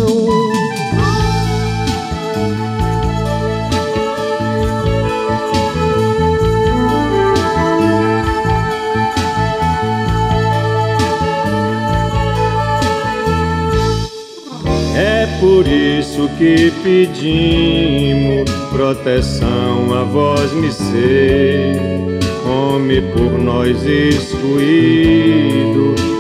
Que 16.37 16.71
pedimos 16.83 18.49
proteção 18.71 19.93
a 19.93 20.03
vós 20.03 20.51
me 20.53 20.71
ser, 20.71 22.19
come 22.43 23.01
por 23.01 23.39
nós 23.39 23.83
excluído 23.85 25.27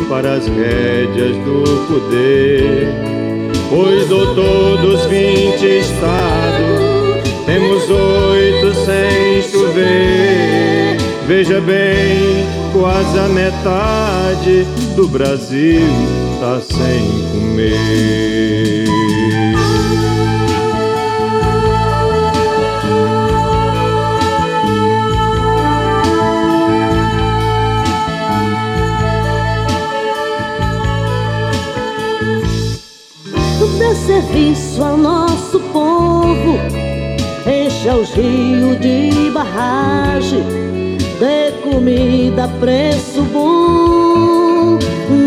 para 0.09 0.33
as 0.35 0.47
rédeas 0.47 1.35
do 1.37 1.63
poder. 1.87 2.87
Pois 3.69 4.07
doutor 4.07 4.77
dos 4.77 5.05
vinte 5.05 5.65
estados, 5.65 6.79
temos 7.45 7.89
oito 7.89 8.73
sem 8.85 9.41
chover. 9.41 10.97
Veja 11.27 11.59
bem, 11.59 12.45
quase 12.71 13.19
a 13.19 13.27
metade 13.27 14.65
do 14.95 15.07
Brasil 15.09 15.81
tá 16.39 16.61
sem 16.61 17.05
comer. 17.33 18.87
Serviço 34.07 34.81
ao 34.81 34.97
nosso 34.97 35.59
povo, 35.73 36.57
encha 37.45 37.93
os 37.93 38.09
rios 38.11 38.79
de 38.79 39.29
barragem, 39.31 40.45
dê 41.19 41.51
comida 41.61 42.45
a 42.45 42.47
preço 42.47 43.21
bom, 43.33 44.79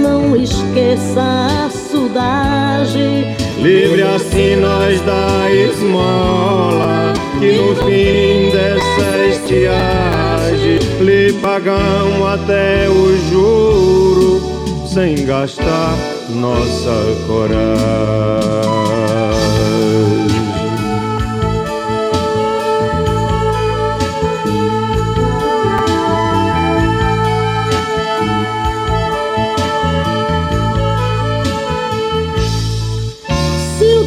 não 0.02 0.34
esqueça 0.34 1.20
a 1.20 1.68
sudagem. 1.68 3.36
Livre 3.58 4.02
assim 4.02 4.56
nós 4.56 4.98
da 5.02 5.50
esmola, 5.52 7.12
que 7.38 7.52
no 7.52 7.76
fim 7.84 8.50
dessa 8.50 9.26
estiagem 9.28 10.78
lhe 11.02 11.34
pagamos 11.34 12.26
até 12.26 12.88
o 12.88 13.14
juro, 13.28 14.40
sem 14.86 15.26
gastar 15.26 16.19
nossa 16.34 17.16
coragem. 17.26 18.40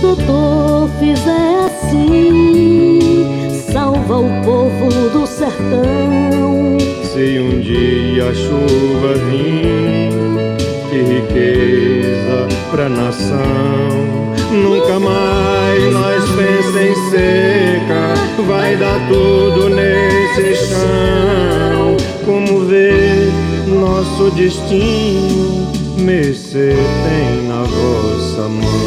doutor 0.03 0.89
fizer 0.99 1.65
assim, 1.65 2.99
salva 3.71 4.19
o 4.19 4.30
povo 4.43 5.09
do 5.11 5.26
sertão. 5.26 6.78
Se 7.03 7.39
um 7.39 7.61
dia 7.61 8.30
a 8.30 8.34
chuva 8.34 9.13
vir, 9.30 10.11
que 10.89 10.97
riqueza 11.13 11.72
pra 12.74 12.89
nação. 12.89 13.38
Nunca 14.51 14.99
mais 14.99 15.93
nós 15.93 16.24
pensa 16.32 16.82
em 16.82 16.95
seca, 17.11 18.15
vai 18.47 18.76
dar 18.76 18.99
tudo 19.07 19.69
nesse 19.69 20.55
chão. 20.55 21.95
Como 22.26 22.65
ver 22.65 23.32
nosso 23.67 24.32
destino, 24.32 25.71
mercê 25.99 26.74
tem 27.03 27.47
na 27.47 27.61
vossa 27.61 28.49
mão. 28.49 28.83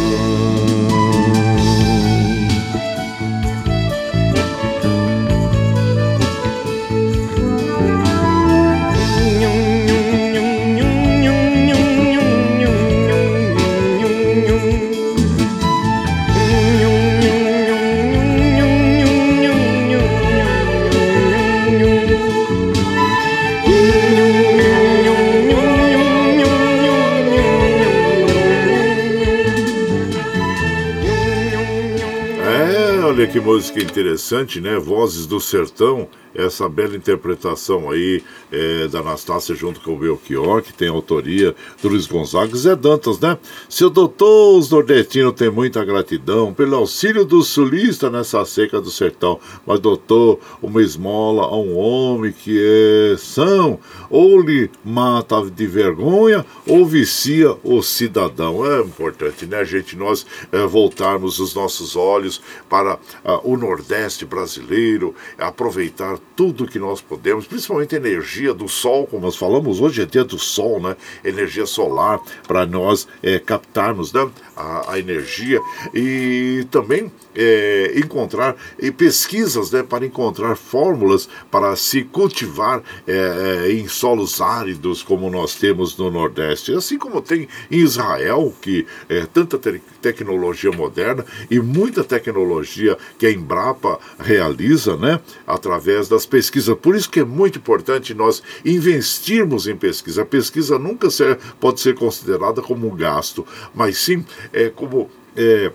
Que 33.36 33.40
música 33.40 33.82
interessante, 33.82 34.62
né? 34.62 34.78
Vozes 34.78 35.26
do 35.26 35.38
Sertão 35.38 36.08
essa 36.36 36.68
bela 36.68 36.96
interpretação 36.96 37.90
aí 37.90 38.22
é, 38.50 38.88
da 38.88 39.00
Anastácia 39.00 39.54
junto 39.54 39.80
com 39.80 39.94
o 39.94 39.98
Belchior, 39.98 40.62
que 40.62 40.72
tem 40.72 40.88
autoria 40.88 41.54
do 41.82 41.88
Luiz 41.88 42.06
Gonzaga 42.06 42.56
Zé 42.56 42.76
Dantas, 42.76 43.18
né? 43.18 43.38
Seu 43.68 43.90
doutor, 43.90 44.58
os 44.58 44.70
nordestinos 44.70 45.34
têm 45.34 45.50
muita 45.50 45.84
gratidão 45.84 46.52
pelo 46.52 46.76
auxílio 46.76 47.24
do 47.24 47.42
sulista 47.42 48.10
nessa 48.10 48.44
seca 48.44 48.80
do 48.80 48.90
sertão. 48.90 49.40
Mas, 49.66 49.80
doutor, 49.80 50.38
uma 50.62 50.82
esmola 50.82 51.44
a 51.44 51.56
um 51.56 51.76
homem 51.76 52.32
que 52.32 52.58
é 52.58 53.16
são, 53.16 53.78
ou 54.10 54.40
lhe 54.40 54.70
mata 54.84 55.42
de 55.50 55.66
vergonha, 55.66 56.44
ou 56.66 56.84
vicia 56.86 57.54
o 57.62 57.82
cidadão. 57.82 58.64
É 58.64 58.80
importante, 58.80 59.46
né, 59.46 59.64
gente, 59.64 59.96
nós 59.96 60.26
é, 60.52 60.66
voltarmos 60.66 61.38
os 61.38 61.54
nossos 61.54 61.96
olhos 61.96 62.40
para 62.68 62.94
uh, 62.94 63.40
o 63.44 63.56
Nordeste 63.56 64.24
brasileiro, 64.24 65.14
aproveitar 65.38 66.18
tudo 66.34 66.66
que 66.66 66.78
nós 66.78 67.00
podemos, 67.00 67.46
principalmente 67.46 67.96
energia 67.96 68.52
do 68.52 68.68
sol, 68.68 69.06
como 69.06 69.24
nós 69.24 69.36
falamos 69.36 69.80
hoje 69.80 70.02
é 70.02 70.06
dia 70.06 70.22
do 70.22 70.38
sol, 70.38 70.80
né? 70.80 70.94
Energia 71.24 71.64
solar, 71.64 72.20
para 72.46 72.66
nós 72.66 73.08
é, 73.22 73.38
captarmos 73.38 74.12
né? 74.12 74.28
a, 74.54 74.92
a, 74.92 74.98
energia 74.98 75.60
e 75.94 76.66
também 76.70 77.10
é, 77.34 77.92
encontrar 77.96 78.56
e 78.78 78.90
pesquisas 78.90 79.70
né? 79.70 79.82
para 79.82 80.04
encontrar 80.04 80.56
fórmulas 80.56 81.28
para 81.50 81.74
se 81.76 82.02
cultivar 82.04 82.82
é, 83.06 83.66
é, 83.66 83.72
em 83.72 83.88
solos 83.88 84.40
áridos 84.40 85.02
como 85.02 85.30
nós 85.30 85.54
temos 85.54 85.96
no 85.96 86.10
Nordeste, 86.10 86.72
assim 86.72 86.98
como 86.98 87.22
tem 87.22 87.48
em 87.70 87.78
Israel, 87.78 88.52
que 88.60 88.86
é 89.08 89.24
tanta 89.26 89.58
te 89.58 89.80
tecnologia 90.00 90.70
moderna 90.70 91.24
e 91.50 91.58
muita 91.58 92.04
tecnologia 92.04 92.96
que 93.18 93.26
a 93.26 93.30
Embrapa 93.30 93.98
realiza, 94.18 94.96
né? 94.96 95.20
Através 95.44 96.08
das 96.16 96.26
pesquisas. 96.26 96.76
Por 96.78 96.96
isso 96.96 97.10
que 97.10 97.20
é 97.20 97.24
muito 97.24 97.58
importante 97.58 98.14
nós 98.14 98.42
investirmos 98.64 99.68
em 99.68 99.76
pesquisa. 99.76 100.22
A 100.22 100.26
pesquisa 100.26 100.78
nunca 100.78 101.10
ser, 101.10 101.38
pode 101.60 101.80
ser 101.80 101.94
considerada 101.94 102.62
como 102.62 102.90
um 102.90 102.96
gasto, 102.96 103.46
mas 103.74 103.98
sim 103.98 104.24
é, 104.52 104.70
como. 104.70 105.10
É, 105.36 105.70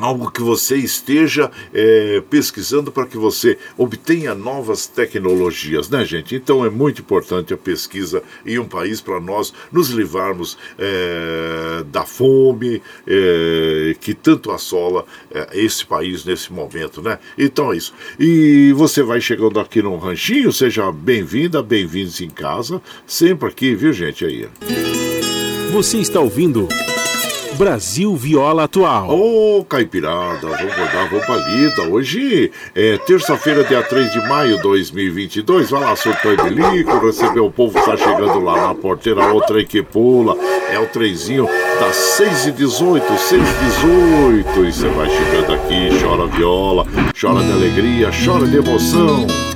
algo 0.00 0.30
que 0.30 0.40
você 0.40 0.76
esteja 0.76 1.50
é, 1.72 2.22
pesquisando 2.28 2.90
para 2.90 3.06
que 3.06 3.16
você 3.16 3.58
obtenha 3.76 4.34
novas 4.34 4.86
tecnologias, 4.86 5.88
né, 5.88 6.04
gente? 6.04 6.34
Então 6.34 6.64
é 6.64 6.70
muito 6.70 7.02
importante 7.02 7.52
a 7.52 7.56
pesquisa 7.56 8.22
em 8.44 8.58
um 8.58 8.66
país 8.66 9.00
para 9.00 9.20
nós 9.20 9.52
nos 9.70 9.90
livrarmos 9.90 10.56
é, 10.78 11.84
da 11.86 12.04
fome 12.04 12.82
é, 13.06 13.94
que 14.00 14.14
tanto 14.14 14.50
assola 14.50 15.04
é, 15.30 15.48
esse 15.52 15.84
país 15.84 16.24
nesse 16.24 16.52
momento, 16.52 17.02
né? 17.02 17.18
Então 17.36 17.72
é 17.72 17.76
isso. 17.76 17.94
E 18.18 18.72
você 18.74 19.02
vai 19.02 19.20
chegando 19.20 19.60
aqui 19.60 19.82
no 19.82 19.96
Ranchinho, 19.96 20.52
seja 20.52 20.90
bem-vinda, 20.90 21.62
bem-vindos 21.62 22.20
em 22.20 22.30
casa, 22.30 22.80
sempre 23.06 23.48
aqui, 23.48 23.74
viu, 23.74 23.92
gente? 23.92 24.24
Aí. 24.24 24.48
Você 25.72 25.98
está 25.98 26.20
ouvindo. 26.20 26.68
Brasil 27.60 28.16
Viola 28.16 28.64
Atual. 28.64 29.10
Ô, 29.10 29.58
oh, 29.58 29.64
Caipirada, 29.66 30.48
vamos 30.48 30.74
rodar, 30.74 31.10
vamos 31.10 31.26
pra 31.26 31.36
lida. 31.36 31.82
Hoje 31.82 32.50
é 32.74 32.96
terça-feira, 32.96 33.62
dia 33.62 33.82
3 33.82 34.10
de 34.12 34.18
maio 34.26 34.56
de 34.56 34.62
2022. 34.62 35.68
Vai 35.68 35.82
lá, 35.82 35.94
surtou 35.94 36.34
de 36.34 36.48
lico, 36.48 36.98
recebeu 37.04 37.44
o 37.44 37.52
povo, 37.52 37.78
tá 37.84 37.98
chegando 37.98 38.40
lá 38.40 38.68
na 38.68 38.74
porteira, 38.74 39.26
outra 39.26 39.58
aí 39.58 39.66
que 39.66 39.82
pula. 39.82 40.38
É 40.72 40.78
o 40.78 40.86
trenzinho 40.86 41.46
das 41.78 41.96
6 41.96 42.46
e 42.46 42.52
18, 42.52 43.18
6 43.18 43.42
e 43.42 43.64
18. 43.66 44.64
E 44.64 44.72
você 44.72 44.88
vai 44.88 45.10
chegando 45.10 45.52
aqui, 45.52 46.02
chora 46.02 46.26
viola, 46.28 46.86
chora 47.20 47.44
de 47.44 47.52
alegria, 47.52 48.08
chora 48.24 48.46
de 48.46 48.56
emoção. 48.56 49.49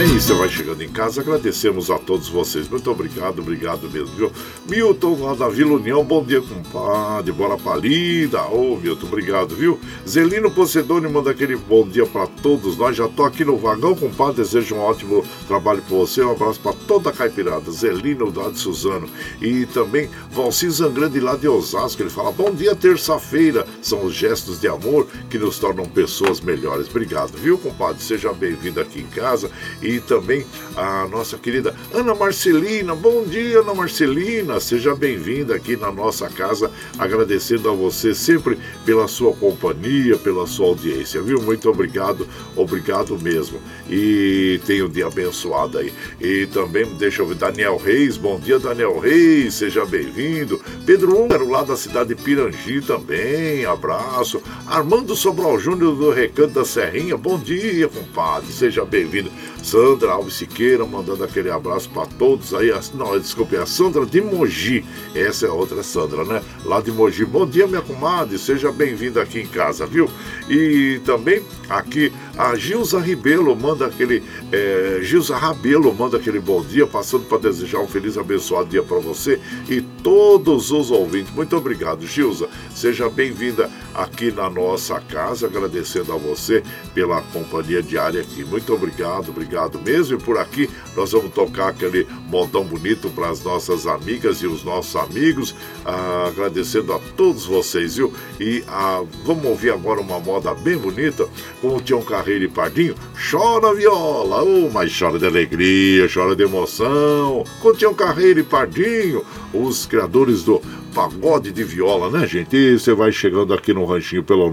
Aí 0.00 0.18
você 0.18 0.32
vai 0.32 0.48
chegando 0.48 0.82
em 0.82 0.88
casa, 0.88 1.20
agradecemos 1.20 1.90
a 1.90 1.98
todos 1.98 2.26
vocês. 2.26 2.66
Muito 2.66 2.90
obrigado, 2.90 3.40
obrigado 3.40 3.82
mesmo, 3.90 4.16
viu? 4.16 4.32
Milton 4.66 5.22
lá 5.22 5.34
da 5.34 5.46
Vila 5.46 5.74
União, 5.74 6.02
bom 6.02 6.24
dia, 6.24 6.40
compadre. 6.40 7.30
Bora 7.32 7.58
pra 7.58 7.76
lida. 7.76 8.42
Ô, 8.44 8.72
oh, 8.72 8.76
Milton, 8.78 9.06
obrigado, 9.06 9.54
viu? 9.54 9.78
Zelino 10.08 10.50
Pocedoni 10.50 11.06
manda 11.06 11.30
aquele 11.30 11.54
bom 11.54 11.86
dia 11.86 12.06
para 12.06 12.26
todos 12.26 12.78
nós. 12.78 12.96
Já 12.96 13.08
tô 13.08 13.24
aqui 13.24 13.44
no 13.44 13.58
vagão, 13.58 13.94
compadre. 13.94 14.36
Desejo 14.36 14.74
um 14.74 14.78
ótimo 14.78 15.22
trabalho 15.46 15.82
para 15.82 15.94
você. 15.94 16.22
Um 16.22 16.30
abraço 16.30 16.60
para 16.60 16.72
toda 16.72 17.10
a 17.10 17.12
caipirada. 17.12 17.70
Zelino 17.70 18.32
lá 18.34 18.48
de 18.48 18.58
Suzano. 18.58 19.06
E 19.38 19.66
também 19.66 20.08
Valci 20.30 20.70
Zangrande 20.70 21.20
lá 21.20 21.36
de 21.36 21.46
Osasco. 21.46 22.00
Ele 22.00 22.08
fala: 22.08 22.32
Bom 22.32 22.54
dia, 22.54 22.74
terça-feira. 22.74 23.66
São 23.82 24.06
os 24.06 24.14
gestos 24.14 24.62
de 24.62 24.66
amor 24.66 25.06
que 25.28 25.36
nos 25.36 25.58
tornam 25.58 25.84
pessoas 25.84 26.40
melhores. 26.40 26.88
Obrigado, 26.88 27.36
viu, 27.36 27.58
compadre? 27.58 28.02
Seja 28.02 28.32
bem-vindo 28.32 28.80
aqui 28.80 29.00
em 29.00 29.06
casa. 29.06 29.50
E 29.82 29.89
e 29.90 30.00
também 30.00 30.46
a 30.76 31.06
nossa 31.08 31.36
querida 31.36 31.74
Ana 31.92 32.14
Marcelina. 32.14 32.94
Bom 32.94 33.24
dia, 33.24 33.60
Ana 33.60 33.74
Marcelina. 33.74 34.60
Seja 34.60 34.94
bem-vinda 34.94 35.54
aqui 35.54 35.76
na 35.76 35.90
nossa 35.90 36.28
casa, 36.28 36.70
agradecendo 36.98 37.68
a 37.68 37.72
você 37.72 38.14
sempre 38.14 38.58
pela 38.84 39.08
sua 39.08 39.32
companhia, 39.34 40.16
pela 40.16 40.46
sua 40.46 40.68
audiência, 40.68 41.20
viu? 41.20 41.42
Muito 41.42 41.68
obrigado, 41.68 42.26
obrigado 42.56 43.18
mesmo. 43.18 43.60
E 43.88 44.60
tenha 44.66 44.86
um 44.86 44.88
dia 44.88 45.06
abençoado 45.06 45.78
aí. 45.78 45.92
E 46.20 46.46
também, 46.46 46.84
deixa 46.96 47.22
eu 47.22 47.26
ver, 47.26 47.34
Daniel 47.34 47.76
Reis. 47.76 48.16
Bom 48.16 48.38
dia, 48.38 48.58
Daniel 48.58 48.98
Reis. 48.98 49.54
Seja 49.54 49.84
bem-vindo. 49.84 50.60
Pedro 50.86 51.18
Húngaro, 51.18 51.48
lá 51.48 51.62
da 51.62 51.76
cidade 51.76 52.14
de 52.14 52.22
Pirangi 52.22 52.80
também. 52.80 53.64
Abraço. 53.64 54.40
Armando 54.66 55.16
Sobral 55.16 55.58
Júnior 55.58 55.96
do 55.96 56.10
Recanto 56.10 56.54
da 56.54 56.64
Serrinha. 56.64 57.16
Bom 57.16 57.38
dia, 57.38 57.88
compadre. 57.88 58.52
Seja 58.52 58.84
bem-vindo. 58.84 59.30
Sandra 59.62 60.12
Alves 60.12 60.34
Siqueira 60.34 60.84
mandando 60.84 61.22
aquele 61.22 61.50
abraço 61.50 61.88
para 61.90 62.06
todos 62.06 62.54
aí. 62.54 62.72
Não, 62.94 63.18
desculpe, 63.18 63.56
a 63.56 63.66
Sandra 63.66 64.04
de 64.06 64.20
Mogi. 64.20 64.84
Essa 65.14 65.46
é 65.46 65.48
a 65.48 65.52
outra 65.52 65.82
Sandra, 65.82 66.24
né? 66.24 66.42
Lá 66.64 66.80
de 66.80 66.90
Mogi. 66.90 67.24
Bom 67.24 67.46
dia, 67.46 67.66
minha 67.66 67.82
comadre. 67.82 68.38
Seja 68.38 68.72
bem-vinda 68.72 69.22
aqui 69.22 69.40
em 69.40 69.46
casa, 69.46 69.86
viu? 69.86 70.10
E 70.48 71.00
também 71.04 71.42
aqui 71.68 72.12
a 72.40 72.56
Gilza 72.56 72.98
Ribelo 72.98 73.54
manda 73.54 73.84
aquele. 73.84 74.22
É, 74.50 75.00
Gilza 75.02 75.36
Rabelo 75.36 75.94
manda 75.94 76.16
aquele 76.16 76.40
bom 76.40 76.62
dia, 76.62 76.86
passando 76.86 77.26
para 77.26 77.36
desejar 77.36 77.80
um 77.80 77.86
feliz 77.86 78.16
abençoado 78.16 78.70
dia 78.70 78.82
para 78.82 78.98
você 78.98 79.38
e 79.68 79.82
todos 80.02 80.70
os 80.70 80.90
ouvintes. 80.90 81.34
Muito 81.34 81.54
obrigado, 81.54 82.06
Gilza. 82.06 82.48
Seja 82.74 83.10
bem-vinda 83.10 83.70
aqui 83.94 84.32
na 84.32 84.48
nossa 84.48 84.98
casa, 85.00 85.48
agradecendo 85.48 86.14
a 86.14 86.16
você 86.16 86.62
pela 86.94 87.20
companhia 87.20 87.82
diária 87.82 88.22
aqui. 88.22 88.42
Muito 88.42 88.72
obrigado, 88.72 89.28
obrigado 89.28 89.78
mesmo. 89.78 90.16
E 90.16 90.22
por 90.22 90.38
aqui 90.38 90.70
nós 90.96 91.12
vamos 91.12 91.34
tocar 91.34 91.68
aquele 91.68 92.06
modão 92.26 92.64
bonito 92.64 93.10
para 93.10 93.28
as 93.28 93.44
nossas 93.44 93.86
amigas 93.86 94.38
e 94.38 94.46
os 94.46 94.64
nossos 94.64 94.96
amigos, 94.96 95.54
ah, 95.84 96.28
agradecendo 96.28 96.94
a 96.94 96.98
todos 97.18 97.44
vocês, 97.44 97.96
viu? 97.96 98.10
E 98.40 98.64
ah, 98.66 99.04
vamos 99.26 99.44
ouvir 99.44 99.72
agora 99.72 100.00
uma 100.00 100.18
moda 100.18 100.54
bem 100.54 100.78
bonita 100.78 101.28
com 101.60 101.76
o 101.76 101.82
Tião 101.82 102.00
Carreiro 102.00 102.29
e 102.38 102.48
Pardinho. 102.48 102.94
Chora 103.30 103.74
viola, 103.74 104.42
oh, 104.42 104.70
mas 104.70 104.90
chora 104.96 105.18
de 105.18 105.26
alegria, 105.26 106.08
chora 106.12 106.36
de 106.36 106.42
emoção. 106.42 107.44
Com 107.60 107.68
o 107.68 107.74
Tião 107.74 107.92
Carreiro 107.92 108.40
e 108.40 108.44
Pardinho, 108.44 109.24
os 109.52 109.84
criadores 109.86 110.42
do 110.42 110.62
pagode 110.94 111.52
de 111.52 111.64
viola, 111.64 112.10
né, 112.10 112.26
gente? 112.26 112.56
E 112.56 112.78
você 112.78 112.94
vai 112.94 113.12
chegando 113.12 113.52
aqui 113.54 113.72
no 113.72 113.84
ranchinho 113.84 114.22
pelo 114.22 114.50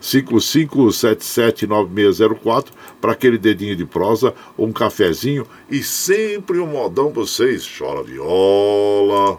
955779604 0.00 2.66
para 3.00 3.12
aquele 3.12 3.38
dedinho 3.38 3.76
de 3.76 3.84
prosa, 3.84 4.34
um 4.58 4.72
cafezinho 4.72 5.46
e 5.70 5.82
sempre 5.82 6.58
um 6.58 6.66
modão 6.66 7.12
pra 7.12 7.22
vocês. 7.22 7.70
Chora 7.78 8.02
viola. 8.02 9.38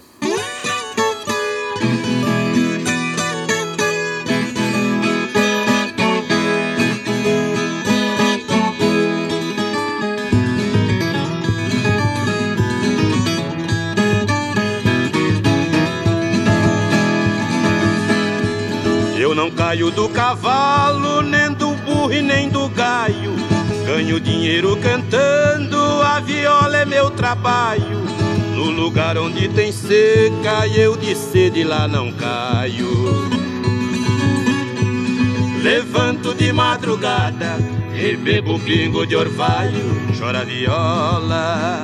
Caio 19.74 19.90
do 19.90 20.08
cavalo, 20.08 21.24
nem 21.24 21.52
do 21.52 21.72
burro 21.78 22.14
e 22.14 22.22
nem 22.22 22.48
do 22.48 22.70
gaio. 22.70 23.34
Ganho 23.88 24.20
dinheiro 24.20 24.78
cantando, 24.78 25.78
a 26.04 26.20
viola 26.20 26.78
é 26.78 26.86
meu 26.86 27.10
trabalho. 27.10 28.04
No 28.56 28.66
lugar 28.70 29.18
onde 29.18 29.48
tem 29.48 29.72
seca, 29.72 30.68
eu 30.68 30.96
de 30.96 31.16
sede 31.16 31.64
lá 31.64 31.88
não 31.88 32.12
caio. 32.12 32.88
Levanto 35.64 36.36
de 36.36 36.54
madrugada 36.54 37.58
e 37.96 38.16
bebo 38.16 38.60
pingo 38.60 39.08
de 39.08 39.16
orvalho, 39.16 40.16
chora 40.20 40.46
viola. 40.46 41.84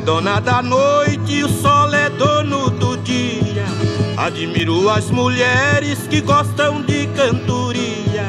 É 0.00 0.02
dona 0.02 0.40
da 0.40 0.62
noite 0.62 1.44
o 1.44 1.48
sol 1.48 1.92
é 1.94 2.08
dono 2.08 2.70
do 2.70 2.96
dia. 2.96 3.66
Admiro 4.16 4.88
as 4.88 5.10
mulheres 5.10 6.06
que 6.08 6.22
gostam 6.22 6.80
de 6.80 7.06
cantoria. 7.08 8.24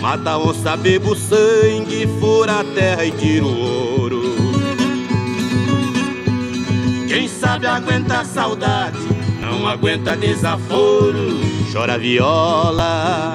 Mata 0.00 0.38
onça, 0.38 0.76
bebo 0.78 1.14
sangue, 1.14 2.08
fura 2.18 2.60
a 2.60 2.64
terra 2.64 3.04
e 3.04 3.10
tira 3.10 3.44
o 3.44 3.98
ouro. 3.98 4.22
Quem 7.06 7.28
sabe 7.28 7.66
aguenta 7.66 8.24
saudade, 8.24 8.98
não 9.40 9.68
aguenta 9.68 10.16
desaforo. 10.16 11.38
Chora 11.70 11.98
viola. 11.98 13.34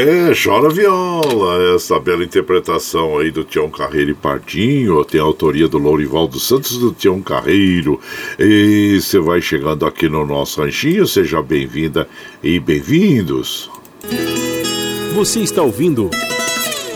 É, 0.00 0.32
chora 0.32 0.70
viola, 0.70 1.74
essa 1.74 1.98
bela 1.98 2.22
interpretação 2.22 3.18
aí 3.18 3.32
do 3.32 3.42
Tião 3.42 3.68
Carreiro 3.68 4.12
e 4.12 4.14
Pardinho, 4.14 5.04
tem 5.04 5.20
a 5.20 5.24
autoria 5.24 5.66
do 5.66 5.76
Lourival 5.76 6.28
dos 6.28 6.46
Santos 6.46 6.78
do 6.78 6.92
Tião 6.92 7.20
Carreiro. 7.20 8.00
E 8.38 9.00
você 9.00 9.18
vai 9.18 9.40
chegando 9.42 9.84
aqui 9.84 10.08
no 10.08 10.24
nosso 10.24 10.60
ranchinho, 10.60 11.04
seja 11.04 11.42
bem-vinda 11.42 12.08
e 12.40 12.60
bem-vindos. 12.60 13.68
Você 15.16 15.40
está 15.40 15.62
ouvindo 15.62 16.08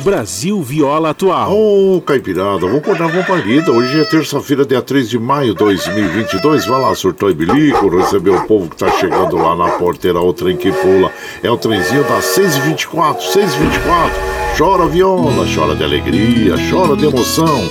Brasil 0.03 0.61
Viola 0.61 1.11
Atual. 1.11 1.57
Ô, 1.57 2.01
Caipirada, 2.01 2.61
vamos 2.61 2.79
acordar 2.79 3.07
uma 3.07 3.23
palida. 3.23 3.71
Hoje 3.71 4.01
é 4.01 4.05
terça-feira, 4.05 4.67
dia 4.67 4.83
3 4.83 5.09
de 5.09 5.19
maio 5.19 5.53
de 5.53 5.59
2022. 5.59 6.67
Vai 6.67 6.81
lá, 6.81 6.95
surtou 6.95 7.31
e 7.31 7.35
bilico, 7.35 7.89
receber 7.89 8.31
o 8.31 8.45
povo 8.45 8.69
que 8.69 8.77
tá 8.77 8.91
chegando 8.99 9.37
lá 9.37 9.55
na 9.55 9.71
porteira, 9.79 10.21
o 10.21 10.33
trem 10.33 10.57
que 10.57 10.73
pula. 10.73 11.13
É 11.43 11.51
o 11.51 11.57
trenzinho 11.57 12.03
das 12.03 12.25
6h24, 12.37 13.19
6h24. 13.19 14.33
Chora 14.59 14.87
viola, 14.87 15.47
chora 15.55 15.75
de 15.77 15.85
alegria, 15.85 16.57
chora 16.71 16.97
de 16.97 17.07
emoção. 17.07 17.63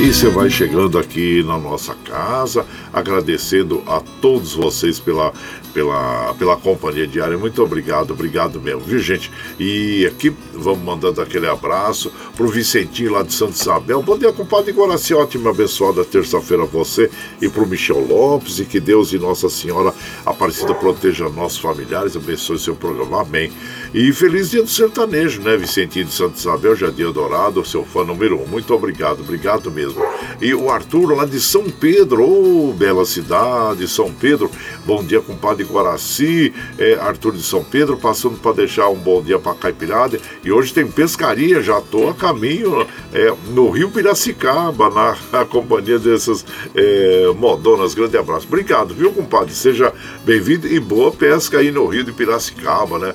E 0.00 0.12
você 0.12 0.28
vai 0.28 0.50
chegando 0.50 0.98
aqui 0.98 1.44
na 1.44 1.58
nossa 1.58 1.94
casa, 2.04 2.66
agradecendo 2.92 3.82
a 3.86 4.00
todos 4.20 4.54
vocês 4.54 4.98
pela, 4.98 5.32
pela, 5.74 6.32
pela 6.34 6.56
companhia 6.56 7.06
diária. 7.06 7.36
Muito 7.36 7.62
obrigado, 7.62 8.12
obrigado 8.12 8.60
mesmo, 8.60 8.80
viu, 8.80 9.00
gente? 9.00 9.30
E 9.58 10.06
aqui 10.06 10.32
vamos 10.54 10.82
mandando 10.82 11.20
aquele 11.20 11.48
abraço 11.48 12.12
pro 12.36 12.48
Vicentinho 12.48 13.12
lá 13.12 13.22
de 13.22 13.34
Santa 13.34 13.52
Isabel. 13.52 14.00
Bom 14.00 14.16
dia, 14.16 14.32
compadre 14.32 14.72
Guaraci. 14.72 15.12
Ótima, 15.12 15.50
abençoada 15.50 16.04
terça-feira 16.04 16.62
a 16.62 16.66
você 16.66 17.10
e 17.42 17.48
pro 17.48 17.66
Michel 17.66 18.06
Lopes. 18.06 18.60
E 18.60 18.64
que 18.64 18.78
Deus 18.78 19.12
e 19.12 19.18
Nossa 19.18 19.50
Senhora 19.50 19.92
Aparecida 20.24 20.74
proteja 20.74 21.28
nossos 21.28 21.58
familiares, 21.58 22.16
abençoe 22.16 22.58
seu 22.58 22.76
programa. 22.76 23.22
Amém. 23.22 23.52
E 23.94 24.12
feliz 24.12 24.50
dia 24.50 24.60
do 24.60 24.68
sertanejo, 24.68 25.40
né, 25.40 25.56
Vicentinho 25.56 26.06
de 26.06 26.12
Santa 26.12 26.36
Isabel, 26.36 26.74
Jardim 26.74 27.12
Dourado, 27.12 27.64
seu 27.64 27.84
fã 27.84 28.02
número 28.02 28.42
um. 28.42 28.44
Muito 28.44 28.74
obrigado, 28.74 29.20
obrigado 29.20 29.70
mesmo. 29.70 30.04
E 30.42 30.52
o 30.52 30.68
Arthur 30.68 31.14
lá 31.14 31.24
de 31.24 31.40
São 31.40 31.70
Pedro, 31.70 32.24
ô, 32.24 32.72
bela 32.72 33.04
cidade, 33.04 33.86
São 33.86 34.12
Pedro. 34.12 34.50
Bom 34.84 35.04
dia, 35.04 35.20
compadre 35.20 35.62
Guaraci, 35.62 36.52
é, 36.76 36.94
Arthur 36.94 37.34
de 37.34 37.42
São 37.44 37.62
Pedro, 37.62 37.96
passando 37.96 38.36
para 38.36 38.56
deixar 38.56 38.88
um 38.88 38.96
bom 38.96 39.22
dia 39.22 39.38
para 39.38 39.54
Caipirada. 39.54 40.18
E 40.42 40.50
hoje 40.50 40.74
tem 40.74 40.88
pescaria, 40.88 41.62
já 41.62 41.80
tô 41.80 42.08
a 42.08 42.14
caminho 42.14 42.84
é, 43.12 43.32
no 43.50 43.70
Rio 43.70 43.92
Piracicaba, 43.92 44.90
na, 45.30 45.44
companhia 45.44 46.00
dessas 46.00 46.44
é, 46.74 47.32
modonas. 47.36 47.94
Grande 47.94 48.18
abraço. 48.18 48.48
Obrigado, 48.48 48.92
viu, 48.92 49.12
compadre? 49.12 49.54
Seja 49.54 49.92
bem-vindo 50.24 50.66
e 50.66 50.80
boa 50.80 51.12
pesca 51.12 51.58
aí 51.58 51.70
no 51.70 51.86
Rio 51.86 52.02
de 52.02 52.12
Piracicaba, 52.12 52.98
né? 52.98 53.14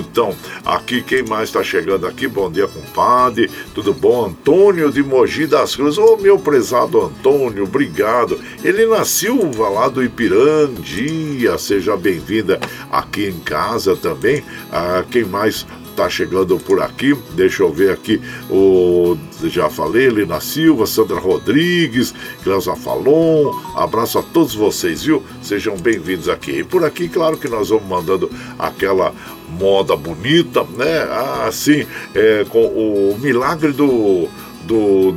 Então, 0.00 0.34
aqui 0.64 1.02
quem 1.02 1.22
mais 1.22 1.48
está 1.48 1.62
chegando 1.62 2.06
aqui? 2.06 2.26
Bom 2.26 2.50
dia, 2.50 2.66
compadre. 2.66 3.50
Tudo 3.74 3.92
bom? 3.92 4.26
Antônio 4.26 4.90
de 4.90 5.02
Mogi 5.02 5.46
das 5.46 5.76
Cruzes. 5.76 5.98
Ô, 5.98 6.16
meu 6.16 6.38
prezado 6.38 7.00
Antônio, 7.00 7.64
obrigado. 7.64 8.40
Helena 8.64 9.04
Silva, 9.04 9.68
lá 9.68 9.88
do 9.88 10.02
Ipirandia. 10.02 11.58
Seja 11.58 11.96
bem-vinda 11.96 12.58
aqui 12.90 13.26
em 13.26 13.38
casa 13.40 13.94
também. 13.94 14.42
Ah, 14.72 15.04
quem 15.10 15.24
mais 15.24 15.66
tá 16.00 16.08
chegando 16.08 16.58
por 16.58 16.80
aqui. 16.80 17.14
Deixa 17.34 17.62
eu 17.62 17.72
ver 17.72 17.92
aqui 17.92 18.20
o. 18.48 19.16
Já 19.44 19.68
falei, 19.68 20.06
Helena 20.06 20.40
Silva, 20.40 20.86
Sandra 20.86 21.18
Rodrigues, 21.18 22.14
Cleusa 22.42 22.74
Falon. 22.74 23.52
Abraço 23.76 24.18
a 24.18 24.22
todos 24.22 24.54
vocês, 24.54 25.02
viu? 25.02 25.22
Sejam 25.42 25.76
bem-vindos 25.76 26.28
aqui. 26.28 26.52
E 26.52 26.64
por 26.64 26.84
aqui, 26.84 27.08
claro 27.08 27.36
que 27.36 27.48
nós 27.48 27.68
vamos 27.68 27.86
mandando 27.86 28.30
aquela 28.58 29.12
moda 29.50 29.96
bonita, 29.96 30.64
né? 30.76 31.02
Assim, 31.46 31.86
é, 32.14 32.44
com 32.48 32.64
o 32.64 33.18
milagre 33.20 33.72
do 33.72 34.28
do. 34.70 35.12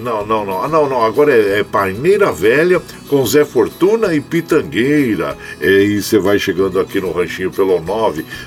não, 0.00 0.26
não, 0.26 0.44
não. 0.44 0.62
Ah, 0.62 0.68
não, 0.68 0.86
não. 0.88 1.04
Agora 1.04 1.32
é, 1.32 1.60
é 1.60 1.64
Velha 2.32 2.82
com 3.08 3.24
Zé 3.24 3.44
Fortuna 3.44 4.12
e 4.14 4.20
Pitangueira. 4.20 5.38
E 5.60 6.02
você 6.02 6.18
vai 6.18 6.36
chegando 6.38 6.78
aqui 6.78 7.00
no 7.00 7.10
ranchinho 7.12 7.50
pelo 7.50 7.80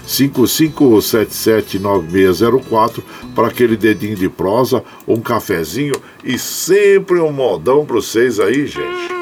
955779604 0.06 3.02
para 3.34 3.48
aquele 3.48 3.78
dedinho 3.78 4.16
de 4.16 4.30
prosa, 4.30 4.84
um 5.08 5.20
cafezinho 5.20 5.96
e 6.24 6.38
sempre 6.38 7.20
um 7.20 7.32
modão 7.32 7.84
para 7.86 7.96
vocês 7.96 8.40
aí, 8.40 8.68
gente. 8.68 9.15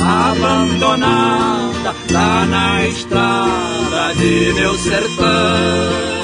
Abandonada, 0.00 1.94
lá 2.10 2.46
na 2.46 2.86
estrada 2.86 4.14
de 4.16 4.52
meu 4.54 4.74
sertão. 4.78 6.18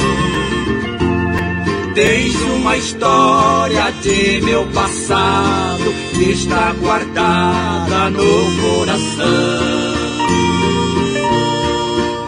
Deixe 1.94 2.42
uma 2.56 2.76
história 2.76 3.92
de 4.02 4.40
meu 4.42 4.66
passado 4.66 5.94
que 6.12 6.32
está 6.32 6.72
guardada 6.80 8.10
no 8.10 8.60
coração. 8.60 9.94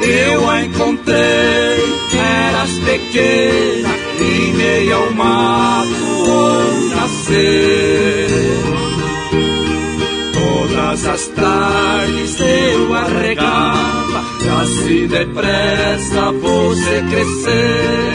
Eu 0.00 0.48
a 0.48 0.62
encontrei 0.62 1.96
eras 2.14 2.70
pequena 2.78 3.88
e 4.20 4.52
meio 4.52 4.96
ao 4.96 5.12
mato 5.12 6.30
ou 6.30 6.88
nascer. 6.94 8.85
Todas 10.96 11.08
as 11.08 11.26
tardes 11.28 12.40
eu 12.40 12.94
arregava, 12.94 14.24
assim 14.62 15.06
depressa 15.06 16.32
você 16.32 17.04
crescer. 17.10 18.14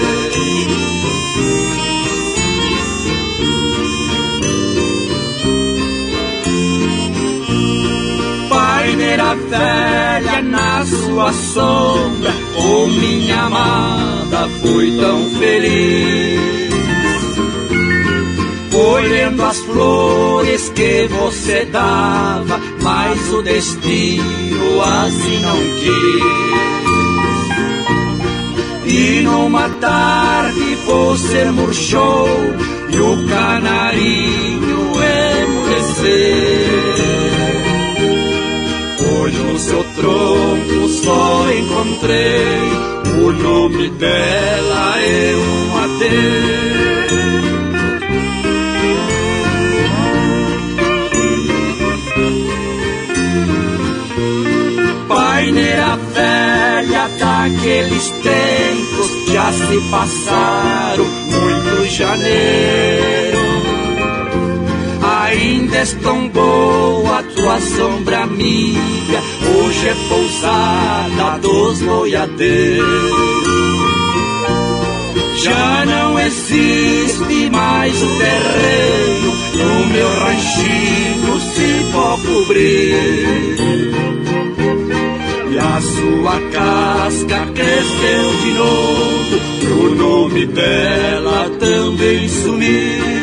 Paineira 8.49 9.35
velha 9.35 10.41
na 10.41 10.83
sua 10.83 11.31
sombra, 11.33 12.33
oh 12.57 12.87
minha 12.87 13.43
amada, 13.43 14.49
fui 14.59 14.97
tão 14.97 15.29
feliz. 15.37 16.41
Colhendo 18.71 19.43
as 19.43 19.57
flores 19.59 20.69
que 20.69 21.07
você 21.07 21.65
dava, 21.65 22.59
mas 22.81 23.33
o 23.33 23.41
destino 23.41 24.81
assim 24.81 25.39
não 25.39 25.57
quis. 25.79 26.51
E 28.93 29.21
numa 29.21 29.69
tarde 29.69 30.75
você 30.85 31.45
murchou 31.45 32.27
e 32.89 32.97
o 32.99 33.27
canarinho 33.27 34.91
emureceu. 35.43 36.11
Hoje 39.13 39.37
no 39.37 39.59
seu 39.59 39.83
tronco 39.95 40.87
só 40.89 41.51
encontrei 41.51 42.91
o 43.23 43.31
nome 43.31 43.89
dela 43.91 44.99
é 44.99 45.35
um 45.35 45.77
adeus. 45.83 46.80
Velha 56.21 57.07
daqueles 57.19 58.11
tempos 58.11 59.33
já 59.33 59.51
se 59.51 59.89
passaram 59.89 61.05
muito 61.05 61.85
janeiro. 61.89 63.39
Ainda 65.01 65.77
és 65.77 65.93
tão 65.93 66.27
boa 66.29 67.23
tua 67.35 67.59
sombra 67.61 68.23
amiga, 68.23 69.19
hoje 69.55 69.87
é 69.87 69.95
pousada 70.09 71.39
dos 71.39 71.81
boiadeiros. 71.81 73.41
Já 75.43 75.85
não 75.85 76.19
existe 76.19 77.49
mais 77.51 77.93
o 78.01 78.07
terreno 78.19 79.31
no 79.55 79.87
meu 79.87 80.09
ranchinho 80.19 81.39
se 81.55 81.91
for 81.91 82.19
cobrir. 82.21 83.91
A 85.63 85.79
sua 85.79 86.39
casca 86.49 87.45
cresceu 87.53 88.35
de 88.41 88.51
novo, 88.53 89.35
o 89.79 89.95
nome 89.95 90.47
dela 90.47 91.51
também 91.59 92.27
sumiu. 92.27 93.21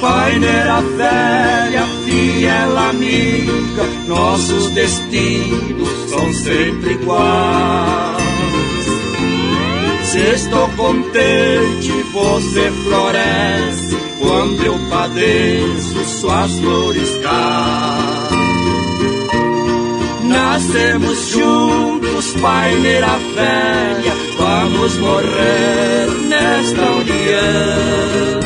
Paineira 0.00 0.80
velha, 0.96 1.86
fiel 2.06 2.78
amiga, 2.78 3.84
nossos 4.08 4.70
destinos 4.70 6.10
são 6.10 6.32
sempre 6.32 6.94
iguais. 6.94 8.21
Se 10.12 10.18
estou 10.18 10.68
contente, 10.76 11.90
você 12.12 12.70
floresce, 12.84 13.96
quando 14.18 14.62
eu 14.62 14.78
padeço, 14.90 16.04
suas 16.20 16.52
flores 16.58 17.18
caem. 17.22 18.42
Nascemos 20.28 21.28
juntos, 21.30 22.30
paineira 22.42 23.18
velha, 23.34 24.12
vamos 24.36 24.98
morrer 24.98 26.08
nesta 26.28 26.90
união 26.90 28.42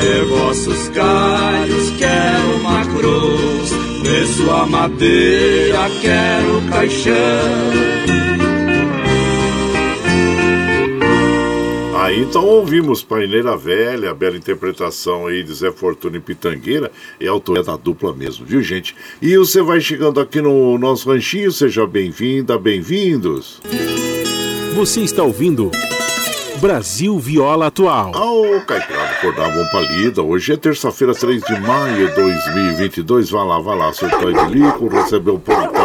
de 0.00 0.24
vossos 0.30 0.88
galhos 0.88 1.90
quero 1.96 2.56
uma 2.56 2.84
cruz, 2.86 3.70
de 4.02 4.26
sua 4.34 4.66
madeira 4.66 5.88
quero 6.02 6.60
caixão. 6.70 8.00
Aí 12.20 12.26
então 12.26 12.44
ouvimos 12.44 13.02
Paineira 13.02 13.56
Velha, 13.56 14.12
bela 14.12 14.36
interpretação 14.36 15.26
aí 15.26 15.42
de 15.42 15.54
Zé 15.54 15.72
Fortuna 15.72 16.18
e 16.18 16.20
Pitangueira, 16.20 16.92
é 17.18 17.26
autoria 17.26 17.62
da 17.62 17.78
dupla 17.78 18.12
mesmo, 18.12 18.44
viu 18.44 18.62
gente? 18.62 18.94
E 19.22 19.38
você 19.38 19.62
vai 19.62 19.80
chegando 19.80 20.20
aqui 20.20 20.38
no 20.38 20.76
nosso 20.76 21.10
ranchinho, 21.10 21.50
seja 21.50 21.86
bem-vinda, 21.86 22.58
bem-vindos. 22.58 23.62
Você 24.74 25.00
está 25.00 25.22
ouvindo 25.22 25.70
Brasil 26.60 27.18
Viola 27.18 27.68
Atual. 27.68 28.12
Ô, 28.14 28.56
oh, 28.58 28.60
Caipirada, 28.66 29.12
acordar 29.12 29.50
bom 29.50 29.64
palida. 29.72 30.22
Hoje 30.22 30.52
é 30.52 30.58
terça-feira, 30.58 31.14
3 31.14 31.42
de 31.42 31.58
maio 31.58 32.06
de 32.06 32.14
2022. 32.16 33.30
Vai 33.30 33.46
lá, 33.46 33.58
vai 33.60 33.78
lá, 33.78 33.90
surtou 33.94 34.30
de 34.30 34.44
lico, 34.52 34.88
recebeu 34.88 35.36
o 35.36 35.40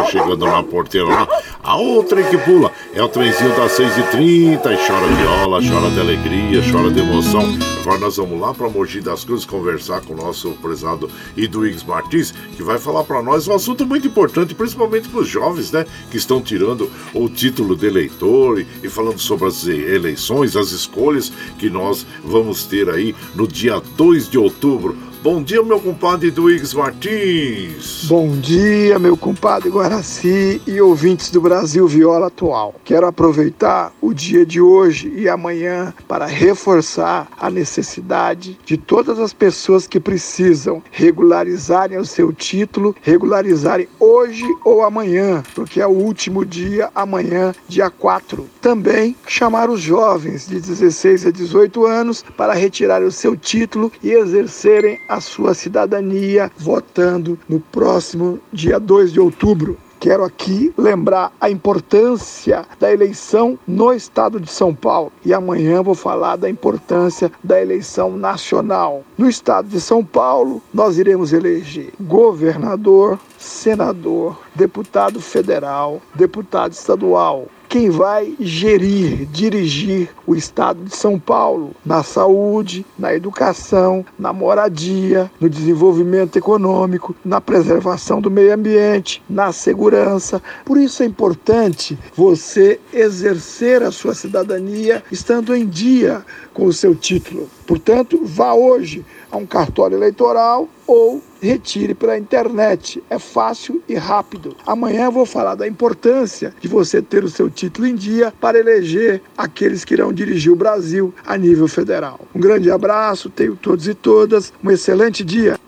chegando 0.06 0.46
na 0.46 0.62
porteira 0.62 1.06
lá. 1.06 1.28
A 1.62 1.76
outra 1.76 2.22
que 2.22 2.38
pula 2.38 2.70
é 2.94 3.02
o 3.02 3.08
trenzinho 3.08 3.54
das 3.56 3.72
6h30 3.72 4.60
e 4.72 4.86
chora 4.86 5.06
viola, 5.06 5.60
chora 5.60 5.90
de 5.90 6.00
alegria, 6.00 6.62
chora 6.70 6.90
de 6.90 7.00
emoção. 7.00 7.42
Agora 7.80 7.98
nós 8.00 8.16
vamos 8.16 8.40
lá 8.40 8.52
para 8.52 8.68
Mogi 8.68 9.00
das 9.00 9.24
Cruzes 9.24 9.46
conversar 9.46 10.00
com 10.00 10.14
o 10.14 10.16
nosso 10.16 10.50
prezado 10.62 11.10
Iduígues 11.36 11.84
Martins, 11.84 12.32
que 12.56 12.62
vai 12.62 12.78
falar 12.78 13.04
para 13.04 13.22
nós 13.22 13.46
um 13.46 13.54
assunto 13.54 13.86
muito 13.86 14.08
importante, 14.08 14.54
principalmente 14.54 15.08
para 15.08 15.20
os 15.20 15.28
jovens, 15.28 15.70
né, 15.70 15.86
que 16.10 16.16
estão 16.16 16.40
tirando 16.40 16.90
o 17.14 17.28
título 17.28 17.76
de 17.76 17.86
eleitor 17.86 18.60
e, 18.60 18.66
e 18.82 18.88
falando 18.88 19.18
sobre 19.18 19.46
as 19.46 19.66
eleições, 19.66 20.56
as 20.56 20.72
escolhas 20.72 21.32
que 21.58 21.70
nós 21.70 22.06
vamos 22.24 22.64
ter 22.64 22.90
aí 22.90 23.14
no 23.34 23.46
dia 23.46 23.80
2 23.96 24.28
de 24.28 24.38
outubro. 24.38 24.96
Bom 25.22 25.42
dia, 25.42 25.62
meu 25.62 25.80
compadre 25.80 26.30
Duígues 26.30 26.72
Martins. 26.72 28.04
Bom 28.04 28.36
dia, 28.38 28.98
meu 28.98 29.16
compadre 29.16 29.68
Guaraci 29.70 30.60
e 30.66 30.80
ouvintes 30.80 31.30
do 31.30 31.40
Brasil 31.40 31.88
Viola 31.88 32.28
Atual. 32.28 32.74
Quero 32.84 33.06
aproveitar 33.06 33.92
o 34.00 34.14
dia 34.14 34.46
de 34.46 34.60
hoje 34.60 35.12
e 35.16 35.28
amanhã 35.28 35.92
para 36.06 36.26
reforçar 36.26 37.28
a 37.36 37.50
necessidade 37.50 38.58
de 38.64 38.76
todas 38.76 39.18
as 39.18 39.32
pessoas 39.32 39.86
que 39.88 39.98
precisam 39.98 40.82
regularizarem 40.92 41.98
o 41.98 42.04
seu 42.04 42.32
título, 42.32 42.94
regularizarem 43.02 43.88
hoje 43.98 44.44
ou 44.64 44.82
amanhã, 44.84 45.42
porque 45.54 45.80
é 45.80 45.86
o 45.86 45.90
último 45.90 46.44
dia, 46.44 46.90
amanhã, 46.94 47.52
dia 47.66 47.90
4. 47.90 48.46
Também 48.60 49.16
chamar 49.26 49.70
os 49.70 49.80
jovens 49.80 50.46
de 50.46 50.60
16 50.60 51.26
a 51.26 51.30
18 51.32 51.84
anos 51.84 52.24
para 52.36 52.54
retirar 52.54 53.02
o 53.02 53.10
seu 53.10 53.36
título 53.36 53.90
e 54.02 54.12
exercerem 54.12 55.00
a 55.08 55.15
sua 55.20 55.54
cidadania 55.54 56.50
votando 56.56 57.38
no 57.48 57.60
próximo 57.60 58.38
dia 58.52 58.78
2 58.78 59.12
de 59.12 59.20
outubro. 59.20 59.78
Quero 59.98 60.24
aqui 60.24 60.72
lembrar 60.76 61.32
a 61.40 61.50
importância 61.50 62.66
da 62.78 62.92
eleição 62.92 63.58
no 63.66 63.92
estado 63.92 64.38
de 64.38 64.50
São 64.50 64.74
Paulo 64.74 65.10
e 65.24 65.32
amanhã 65.32 65.82
vou 65.82 65.94
falar 65.94 66.36
da 66.36 66.50
importância 66.50 67.32
da 67.42 67.60
eleição 67.60 68.16
nacional. 68.16 69.02
No 69.16 69.28
estado 69.28 69.68
de 69.68 69.80
São 69.80 70.04
Paulo, 70.04 70.62
nós 70.72 70.98
iremos 70.98 71.32
eleger 71.32 71.92
governador, 71.98 73.18
senador, 73.38 74.38
deputado 74.54 75.20
federal, 75.20 76.00
deputado 76.14 76.72
estadual, 76.72 77.46
quem 77.68 77.90
vai 77.90 78.34
gerir, 78.40 79.26
dirigir 79.26 80.08
o 80.26 80.34
estado 80.34 80.84
de 80.84 80.94
São 80.94 81.18
Paulo 81.18 81.72
na 81.84 82.02
saúde, 82.02 82.84
na 82.98 83.14
educação, 83.14 84.04
na 84.18 84.32
moradia, 84.32 85.30
no 85.40 85.48
desenvolvimento 85.48 86.36
econômico, 86.36 87.14
na 87.24 87.40
preservação 87.40 88.20
do 88.20 88.30
meio 88.30 88.54
ambiente, 88.54 89.22
na 89.28 89.52
segurança. 89.52 90.42
Por 90.64 90.78
isso 90.78 91.02
é 91.02 91.06
importante 91.06 91.98
você 92.14 92.80
exercer 92.92 93.82
a 93.82 93.90
sua 93.90 94.14
cidadania 94.14 95.02
estando 95.10 95.54
em 95.54 95.66
dia 95.66 96.24
com 96.56 96.64
o 96.64 96.72
seu 96.72 96.94
título. 96.94 97.50
Portanto, 97.66 98.18
vá 98.24 98.54
hoje 98.54 99.04
a 99.30 99.36
um 99.36 99.44
cartório 99.44 99.98
eleitoral 99.98 100.66
ou 100.86 101.22
retire 101.38 101.92
pela 101.92 102.16
internet. 102.16 103.02
É 103.10 103.18
fácil 103.18 103.82
e 103.86 103.94
rápido. 103.94 104.56
Amanhã 104.66 105.10
vou 105.10 105.26
falar 105.26 105.54
da 105.54 105.68
importância 105.68 106.54
de 106.58 106.66
você 106.66 107.02
ter 107.02 107.22
o 107.22 107.28
seu 107.28 107.50
título 107.50 107.86
em 107.86 107.94
dia 107.94 108.32
para 108.40 108.58
eleger 108.58 109.20
aqueles 109.36 109.84
que 109.84 109.92
irão 109.92 110.14
dirigir 110.14 110.50
o 110.50 110.56
Brasil 110.56 111.12
a 111.26 111.36
nível 111.36 111.68
federal. 111.68 112.20
Um 112.34 112.40
grande 112.40 112.70
abraço, 112.70 113.28
tenho 113.28 113.54
todos 113.54 113.86
e 113.86 113.92
todas 113.92 114.50
um 114.64 114.70
excelente 114.70 115.22
dia. 115.22 115.60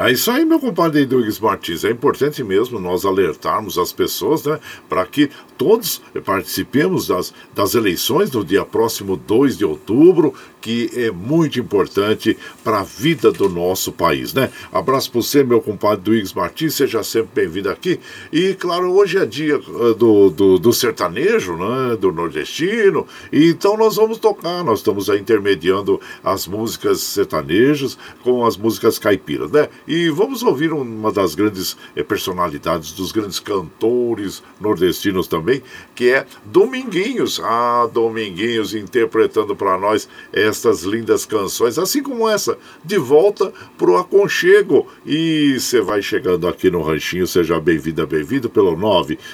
É 0.00 0.12
isso 0.12 0.30
aí, 0.30 0.44
meu 0.44 0.60
compadre 0.60 1.04
Douglas 1.04 1.40
Martins. 1.40 1.82
É 1.82 1.90
importante 1.90 2.44
mesmo 2.44 2.78
nós 2.78 3.04
alertarmos 3.04 3.76
as 3.76 3.92
pessoas, 3.92 4.44
né? 4.44 4.60
Para 4.88 5.04
que 5.04 5.28
todos 5.56 6.00
participemos 6.24 7.08
das, 7.08 7.34
das 7.52 7.74
eleições 7.74 8.30
no 8.30 8.44
dia 8.44 8.64
próximo 8.64 9.16
2 9.16 9.58
de 9.58 9.64
outubro, 9.64 10.32
que 10.60 10.90
é 10.94 11.10
muito 11.10 11.58
importante 11.58 12.36
para 12.62 12.80
a 12.80 12.82
vida 12.82 13.32
do 13.32 13.48
nosso 13.48 13.90
país, 13.90 14.32
né? 14.34 14.50
Abraço 14.72 15.10
para 15.10 15.20
você, 15.20 15.42
meu 15.42 15.60
compadre 15.60 16.04
Duígues 16.04 16.32
Martins, 16.32 16.74
seja 16.74 17.02
sempre 17.02 17.42
bem-vindo 17.42 17.70
aqui. 17.70 17.98
E, 18.32 18.54
claro, 18.54 18.92
hoje 18.92 19.18
é 19.18 19.26
dia 19.26 19.54
eh, 19.54 19.94
do, 19.94 20.30
do, 20.30 20.58
do, 20.58 20.72
sertanejo, 20.72 21.56
né? 21.56 21.96
Do 21.96 22.12
nordestino, 22.12 23.06
então 23.32 23.76
nós 23.76 23.96
vamos 23.96 24.18
tocar, 24.18 24.62
nós 24.62 24.80
estamos 24.80 25.08
aí 25.10 25.20
intermediando 25.20 26.00
as 26.22 26.46
músicas 26.46 27.00
sertanejas 27.00 27.98
com 28.22 28.44
as 28.44 28.56
músicas 28.56 28.98
caipiras, 28.98 29.50
né? 29.50 29.68
E 29.88 30.08
vamos 30.10 30.42
ouvir 30.42 30.70
uma 30.70 31.10
das 31.10 31.34
grandes 31.34 31.74
eh, 31.96 32.02
personalidades, 32.02 32.92
dos 32.92 33.10
grandes 33.10 33.40
cantores 33.40 34.42
nordestinos 34.60 35.26
também, 35.26 35.62
que 35.94 36.10
é 36.10 36.26
Dominguinhos. 36.44 37.40
Ah, 37.42 37.88
Dominguinhos 37.90 38.74
interpretando 38.74 39.56
para 39.56 39.78
nós 39.78 40.06
estas 40.30 40.82
lindas 40.82 41.24
canções, 41.24 41.78
assim 41.78 42.02
como 42.02 42.28
essa, 42.28 42.58
de 42.84 42.98
volta 42.98 43.50
pro 43.78 43.96
aconchego. 43.96 44.86
E 45.06 45.58
você 45.58 45.80
vai 45.80 46.02
chegando 46.02 46.46
aqui 46.46 46.70
no 46.70 46.82
Ranchinho, 46.82 47.26
seja 47.26 47.58
bem-vinda, 47.58 48.04
bem-vindo 48.04 48.50
pelo 48.50 48.76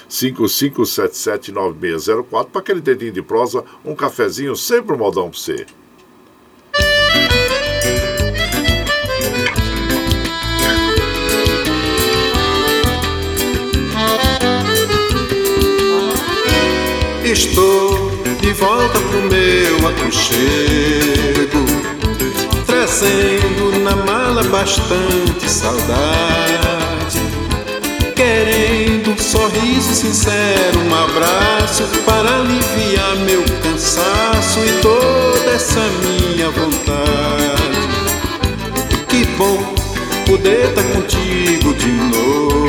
955779604 0.08 2.44
para 2.44 2.60
aquele 2.60 2.80
dedinho 2.80 3.10
de 3.10 3.22
prosa, 3.22 3.64
um 3.84 3.96
cafezinho, 3.96 4.54
sempre 4.54 4.94
um 4.94 4.98
modão 4.98 5.30
para 5.30 5.40
você. 5.40 5.66
Estou 17.34 18.12
de 18.40 18.52
volta 18.52 18.96
pro 18.96 19.22
meu 19.22 19.88
aconchego, 19.88 21.64
trazendo 22.64 23.80
na 23.82 23.96
mala 23.96 24.44
bastante 24.44 25.50
saudade, 25.50 27.18
querendo 28.14 29.10
um 29.10 29.18
sorriso 29.18 29.94
sincero, 29.94 30.78
um 30.78 30.94
abraço 30.94 31.82
para 32.06 32.36
aliviar 32.36 33.16
meu 33.26 33.42
cansaço 33.64 34.60
e 34.60 34.80
toda 34.80 35.50
essa 35.50 35.80
minha 36.04 36.50
vontade. 36.50 37.80
Que 39.08 39.24
bom 39.36 39.74
poder 40.24 40.68
estar 40.68 40.84
tá 40.84 40.88
contigo 40.88 41.74
de 41.74 41.88
novo 41.88 42.63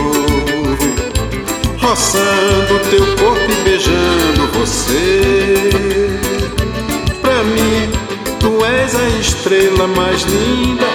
roçando 1.86 2.80
teu 2.90 3.06
corpo 3.16 3.52
e 3.52 3.64
beijando 3.64 4.48
você. 4.54 5.70
Pra 7.22 7.44
mim, 7.44 7.92
tu 8.40 8.66
és 8.66 8.96
a 8.96 9.08
estrela 9.20 9.86
mais 9.88 10.24
linda. 10.24 10.86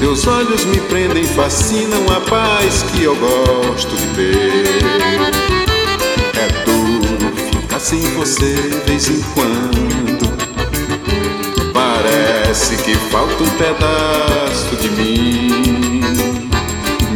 Teus 0.00 0.26
olhos 0.26 0.64
me 0.64 0.80
prendem, 0.80 1.24
fascinam 1.24 2.04
a 2.10 2.20
paz 2.28 2.84
que 2.92 3.04
eu 3.04 3.14
gosto 3.14 3.94
de 3.94 4.06
ver. 4.16 4.64
É 6.34 6.64
duro 6.64 7.32
ficar 7.52 7.78
sem 7.78 8.00
você 8.14 8.54
vez 8.86 9.08
em 9.08 9.20
quando. 9.34 10.30
Parece 11.72 12.76
que 12.78 12.94
falta 13.10 13.44
um 13.44 13.50
pedaço 13.50 14.76
de 14.76 14.90
mim. 14.90 16.29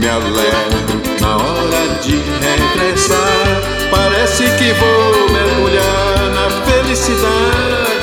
Me 0.05 0.11
alegro 0.11 1.01
na 1.19 1.37
hora 1.39 1.99
de 2.03 2.17
regressar. 2.45 3.63
Parece 3.91 4.45
que 4.59 4.75
vou 4.75 5.31
mergulhar 5.33 6.31
na 6.35 6.51
felicidade 6.67 7.94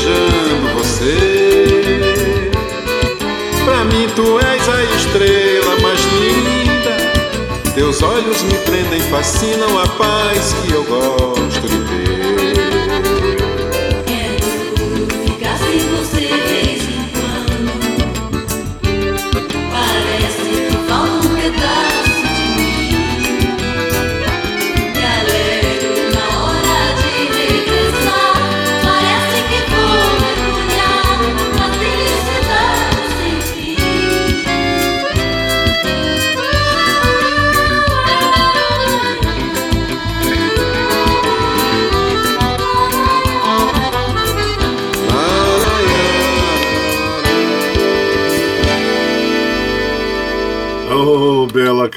beijando 0.00 0.68
você. 0.74 2.50
Pra 3.64 3.84
mim 3.84 4.08
tu 4.16 4.38
és 4.38 4.68
a 4.68 4.84
estrela 4.96 5.78
mais 5.80 6.00
linda, 6.20 7.72
teus 7.74 8.02
olhos 8.02 8.42
me 8.42 8.54
prendem, 8.64 9.00
fascinam 9.02 9.78
a 9.78 9.86
paz 9.86 10.54
que 10.64 10.72
eu 10.72 10.84
gosto 10.84 11.68
de 11.68 11.76
bela 11.76 12.00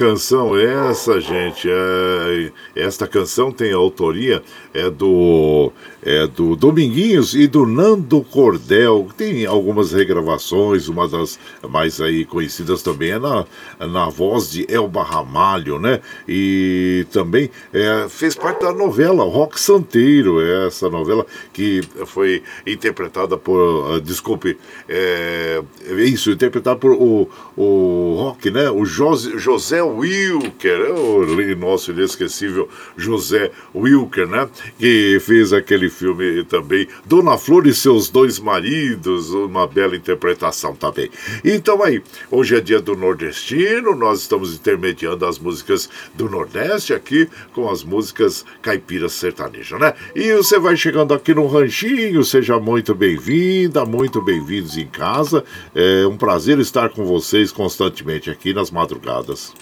canção 0.04 0.54
essa, 0.54 1.18
gente. 1.18 1.66
É, 1.66 2.52
esta 2.76 3.06
canção 3.06 3.50
tem 3.50 3.72
a 3.72 3.76
autoria 3.76 4.42
é 4.74 4.90
do 4.90 5.72
é 6.04 6.26
do 6.26 6.54
Dominguinhos 6.54 7.34
e 7.34 7.46
do 7.46 7.64
Nando 7.66 8.20
Cordel. 8.22 9.08
Tem 9.16 9.46
algumas 9.46 9.92
regravações, 9.92 10.88
uma 10.88 11.08
das 11.08 11.38
mais 11.68 12.00
aí 12.00 12.24
conhecidas 12.24 12.82
também 12.82 13.12
é 13.12 13.18
na, 13.18 13.46
na 13.80 14.08
voz 14.10 14.50
de 14.50 14.66
Elba 14.68 15.02
Ramalho, 15.02 15.78
né? 15.78 16.00
E 16.28 17.06
também 17.10 17.50
é, 17.72 18.06
fez 18.08 18.34
parte 18.34 18.60
da 18.60 18.72
novela 18.72 19.24
Rock 19.24 19.58
Santeiro, 19.58 20.40
essa 20.66 20.90
novela 20.90 21.26
que 21.52 21.80
foi 22.06 22.42
interpretada 22.66 23.38
por, 23.38 23.94
uh, 23.96 24.00
desculpe, 24.00 24.58
é, 24.88 25.62
é, 25.86 26.04
isso, 26.04 26.30
interpretada 26.30 26.76
por 26.76 26.92
o, 26.92 27.28
o 27.56 28.16
Rock, 28.18 28.50
né? 28.50 28.70
O 28.70 28.84
José, 28.84 29.38
José 29.38 29.82
Wilker, 29.82 30.80
é 30.80 30.90
o 30.92 31.56
nosso 31.56 31.92
inesquecível 31.92 32.68
José 32.96 33.50
Wilker, 33.74 34.26
né? 34.26 34.48
Que 34.78 35.18
fez 35.20 35.52
aquele 35.52 35.88
filme 35.94 36.44
também, 36.44 36.88
Dona 37.06 37.38
Flor 37.38 37.66
e 37.66 37.74
seus 37.74 38.10
dois 38.10 38.38
maridos, 38.38 39.30
uma 39.30 39.66
bela 39.66 39.96
interpretação 39.96 40.74
também. 40.74 41.08
Então 41.44 41.82
aí, 41.82 42.02
hoje 42.30 42.56
é 42.56 42.60
dia 42.60 42.80
do 42.80 42.96
nordestino, 42.96 43.94
nós 43.94 44.20
estamos 44.20 44.54
intermediando 44.54 45.24
as 45.24 45.38
músicas 45.38 45.88
do 46.14 46.28
Nordeste 46.28 46.92
aqui 46.92 47.28
com 47.52 47.70
as 47.70 47.82
músicas 47.82 48.44
caipiras 48.60 49.12
sertanejas, 49.12 49.78
né? 49.78 49.94
E 50.14 50.32
você 50.34 50.58
vai 50.58 50.76
chegando 50.76 51.14
aqui 51.14 51.32
no 51.32 51.46
Ranchinho, 51.46 52.24
seja 52.24 52.58
muito 52.58 52.94
bem-vinda, 52.94 53.84
muito 53.84 54.20
bem-vindos 54.20 54.76
em 54.76 54.86
casa. 54.86 55.44
É 55.74 56.06
um 56.06 56.16
prazer 56.16 56.58
estar 56.58 56.88
com 56.90 57.04
vocês 57.04 57.52
constantemente 57.52 58.30
aqui 58.30 58.52
nas 58.52 58.70
madrugadas. 58.70 59.52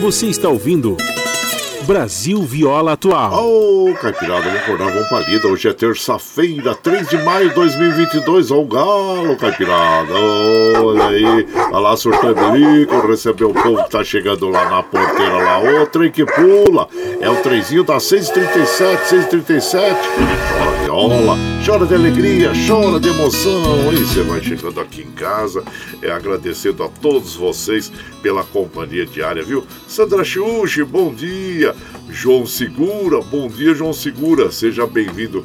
Você 0.00 0.26
está 0.26 0.48
ouvindo 0.48 0.96
Brasil 1.84 2.42
Viola 2.42 2.92
Atual. 2.92 3.44
Ô, 3.44 3.90
oh, 3.90 3.94
Caipirada, 3.94 4.42
vamos 4.42 4.60
acordar, 4.60 4.92
vamos 4.92 5.08
palida. 5.08 5.48
Hoje 5.48 5.68
é 5.68 5.72
terça-feira, 5.72 6.74
3 6.74 7.08
de 7.08 7.18
maio 7.18 7.48
de 7.48 7.54
2022. 7.54 8.50
Ó, 8.50 8.60
o 8.60 8.66
galo, 8.66 9.36
Caipirada. 9.36 10.12
Olha 10.12 11.06
aí. 11.06 11.46
Olha 11.72 11.78
lá, 11.78 11.96
surtando 11.96 12.52
bico, 12.52 13.06
recebeu 13.06 13.50
o 13.50 13.54
povo 13.54 13.82
que 13.84 13.90
tá 13.90 14.04
chegando 14.04 14.48
lá 14.48 14.68
na 14.68 14.82
porteira 14.82 15.36
lá. 15.36 15.58
Ô, 15.60 15.86
trem 15.86 16.10
que 16.10 16.24
pula. 16.24 16.88
É 17.20 17.28
o 17.28 17.36
trenzinho 17.36 17.84
da 17.84 17.98
637, 17.98 19.08
637. 19.08 19.96
Chora 20.58 20.70
viola, 20.82 21.36
chora 21.64 21.86
de 21.86 21.94
alegria, 21.94 22.52
chora 22.66 23.00
de 23.00 23.08
emoção. 23.08 23.92
E 23.92 23.98
você 23.98 24.22
vai 24.22 24.40
chegando 24.42 24.80
aqui 24.80 25.02
em 25.02 25.10
casa, 25.12 25.62
é 26.02 26.10
agradecendo 26.10 26.82
a 26.82 26.88
todos 26.88 27.34
vocês 27.34 27.92
pela 28.22 28.44
companhia 28.44 29.06
diária, 29.06 29.42
viu? 29.42 29.64
Sandra 29.86 30.24
Xuxi, 30.24 30.84
bom 30.84 31.12
dia. 31.14 31.74
João 32.08 32.46
Segura, 32.46 33.20
bom 33.20 33.48
dia, 33.48 33.74
João 33.74 33.92
Segura. 33.92 34.50
Seja 34.50 34.86
bem-vindo 34.86 35.44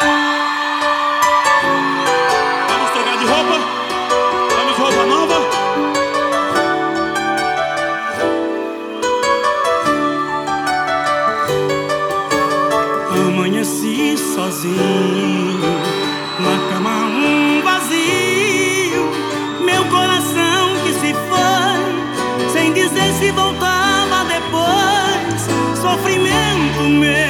depois 25.97 27.30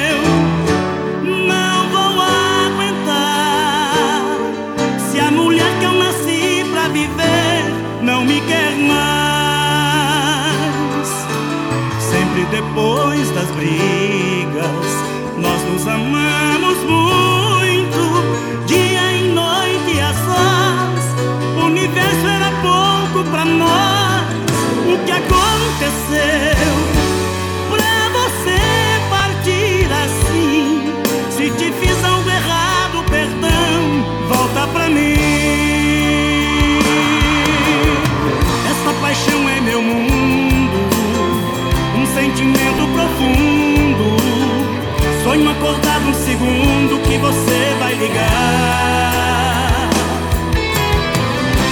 segundo 46.31 47.01
que 47.03 47.17
você 47.17 47.75
vai 47.79 47.93
ligar. 47.95 49.89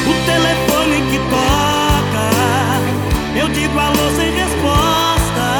O 0.05 0.13
telefone 0.25 1.01
que 1.09 1.17
toca, 1.29 2.27
eu 3.39 3.47
digo 3.49 3.79
alô 3.79 4.11
sem 4.17 4.31
resposta. 4.31 5.57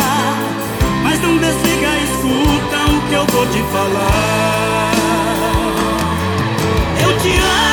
Mas 1.04 1.22
não 1.22 1.38
desliga, 1.38 1.90
escuta 2.08 2.78
o 2.92 3.02
que 3.08 3.14
eu 3.14 3.26
vou 3.28 3.46
te 3.48 3.64
falar. 3.72 4.92
Eu 7.02 7.18
te 7.20 7.38
amo 7.38 7.69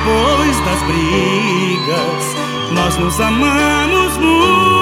depois 0.00 0.60
das 0.64 0.82
brigas, 0.82 2.36
nós 2.72 2.96
nos 2.96 3.20
amamos 3.20 4.16
muito. 4.16 4.79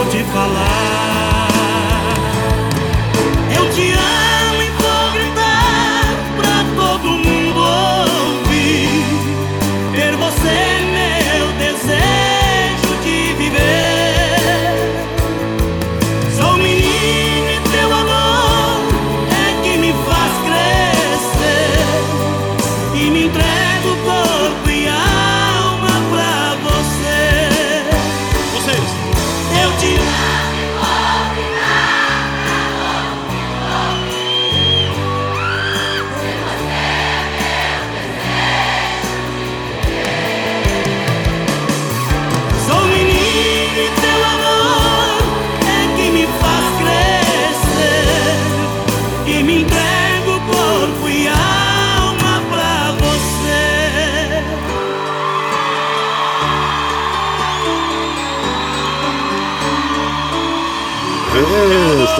Vou 0.00 0.10
te 0.10 0.24
falar. 0.24 1.29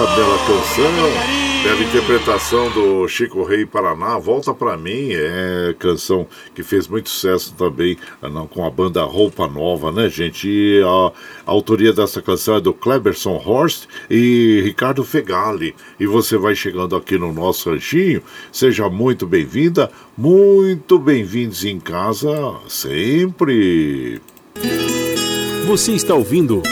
Esta 0.01 0.15
bela 0.15 0.37
canção 0.47 1.63
Bela 1.63 1.83
interpretação 1.83 2.71
do 2.71 3.07
Chico 3.07 3.43
Rei 3.43 3.67
Paraná, 3.67 4.17
Volta 4.17 4.51
Pra 4.51 4.75
Mim, 4.75 5.09
é 5.11 5.75
canção 5.77 6.25
que 6.55 6.63
fez 6.63 6.87
muito 6.87 7.07
sucesso 7.07 7.53
também 7.55 7.95
não, 8.19 8.47
com 8.47 8.65
a 8.65 8.71
banda 8.71 9.03
Roupa 9.03 9.47
Nova, 9.47 9.91
né, 9.91 10.09
gente? 10.09 10.49
E 10.49 10.81
a, 10.81 10.87
a, 10.87 11.51
autoria 11.51 11.93
dessa 11.93 12.19
canção 12.19 12.55
é 12.55 12.61
do 12.61 12.73
Kleberson 12.73 13.39
Horst 13.45 13.85
e 14.09 14.61
Ricardo 14.63 15.03
Fegali. 15.03 15.75
E 15.99 16.07
você 16.07 16.35
vai 16.35 16.55
chegando 16.55 16.95
aqui 16.95 17.19
no 17.19 17.31
nosso 17.31 17.69
ranchinho, 17.69 18.23
seja 18.51 18.89
muito 18.89 19.27
bem-vinda, 19.27 19.91
muito 20.17 20.97
bem-vindos 20.97 21.63
em 21.63 21.79
casa 21.79 22.55
sempre. 22.67 24.19
Você 25.67 25.91
está 25.91 26.15
ouvindo. 26.15 26.63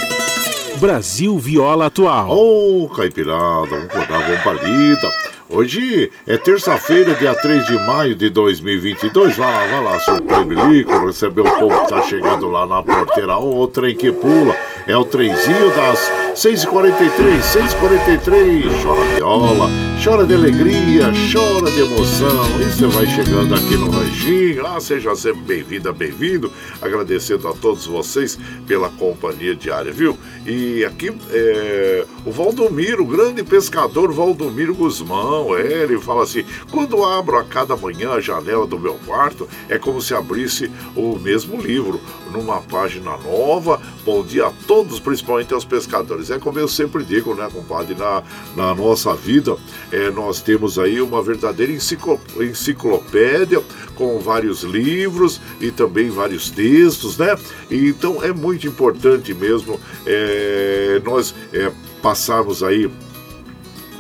Brasil 0.80 1.38
Viola 1.38 1.88
Atual. 1.88 2.30
Ô, 2.30 2.86
oh, 2.86 2.90
Caipirada, 2.90 3.68
vamos 3.68 3.86
acordar, 3.86 4.26
vamos 4.26 4.42
pra 4.42 4.54
lida. 4.54 5.12
Hoje 5.50 6.10
é 6.26 6.38
terça-feira, 6.38 7.16
dia 7.16 7.36
3 7.36 7.66
de 7.66 7.74
maio 7.86 8.16
de 8.16 8.30
2022. 8.30 9.36
Vai 9.36 9.52
lá, 9.52 9.68
vai 9.68 9.84
lá, 9.84 10.00
seu 10.00 10.22
Clebilico, 10.22 11.06
receber 11.06 11.42
o 11.42 11.60
povo 11.60 11.82
que 11.82 11.90
tá 11.90 12.02
chegando 12.04 12.50
lá 12.50 12.66
na 12.66 12.82
porteira. 12.82 13.38
O 13.38 13.68
trem 13.68 13.94
que 13.94 14.10
pula 14.12 14.56
é 14.90 14.98
o 14.98 15.06
trenzinho 15.06 15.70
das 15.76 16.00
6h43, 16.34 17.42
6h43. 17.42 18.82
Chora 18.82 19.06
viola, 19.16 19.70
chora 20.04 20.26
de 20.26 20.34
alegria, 20.34 21.12
chora 21.32 21.70
de 21.70 21.82
emoção. 21.82 22.60
E 22.60 22.64
você 22.64 22.88
vai 22.88 23.06
chegando 23.06 23.54
aqui 23.54 23.78
no 23.78 23.92
Ranchinho. 23.92 24.66
Ah, 24.66 24.80
seja 24.82 25.16
sempre 25.16 25.42
bem-vinda, 25.42 25.94
bem-vindo. 25.94 26.52
Agradecendo 26.82 27.48
a 27.48 27.54
todos 27.54 27.86
vocês 27.86 28.40
pela 28.66 28.90
companhia 28.90 29.56
diária, 29.56 29.92
viu? 29.92 30.18
E 30.44 30.84
aqui 30.84 31.16
é, 31.32 32.06
o 32.26 32.32
Valdomiro, 32.32 33.04
o 33.04 33.08
grande 33.08 33.44
pescador 33.44 34.12
Valdomiro 34.12 34.74
Guzmão, 34.74 35.56
é, 35.56 35.84
ele 35.84 36.00
fala 36.00 36.24
assim: 36.24 36.44
quando 36.72 37.04
abro 37.06 37.38
a 37.38 37.44
cada 37.44 37.78
manhã 37.78 38.14
a 38.14 38.20
janela 38.20 38.66
do 38.66 38.80
meu 38.80 38.96
quarto, 39.06 39.48
é 39.68 39.78
como 39.78 40.02
se 40.02 40.16
abrisse 40.16 40.72
o 40.96 41.20
mesmo 41.20 41.62
livro, 41.62 42.02
numa 42.32 42.62
página 42.62 43.18
nova. 43.18 43.82
Bom 44.06 44.24
dia 44.24 44.48
a 44.48 44.52
todos, 44.68 45.00
principalmente 45.00 45.54
aos 45.54 45.66
pescadores. 45.66 46.30
É 46.30 46.40
como 46.40 46.60
eu 46.60 46.68
sempre 46.68 47.04
digo, 47.04 47.34
né, 47.36 47.50
compadre? 47.52 47.96
Na, 47.96 48.24
na 48.56 48.74
nossa 48.76 49.14
vida, 49.16 49.58
é, 49.92 50.10
nós 50.12 50.42
temos 50.42 50.78
aí 50.80 51.02
uma 51.02 51.22
verdadeira 51.22 51.72
enciclopédia 51.72 53.62
com 53.96 54.20
vários 54.20 54.64
livros 54.64 55.42
e 55.60 55.72
também 55.72 56.10
vários 56.10 56.50
textos, 56.50 57.18
né? 57.18 57.38
Então 57.70 58.24
é 58.24 58.32
muito 58.32 58.68
importante 58.68 59.34
mesmo. 59.34 59.80
É, 60.06 61.02
nós 61.04 61.34
é, 61.54 61.72
passarmos 62.02 62.64
aí 62.64 62.90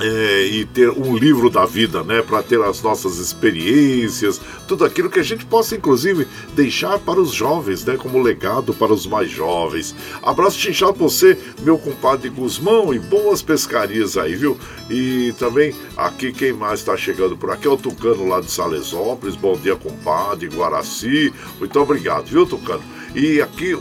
é, 0.02 0.46
e 0.46 0.66
ter 0.66 0.90
um 0.90 1.16
livro 1.16 1.50
da 1.50 1.66
vida, 1.66 2.04
né, 2.04 2.22
para 2.22 2.42
ter 2.42 2.62
as 2.62 2.82
nossas 2.82 3.18
experiências, 3.18 4.40
tudo 4.68 4.86
aquilo 4.86 5.10
que 5.10 5.20
a 5.20 5.24
gente 5.24 5.46
possa, 5.46 5.76
inclusive, 5.76 6.28
deixar 6.54 7.00
para 7.00 7.20
os 7.20 7.32
jovens, 7.32 7.84
né, 7.84 7.98
como 7.98 8.22
legado 8.22 8.74
para 8.74 8.94
os 8.94 9.06
mais 9.06 9.30
jovens. 9.30 9.96
Abraço 10.22 10.60
chinchado 10.60 10.94
para 10.94 11.04
você, 11.04 11.38
meu 11.62 11.78
compadre 11.78 12.30
Guzmão, 12.30 12.94
e 12.94 13.00
boas 13.00 13.42
pescarias 13.42 14.18
aí, 14.18 14.36
viu? 14.36 14.58
E 14.90 15.34
também 15.38 15.74
aqui 15.96 16.32
quem 16.32 16.54
mais 16.54 16.80
está 16.80 16.96
chegando 16.96 17.38
por 17.38 17.52
aqui 17.52 17.68
é 17.68 17.70
o 17.70 17.78
Tucano 17.78 18.28
lá 18.28 18.42
de 18.42 18.50
Salesópolis. 18.52 19.36
Bom 19.36 19.56
dia, 19.58 19.76
compadre, 19.76 20.48
Guaraci. 20.48 21.34
Muito 21.60 21.80
obrigado, 21.80 22.26
viu, 22.26 22.46
Tucano? 22.46 22.84
E 23.16 23.42
aqui, 23.42 23.74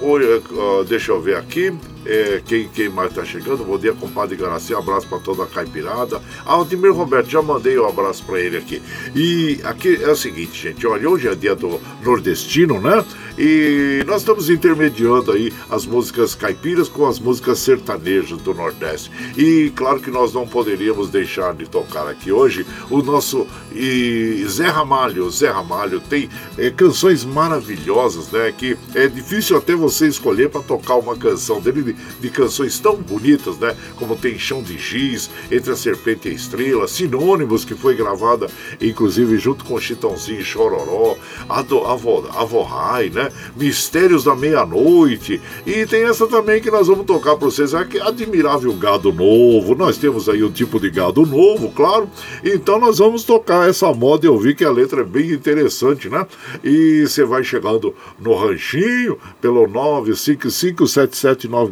deixa 0.88 1.12
eu 1.12 1.20
ver 1.20 1.36
aqui, 1.36 1.72
é, 2.04 2.40
quem, 2.44 2.68
quem 2.68 2.88
mais 2.88 3.10
está 3.10 3.24
chegando. 3.24 3.64
Bom 3.64 3.78
dia, 3.78 3.92
compadre 3.92 4.36
Garaci. 4.36 4.74
Um 4.74 4.78
abraço 4.78 5.06
para 5.08 5.18
toda 5.18 5.44
a 5.44 5.46
caipirada. 5.46 6.20
Aldemir 6.44 6.92
Roberto, 6.92 7.28
já 7.28 7.42
mandei 7.42 7.78
um 7.78 7.86
abraço 7.86 8.24
para 8.24 8.40
ele 8.40 8.56
aqui. 8.56 8.82
E 9.14 9.60
aqui 9.64 9.98
é 10.02 10.10
o 10.10 10.16
seguinte, 10.16 10.60
gente. 10.60 10.86
Olha, 10.86 11.08
hoje 11.08 11.28
é 11.28 11.34
dia 11.34 11.54
do 11.54 11.80
nordestino, 12.02 12.80
né? 12.80 13.04
E 13.38 14.02
nós 14.04 14.22
estamos 14.22 14.50
intermediando 14.50 15.30
aí 15.30 15.52
as 15.70 15.86
músicas 15.86 16.34
caipiras 16.34 16.88
com 16.88 17.06
as 17.06 17.20
músicas 17.20 17.60
sertanejas 17.60 18.40
do 18.40 18.52
Nordeste. 18.52 19.12
E 19.36 19.70
claro 19.76 20.00
que 20.00 20.10
nós 20.10 20.32
não 20.34 20.46
poderíamos 20.46 21.08
deixar 21.08 21.54
de 21.54 21.64
tocar 21.66 22.08
aqui 22.08 22.32
hoje 22.32 22.66
o 22.90 23.00
nosso 23.00 23.46
e 23.72 24.44
Zé 24.48 24.66
Ramalho. 24.66 25.30
Zé 25.30 25.50
Ramalho 25.50 26.00
tem 26.00 26.28
é, 26.56 26.68
canções 26.70 27.24
maravilhosas, 27.24 28.28
né? 28.32 28.52
Que 28.56 28.76
é 28.92 29.06
difícil 29.06 29.56
até 29.56 29.76
você 29.76 30.08
escolher 30.08 30.50
para 30.50 30.62
tocar 30.62 30.96
uma 30.96 31.16
canção 31.16 31.60
dele 31.60 31.82
de, 31.93 32.20
de, 32.20 32.31
canções 32.31 32.78
tão 32.78 32.97
bonitas, 32.97 33.59
né? 33.59 33.74
Como 33.97 34.16
tem 34.16 34.39
Chão 34.39 34.62
de 34.62 34.78
Giz, 34.78 35.31
Entre 35.51 35.73
a 35.73 35.77
Serpente 35.77 36.28
e 36.28 36.32
a 36.32 36.35
Estrela, 36.35 36.89
Sinônimos, 36.89 37.65
que 37.65 37.74
foi 37.74 37.94
gravada 37.94 38.48
inclusive 38.81 39.39
junto 39.39 39.65
com 39.65 39.78
Chitãozinho 39.81 40.40
e 40.40 40.44
Chororó, 40.44 41.16
Avorrai, 41.48 43.10
né? 43.10 43.31
Mistérios 43.56 44.24
da 44.24 44.35
Meia-Noite. 44.35 45.40
E 45.66 45.86
tem 45.86 46.05
essa 46.05 46.27
também 46.27 46.60
que 46.60 46.70
nós 46.70 46.86
vamos 46.86 47.06
tocar 47.06 47.36
para 47.36 47.47
vocês, 47.47 47.74
é 47.74 47.86
Admirável 48.01 48.73
Gado 48.74 49.12
Novo. 49.12 49.74
Nós 49.74 49.97
temos 49.97 50.28
aí 50.28 50.43
um 50.43 50.51
tipo 50.51 50.81
de 50.81 50.90
gado 50.90 51.24
novo, 51.24 51.70
claro. 51.70 52.09
Então 52.44 52.78
nós 52.78 52.98
vamos 52.98 53.24
tocar 53.24 53.69
essa 53.69 53.93
moda 53.93 54.27
e 54.27 54.28
ouvir 54.28 54.55
que 54.55 54.65
a 54.65 54.70
letra 54.70 55.02
é 55.02 55.05
bem 55.05 55.31
interessante, 55.31 56.09
né? 56.09 56.27
E 56.62 57.06
você 57.06 57.24
vai 57.24 57.43
chegando 57.44 57.94
no 58.19 58.35
ranchinho 58.35 59.19
pelo 59.40 59.66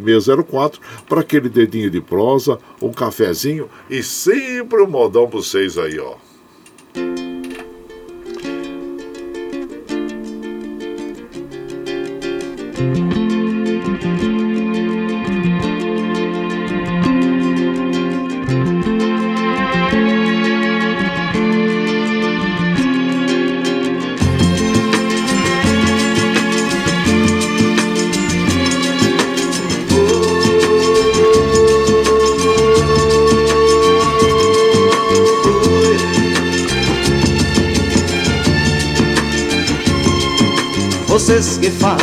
955779604 0.06 0.78
para 1.08 1.20
aquele 1.20 1.48
dedinho 1.48 1.90
de 1.90 2.00
prosa, 2.00 2.58
um 2.80 2.92
cafezinho 2.92 3.68
e 3.90 4.02
sempre 4.02 4.82
um 4.82 4.88
modão 4.88 5.28
para 5.28 5.38
vocês 5.38 5.76
aí, 5.78 5.98
ó. 5.98 6.25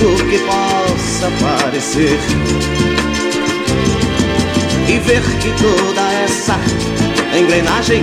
do 0.00 0.16
que 0.24 0.38
possa 0.38 1.30
parecer. 1.40 2.18
E 4.88 4.98
ver 4.98 5.22
que 5.40 5.50
toda 5.62 6.12
essa 6.24 6.58
engrenagem 7.38 8.02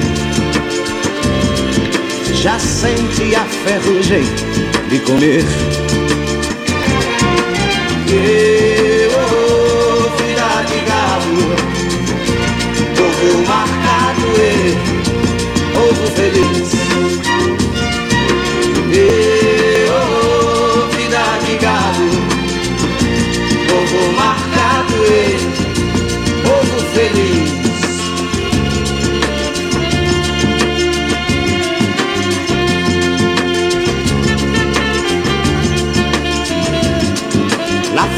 já 2.34 2.60
sente 2.60 3.36
a 3.36 3.44
ferrugem 3.46 4.24
de 4.90 5.00
comer. 5.00 5.44
Eu, 8.10 9.12
oh, 9.18 10.18
filha 10.18 10.64
de 10.68 10.80
galo, 10.86 11.56
povo 12.96 13.48
marcado 13.48 14.28
e 14.38 14.78
povo 15.74 16.08
feliz. 16.16 16.77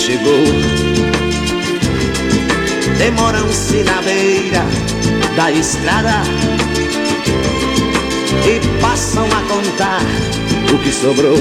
chegou. 0.00 0.44
Demoram-se 2.96 3.82
na 3.82 4.00
beira 4.00 4.64
da 5.36 5.50
estrada 5.52 6.22
e 8.46 8.80
passam 8.80 9.26
a 9.26 9.42
contar 9.52 10.00
o 10.72 10.78
que 10.78 10.90
sobrou. 10.90 11.36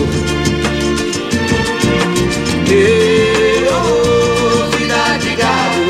E 2.68 3.66
oh, 3.72 4.78
vida 4.78 5.18
de 5.20 5.36
gado, 5.36 5.86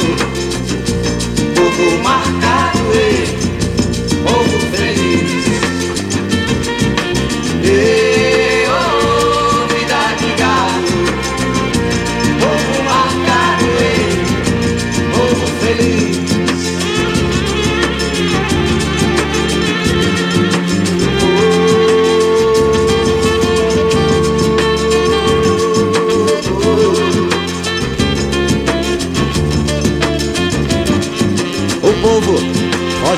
povo 1.56 2.04
marcado 2.04 2.39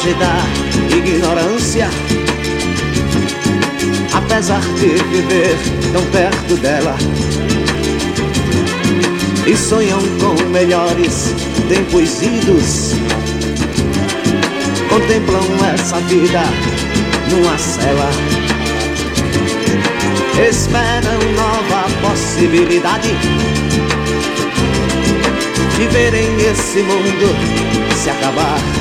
da 0.09 0.97
ignorância, 0.97 1.87
apesar 4.11 4.59
de 4.59 4.87
viver 4.87 5.55
tão 5.93 6.03
perto 6.05 6.55
dela. 6.55 6.95
E 9.45 9.55
sonham 9.55 9.99
com 10.19 10.43
melhores 10.49 11.35
tempos 11.69 12.19
idos. 12.23 12.93
Contemplam 14.89 15.45
essa 15.75 15.99
vida 16.01 16.41
numa 17.29 17.57
cela. 17.59 18.09
Esperam 20.49 21.19
nova 21.35 21.87
possibilidade 22.01 23.11
de 25.77 25.87
verem 25.87 26.27
esse 26.41 26.79
mundo 26.79 27.35
se 28.01 28.09
acabar. 28.09 28.80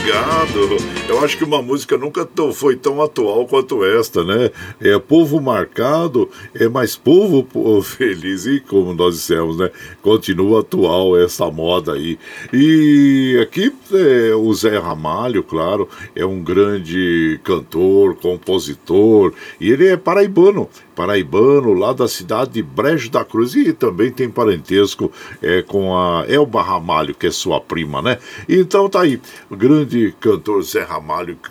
A 0.00 0.44
vida 0.46 0.46
de 0.46 0.66
gado. 0.66 0.99
Eu 1.20 1.26
acho 1.26 1.36
que 1.36 1.44
uma 1.44 1.60
música 1.60 1.98
nunca 1.98 2.26
foi 2.54 2.76
tão 2.76 3.02
atual 3.02 3.46
quanto 3.46 3.84
esta, 3.84 4.24
né? 4.24 4.50
É 4.80 4.98
povo 4.98 5.38
marcado, 5.38 6.30
é 6.54 6.66
mais 6.66 6.96
povo 6.96 7.44
pô, 7.44 7.80
feliz. 7.84 8.46
E 8.46 8.58
como 8.58 8.94
nós 8.94 9.16
dissemos, 9.16 9.58
né? 9.58 9.70
Continua 10.00 10.60
atual 10.60 11.18
essa 11.18 11.50
moda 11.50 11.92
aí. 11.92 12.18
E 12.54 13.38
aqui 13.42 13.70
é, 13.92 14.34
o 14.34 14.50
Zé 14.54 14.78
Ramalho, 14.78 15.42
claro, 15.42 15.86
é 16.16 16.24
um 16.24 16.42
grande 16.42 17.38
cantor, 17.44 18.16
compositor, 18.16 19.34
e 19.60 19.70
ele 19.70 19.88
é 19.88 19.98
paraibano 19.98 20.70
paraibano, 21.00 21.72
lá 21.72 21.94
da 21.94 22.06
cidade 22.06 22.50
de 22.50 22.62
Brejo 22.62 23.10
da 23.10 23.24
Cruz, 23.24 23.54
e 23.54 23.72
também 23.72 24.10
tem 24.10 24.28
parentesco 24.28 25.10
é, 25.40 25.62
com 25.62 25.96
a 25.96 26.26
Elba 26.28 26.60
Ramalho, 26.60 27.14
que 27.14 27.26
é 27.26 27.30
sua 27.30 27.58
prima, 27.58 28.02
né? 28.02 28.18
Então 28.46 28.86
tá 28.86 29.00
aí, 29.00 29.18
o 29.48 29.56
grande 29.56 30.14
cantor 30.20 30.62
Zé 30.62 30.82
Ramalho, 30.82 31.09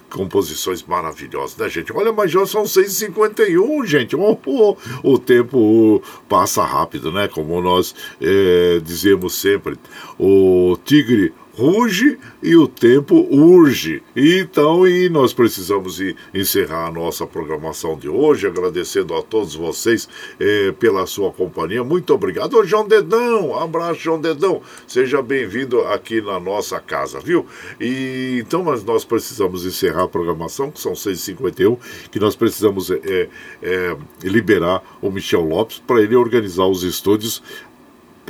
composições 0.10 0.84
maravilhosas, 0.84 1.58
né, 1.58 1.70
gente? 1.70 1.92
Olha, 1.94 2.12
mas 2.12 2.32
já 2.32 2.46
são 2.46 2.64
6h51, 2.64 3.86
gente. 3.86 4.16
Oh, 4.16 4.38
oh, 4.46 4.78
o 5.04 5.20
tempo 5.20 6.02
passa 6.28 6.64
rápido, 6.64 7.12
né? 7.12 7.28
Como 7.28 7.62
nós 7.62 7.96
é, 8.22 8.80
dizemos 8.84 9.36
sempre, 9.36 9.78
o 10.18 10.78
tigre 10.84 11.34
ruge 11.60 12.18
e 12.42 12.56
o 12.56 12.68
tempo 12.68 13.28
urge. 13.30 14.02
Então, 14.16 14.88
e 14.88 15.10
nós 15.10 15.34
precisamos 15.34 16.00
encerrar 16.34 16.88
a 16.88 16.92
nossa 16.92 17.28
programação 17.28 17.98
de 17.98 18.08
hoje, 18.08 18.48
agradecendo 18.48 19.14
a 19.14 19.22
todos 19.22 19.56
vocês 19.56 20.08
eh, 20.40 20.74
pela 20.80 21.06
sua 21.06 21.32
companhia. 21.34 21.84
Muito 21.84 22.14
obrigado. 22.14 22.54
Ô, 22.54 22.64
João 22.64 22.88
Dedão, 22.88 23.60
abraço, 23.60 24.00
João 24.00 24.22
Dedão. 24.22 24.62
Seja 24.88 25.22
bem-vindo 25.22 25.82
aqui 25.82 26.22
na 26.22 26.40
nossa 26.40 26.80
casa, 26.80 27.20
viu? 27.20 27.46
E 27.80 28.40
então, 28.40 28.64
mas 28.64 28.82
nós 28.86 29.04
precisamos 29.04 29.66
encerrar 29.66 30.04
a 30.04 30.08
programação, 30.08 30.72
que 30.72 30.80
são 30.80 30.94
6h51, 30.94 31.78
que 32.10 32.20
nós 32.22 32.38
precisamos 32.38 32.90
eh, 32.90 33.28
eh, 33.62 33.98
liberar 34.24 34.82
o 35.02 35.12
Michel 35.12 35.42
Lopes 35.42 35.84
para 35.86 36.02
ele 36.02 36.16
organizar 36.16 36.68
os 36.68 36.84
estúdios 36.84 37.44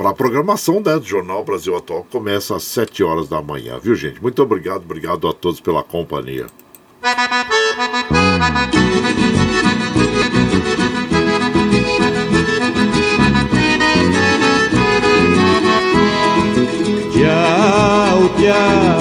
para 0.00 0.08
a 0.08 0.14
programação 0.14 0.76
né, 0.76 0.98
do 0.98 1.04
Jornal 1.04 1.44
Brasil 1.44 1.76
Atual, 1.76 2.06
começa 2.10 2.56
às 2.56 2.62
7 2.62 3.04
horas 3.04 3.28
da 3.28 3.42
manhã, 3.42 3.78
viu, 3.78 3.94
gente? 3.94 4.18
Muito 4.22 4.42
obrigado, 4.42 4.82
obrigado 4.82 5.28
a 5.28 5.32
todos 5.34 5.60
pela 5.60 5.82
companhia. 5.82 6.46
Tchau, 17.12 18.28
tchau, 18.38 18.99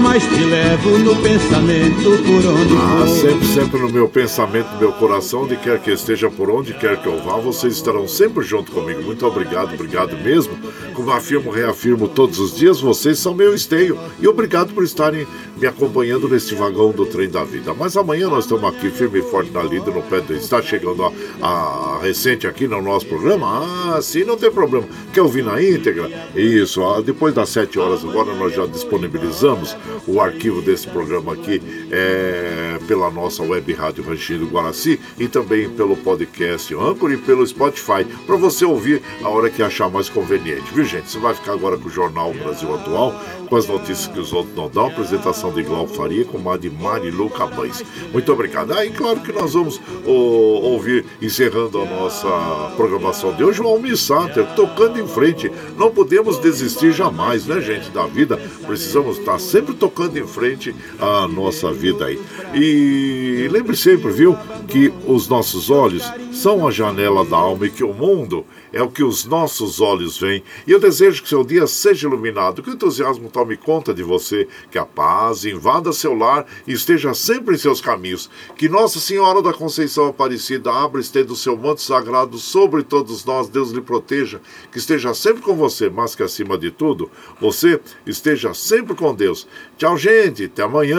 Mas 0.00 0.22
te 0.24 0.44
levo 0.44 0.98
no 0.98 1.16
pensamento 1.22 2.02
por 2.24 2.46
onde 2.46 2.74
Ah, 2.76 3.06
for. 3.06 3.08
sempre, 3.08 3.46
sempre 3.48 3.80
no 3.80 3.88
meu 3.90 4.08
pensamento, 4.08 4.68
no 4.74 4.78
meu 4.78 4.92
coração, 4.92 5.42
onde 5.44 5.56
quer 5.56 5.78
que 5.80 5.90
esteja, 5.90 6.28
por 6.30 6.50
onde 6.50 6.74
quer 6.74 7.00
que 7.00 7.06
eu 7.06 7.22
vá, 7.22 7.36
vocês 7.38 7.74
estarão 7.74 8.06
sempre 8.06 8.44
junto 8.44 8.70
comigo. 8.70 9.02
Muito 9.02 9.24
obrigado, 9.26 9.72
obrigado 9.74 10.16
mesmo. 10.18 10.56
Como 10.92 11.10
afirmo, 11.10 11.50
reafirmo 11.50 12.06
todos 12.06 12.38
os 12.38 12.54
dias, 12.54 12.80
vocês 12.80 13.18
são 13.18 13.34
meu 13.34 13.54
esteio. 13.54 13.98
E 14.20 14.28
obrigado 14.28 14.72
por 14.74 14.84
estarem 14.84 15.26
me 15.64 15.68
acompanhando 15.68 16.28
neste 16.28 16.54
vagão 16.54 16.90
do 16.90 17.06
trem 17.06 17.28
da 17.28 17.42
vida. 17.42 17.72
Mas 17.72 17.96
amanhã 17.96 18.28
nós 18.28 18.44
estamos 18.44 18.64
aqui 18.64 18.90
firme 18.90 19.20
e 19.20 19.22
forte 19.22 19.50
na 19.50 19.62
lida, 19.62 19.90
no 19.90 20.02
pé 20.02 20.20
do. 20.20 20.34
Está 20.34 20.60
chegando 20.60 21.02
a, 21.02 21.12
a, 21.40 21.98
recente 22.02 22.46
aqui 22.46 22.68
no 22.68 22.82
nosso 22.82 23.06
programa? 23.06 23.94
Ah, 23.94 24.02
sim, 24.02 24.24
não 24.24 24.36
tem 24.36 24.50
problema. 24.50 24.86
Quer 25.14 25.22
ouvir 25.22 25.42
na 25.42 25.62
íntegra? 25.62 26.10
Isso, 26.36 26.84
ah, 26.84 27.00
depois 27.00 27.32
das 27.32 27.48
7 27.48 27.78
horas 27.78 28.04
agora 28.04 28.34
nós 28.34 28.54
já 28.54 28.66
disponibilizamos 28.66 29.74
o 30.06 30.20
arquivo 30.20 30.60
desse 30.60 30.86
programa 30.86 31.32
aqui 31.32 31.62
é, 31.90 32.78
pela 32.86 33.10
nossa 33.10 33.42
web 33.42 33.72
rádio 33.72 34.04
Ranchinho 34.04 34.40
do 34.40 34.46
Guaraci 34.46 35.00
e 35.18 35.28
também 35.28 35.70
pelo 35.70 35.96
podcast 35.96 36.74
Anchor 36.74 37.10
e 37.12 37.16
pelo 37.16 37.46
Spotify, 37.46 38.04
para 38.26 38.36
você 38.36 38.66
ouvir 38.66 39.00
a 39.22 39.28
hora 39.30 39.48
que 39.48 39.62
achar 39.62 39.88
mais 39.88 40.10
conveniente, 40.10 40.74
viu 40.74 40.84
gente? 40.84 41.10
Você 41.10 41.18
vai 41.18 41.32
ficar 41.32 41.52
agora 41.52 41.78
com 41.78 41.88
o 41.88 41.90
Jornal 41.90 42.34
Brasil 42.34 42.74
Atual, 42.74 43.14
com 43.48 43.56
as 43.56 43.66
notícias 43.66 44.08
que 44.08 44.20
os 44.20 44.32
outros 44.32 44.54
não 44.54 44.68
dão, 44.68 44.86
apresentação 44.86 45.53
de 45.54 45.62
Glau 45.62 45.86
Faria 45.86 46.24
com 46.24 46.50
a 46.50 46.56
de 46.56 46.68
Marilu 46.68 47.30
Cabães. 47.30 47.82
Muito 48.12 48.32
obrigado. 48.32 48.72
Aí, 48.72 48.88
ah, 48.88 48.96
claro 48.96 49.20
que 49.20 49.32
nós 49.32 49.54
vamos 49.54 49.80
ouvir, 50.04 51.04
encerrando 51.22 51.80
a 51.80 51.84
nossa 51.84 52.72
programação 52.76 53.32
de 53.34 53.44
hoje, 53.44 53.62
o 53.62 53.66
Almi 53.66 53.96
Sater, 53.96 54.46
tocando 54.54 55.00
em 55.00 55.06
frente. 55.06 55.50
Não 55.78 55.90
podemos 55.90 56.38
desistir 56.38 56.92
jamais, 56.92 57.46
né, 57.46 57.60
gente, 57.60 57.90
da 57.90 58.06
vida. 58.06 58.36
Precisamos 58.66 59.18
estar 59.18 59.38
sempre 59.38 59.74
tocando 59.74 60.18
em 60.18 60.26
frente 60.26 60.74
a 60.98 61.26
nossa 61.28 61.72
vida 61.72 62.06
aí. 62.06 62.20
E 62.54 63.48
lembre 63.50 63.76
sempre, 63.76 64.10
viu, 64.10 64.36
que 64.68 64.92
os 65.06 65.28
nossos 65.28 65.70
olhos 65.70 66.04
são 66.32 66.66
a 66.66 66.70
janela 66.70 67.24
da 67.24 67.36
alma 67.36 67.66
e 67.66 67.70
que 67.70 67.84
o 67.84 67.92
mundo 67.92 68.44
é 68.72 68.82
o 68.82 68.90
que 68.90 69.04
os 69.04 69.24
nossos 69.24 69.80
olhos 69.80 70.18
veem. 70.18 70.42
E 70.66 70.72
eu 70.72 70.80
desejo 70.80 71.22
que 71.22 71.28
seu 71.28 71.44
dia 71.44 71.66
seja 71.66 72.08
iluminado, 72.08 72.62
que 72.62 72.70
o 72.70 72.74
entusiasmo 72.74 73.30
tome 73.30 73.56
conta 73.56 73.94
de 73.94 74.02
você, 74.02 74.48
que 74.70 74.78
a 74.78 74.84
paz 74.84 75.33
invada 75.42 75.92
seu 75.92 76.14
lar 76.14 76.44
e 76.66 76.72
esteja 76.72 77.14
sempre 77.14 77.54
em 77.54 77.58
seus 77.58 77.80
caminhos. 77.80 78.28
Que 78.56 78.68
Nossa 78.68 79.00
Senhora 79.00 79.40
da 79.40 79.52
Conceição 79.52 80.06
Aparecida 80.06 80.70
abra 80.70 81.00
e 81.00 81.02
estenda 81.02 81.32
o 81.32 81.36
seu 81.36 81.56
manto 81.56 81.80
sagrado 81.80 82.38
sobre 82.38 82.82
todos 82.82 83.24
nós, 83.24 83.48
Deus 83.48 83.70
lhe 83.70 83.80
proteja, 83.80 84.40
que 84.70 84.78
esteja 84.78 85.14
sempre 85.14 85.42
com 85.42 85.56
você, 85.56 85.88
mas 85.88 86.14
que 86.14 86.22
acima 86.22 86.58
de 86.58 86.70
tudo, 86.70 87.10
você 87.40 87.80
esteja 88.06 88.52
sempre 88.52 88.94
com 88.94 89.14
Deus. 89.14 89.46
Tchau, 89.78 89.96
gente, 89.96 90.44
até 90.44 90.62
amanhã. 90.62 90.98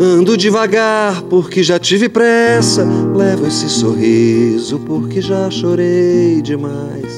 Ando 0.00 0.36
devagar 0.36 1.22
porque 1.22 1.62
já 1.62 1.78
tive 1.78 2.08
pressa. 2.08 2.84
Levo 3.14 3.46
esse 3.46 3.68
sorriso 3.68 4.78
porque 4.80 5.20
já 5.20 5.50
chorei 5.50 6.40
demais. 6.40 7.17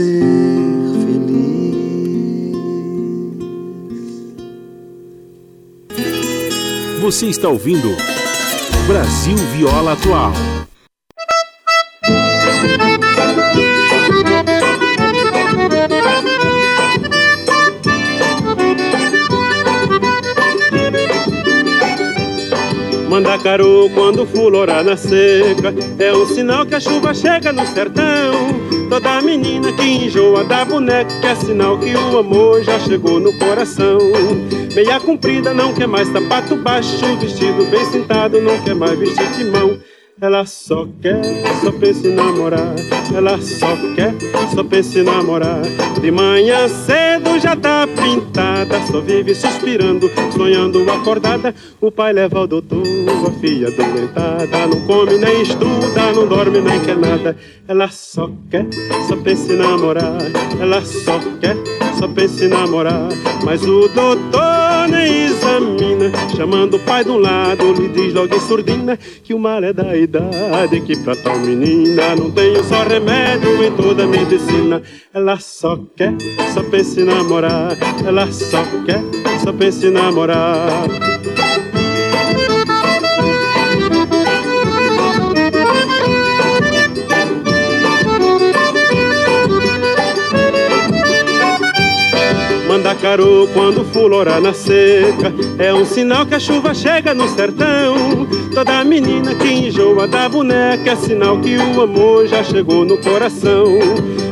ser 0.00 0.20
feliz. 1.04 1.80
Você 7.00 7.26
está 7.26 7.48
ouvindo 7.48 7.94
Brasil 8.86 9.36
Viola 9.36 9.92
Atual. 9.92 10.32
Mandacaru 23.08 23.90
quando 23.92 24.24
fulorar 24.24 24.84
na 24.84 24.96
seca 24.96 25.74
É 25.98 26.12
um 26.12 26.24
sinal 26.26 26.64
que 26.64 26.76
a 26.76 26.80
chuva 26.80 27.12
chega 27.12 27.52
no 27.52 27.66
sertão 27.66 28.39
Toda 29.02 29.22
menina 29.22 29.72
que 29.72 29.82
enjoa 29.82 30.44
da 30.44 30.62
boneca 30.62 31.10
Que 31.20 31.26
é 31.26 31.34
sinal 31.34 31.78
que 31.78 31.90
o 31.94 32.18
amor 32.18 32.62
já 32.62 32.78
chegou 32.80 33.18
no 33.18 33.32
coração. 33.38 33.96
Meia 34.74 35.00
comprida 35.00 35.54
não 35.54 35.72
quer 35.72 35.88
mais 35.88 36.06
sapato 36.08 36.54
baixo 36.56 36.98
Vestido 37.18 37.64
bem 37.70 37.84
sentado 37.86 38.40
não 38.42 38.60
quer 38.62 38.74
mais 38.74 38.98
vestir 38.98 39.26
de 39.32 39.44
mão 39.44 39.78
ela 40.20 40.44
só 40.44 40.86
quer, 41.00 41.22
só 41.62 41.72
pensa 41.72 42.06
em 42.06 42.14
namorar. 42.14 42.74
Ela 43.14 43.40
só 43.40 43.74
quer, 43.96 44.14
só 44.54 44.62
pensa 44.62 44.98
em 44.98 45.02
namorar. 45.02 45.62
De 45.98 46.10
manhã 46.10 46.68
cedo 46.68 47.38
já 47.38 47.56
tá 47.56 47.86
pintada, 47.86 48.80
só 48.82 49.00
vive 49.00 49.34
suspirando, 49.34 50.10
sonhando 50.36 50.88
acordada. 50.90 51.54
O 51.80 51.90
pai 51.90 52.12
leva 52.12 52.38
ao 52.38 52.46
doutor, 52.46 52.82
a 53.26 53.30
filha 53.40 53.70
doentada. 53.70 54.66
Não 54.66 54.86
come 54.86 55.16
nem 55.16 55.42
estuda, 55.42 56.12
não 56.14 56.26
dorme 56.26 56.60
nem 56.60 56.80
quer 56.80 56.98
nada. 56.98 57.34
Ela 57.66 57.88
só 57.88 58.30
quer, 58.50 58.66
só 59.08 59.16
pensa 59.16 59.52
em 59.52 59.56
namorar. 59.56 60.18
Ela 60.60 60.82
só 60.82 61.18
quer, 61.40 61.56
só 61.98 62.06
pensa 62.06 62.44
em 62.44 62.48
namorar. 62.48 63.08
Mas 63.42 63.62
o 63.62 63.88
doutor 63.88 64.88
nem 64.90 65.26
examina, 65.26 66.12
chamando 66.36 66.76
o 66.76 66.80
pai 66.80 67.04
de 67.04 67.10
um 67.10 67.18
lado, 67.18 67.72
lhe 67.72 67.88
diz 67.88 68.12
logo 68.12 68.34
em 68.34 68.40
surdina 68.40 68.98
que 69.24 69.32
o 69.32 69.38
mal 69.38 69.64
é 69.64 69.72
da 69.72 69.96
idade. 69.96 70.09
Que 70.10 70.96
pra 71.04 71.14
tal 71.14 71.38
menina 71.38 72.16
não 72.16 72.32
tenho 72.32 72.64
só 72.64 72.82
remédio 72.82 73.62
em 73.64 73.70
toda 73.76 74.02
a 74.02 74.06
medicina. 74.08 74.82
Ela 75.14 75.38
só 75.38 75.78
quer, 75.96 76.12
só 76.52 76.64
pensa 76.64 77.00
em 77.00 77.04
namorar. 77.04 77.76
Ela 78.04 78.26
só 78.32 78.64
quer, 78.84 79.00
só 79.44 79.52
pensa 79.52 79.86
em 79.86 79.90
namorar. 79.90 80.66
Mandacaru 92.66 93.48
quando 93.52 93.84
fulora 93.84 94.40
na 94.40 94.54
seca 94.54 95.32
É 95.58 95.74
um 95.74 95.84
sinal 95.84 96.24
que 96.24 96.36
a 96.36 96.40
chuva 96.40 96.72
chega 96.72 97.12
no 97.12 97.28
sertão 97.28 98.28
Toda 98.54 98.84
menina 98.84 99.34
que 99.34 99.48
enjoa 99.48 100.08
da 100.08 100.28
boneca 100.28 100.90
é 100.90 100.96
sinal 100.96 101.40
que 101.40 101.56
o 101.56 101.82
amor 101.82 102.26
já 102.26 102.42
chegou 102.42 102.84
no 102.84 102.98
coração. 102.98 103.78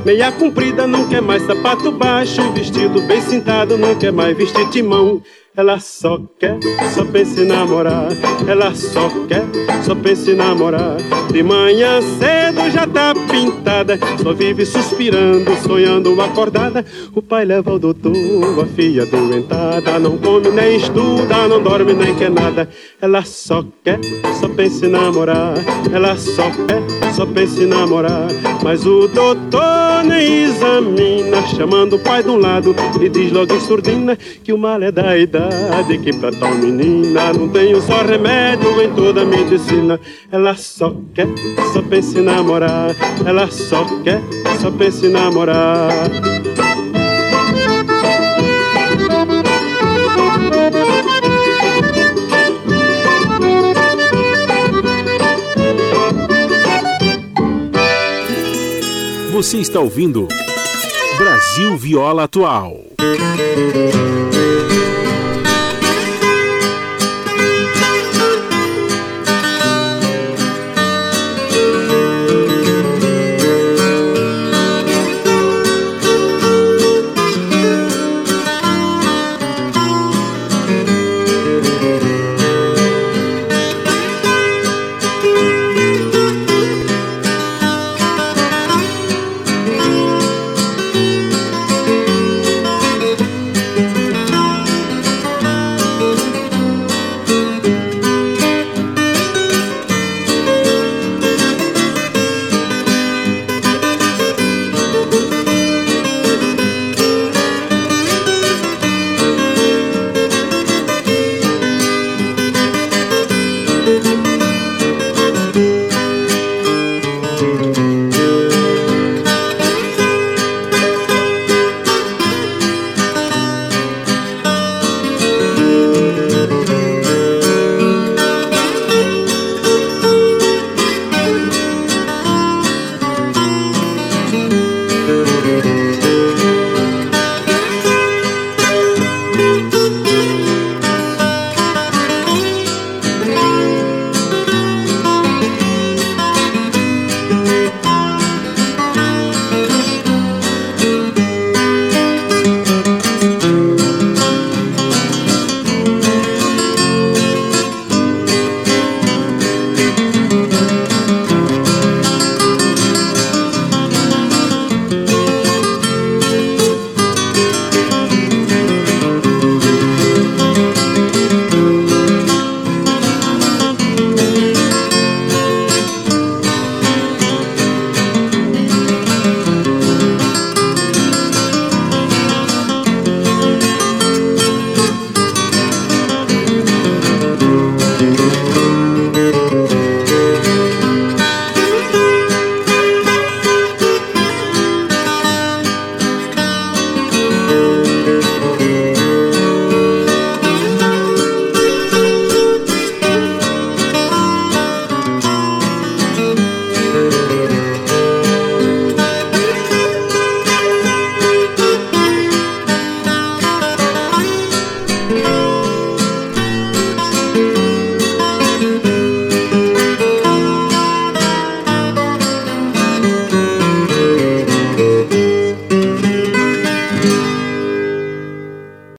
Meia 0.05 0.33
comprida 0.33 0.87
não 0.87 1.09
quer 1.09 1.23
mais 1.23 1.43
sapato 1.45 1.93
baixo, 1.93 2.53
vestido 2.53 3.01
bem 3.03 3.21
cintado 3.21 3.79
não 3.79 3.95
quer 3.95 4.13
mais 4.13 4.37
vestir 4.37 4.69
timão. 4.71 5.23
Ela 5.59 5.81
só 5.81 6.21
quer, 6.39 6.57
só 6.95 7.05
pensa 7.05 7.41
em 7.41 7.47
namorar. 7.47 8.07
Ela 8.47 8.73
só 8.77 9.09
quer, 9.27 9.45
só 9.83 9.93
pensa 9.93 10.31
em 10.31 10.37
namorar. 10.37 10.99
De 11.33 11.43
manhã 11.43 12.01
cedo 12.01 12.71
já 12.71 12.87
tá 12.87 13.13
pintada, 13.29 13.99
só 14.23 14.33
vive 14.33 14.65
suspirando, 14.65 15.53
sonhando 15.57 16.23
acordada. 16.23 16.87
O 17.13 17.21
pai 17.21 17.45
leva 17.45 17.73
ao 17.73 17.79
doutor, 17.81 18.15
a 18.63 18.67
filha 18.67 19.05
doentada, 19.05 19.99
não 19.99 20.17
come 20.17 20.49
nem 20.51 20.77
estuda, 20.77 21.49
não 21.49 21.61
dorme 21.61 21.93
nem 21.93 22.15
quer 22.15 22.31
nada. 22.31 22.69
Ela 23.03 23.25
só 23.25 23.65
quer, 23.83 23.99
só 24.41 24.49
pensa 24.49 24.87
em 24.87 24.91
namorar. 24.91 25.55
Ela 25.93 26.17
só 26.17 26.53
quer, 26.53 27.13
só 27.13 27.27
pensa 27.27 27.65
em 27.65 27.67
namorar. 27.67 28.29
Mas 28.63 28.87
o 28.87 29.09
doutor 29.09 30.05
nem 30.05 30.45
examina, 30.45 31.45
chamando 31.49 31.97
o 31.97 31.99
pai 31.99 32.23
de 32.23 32.31
um 32.31 32.39
lado, 32.39 32.77
e 33.01 33.09
diz 33.09 33.33
logo 33.33 33.53
em 33.53 33.61
surdina 33.61 34.17
que 34.17 34.53
o 34.53 34.59
mal 34.59 34.81
é 34.81 34.93
da 34.93 35.19
idade 35.19 35.48
verdade 35.49 35.99
que 35.99 36.13
pra 36.13 36.31
tal 36.33 36.55
menina 36.55 37.33
não 37.33 37.47
um 37.47 37.81
só 37.81 38.03
remédio 38.03 38.83
em 38.83 38.93
toda 38.95 39.23
a 39.23 39.25
medicina. 39.25 40.01
Ela 40.31 40.55
só 40.55 40.95
quer, 41.15 41.29
só 41.73 41.83
pensa 41.83 42.19
em 42.19 42.23
namorar. 42.23 42.95
Ela 43.25 43.51
só 43.51 43.85
quer, 44.03 44.21
só 44.61 44.71
pensa 44.71 45.07
em 45.07 45.11
namorar. 45.11 45.91
Você 59.33 59.59
está 59.59 59.79
ouvindo 59.79 60.27
Brasil 61.17 61.77
Viola 61.77 62.25
Atual. 62.25 62.89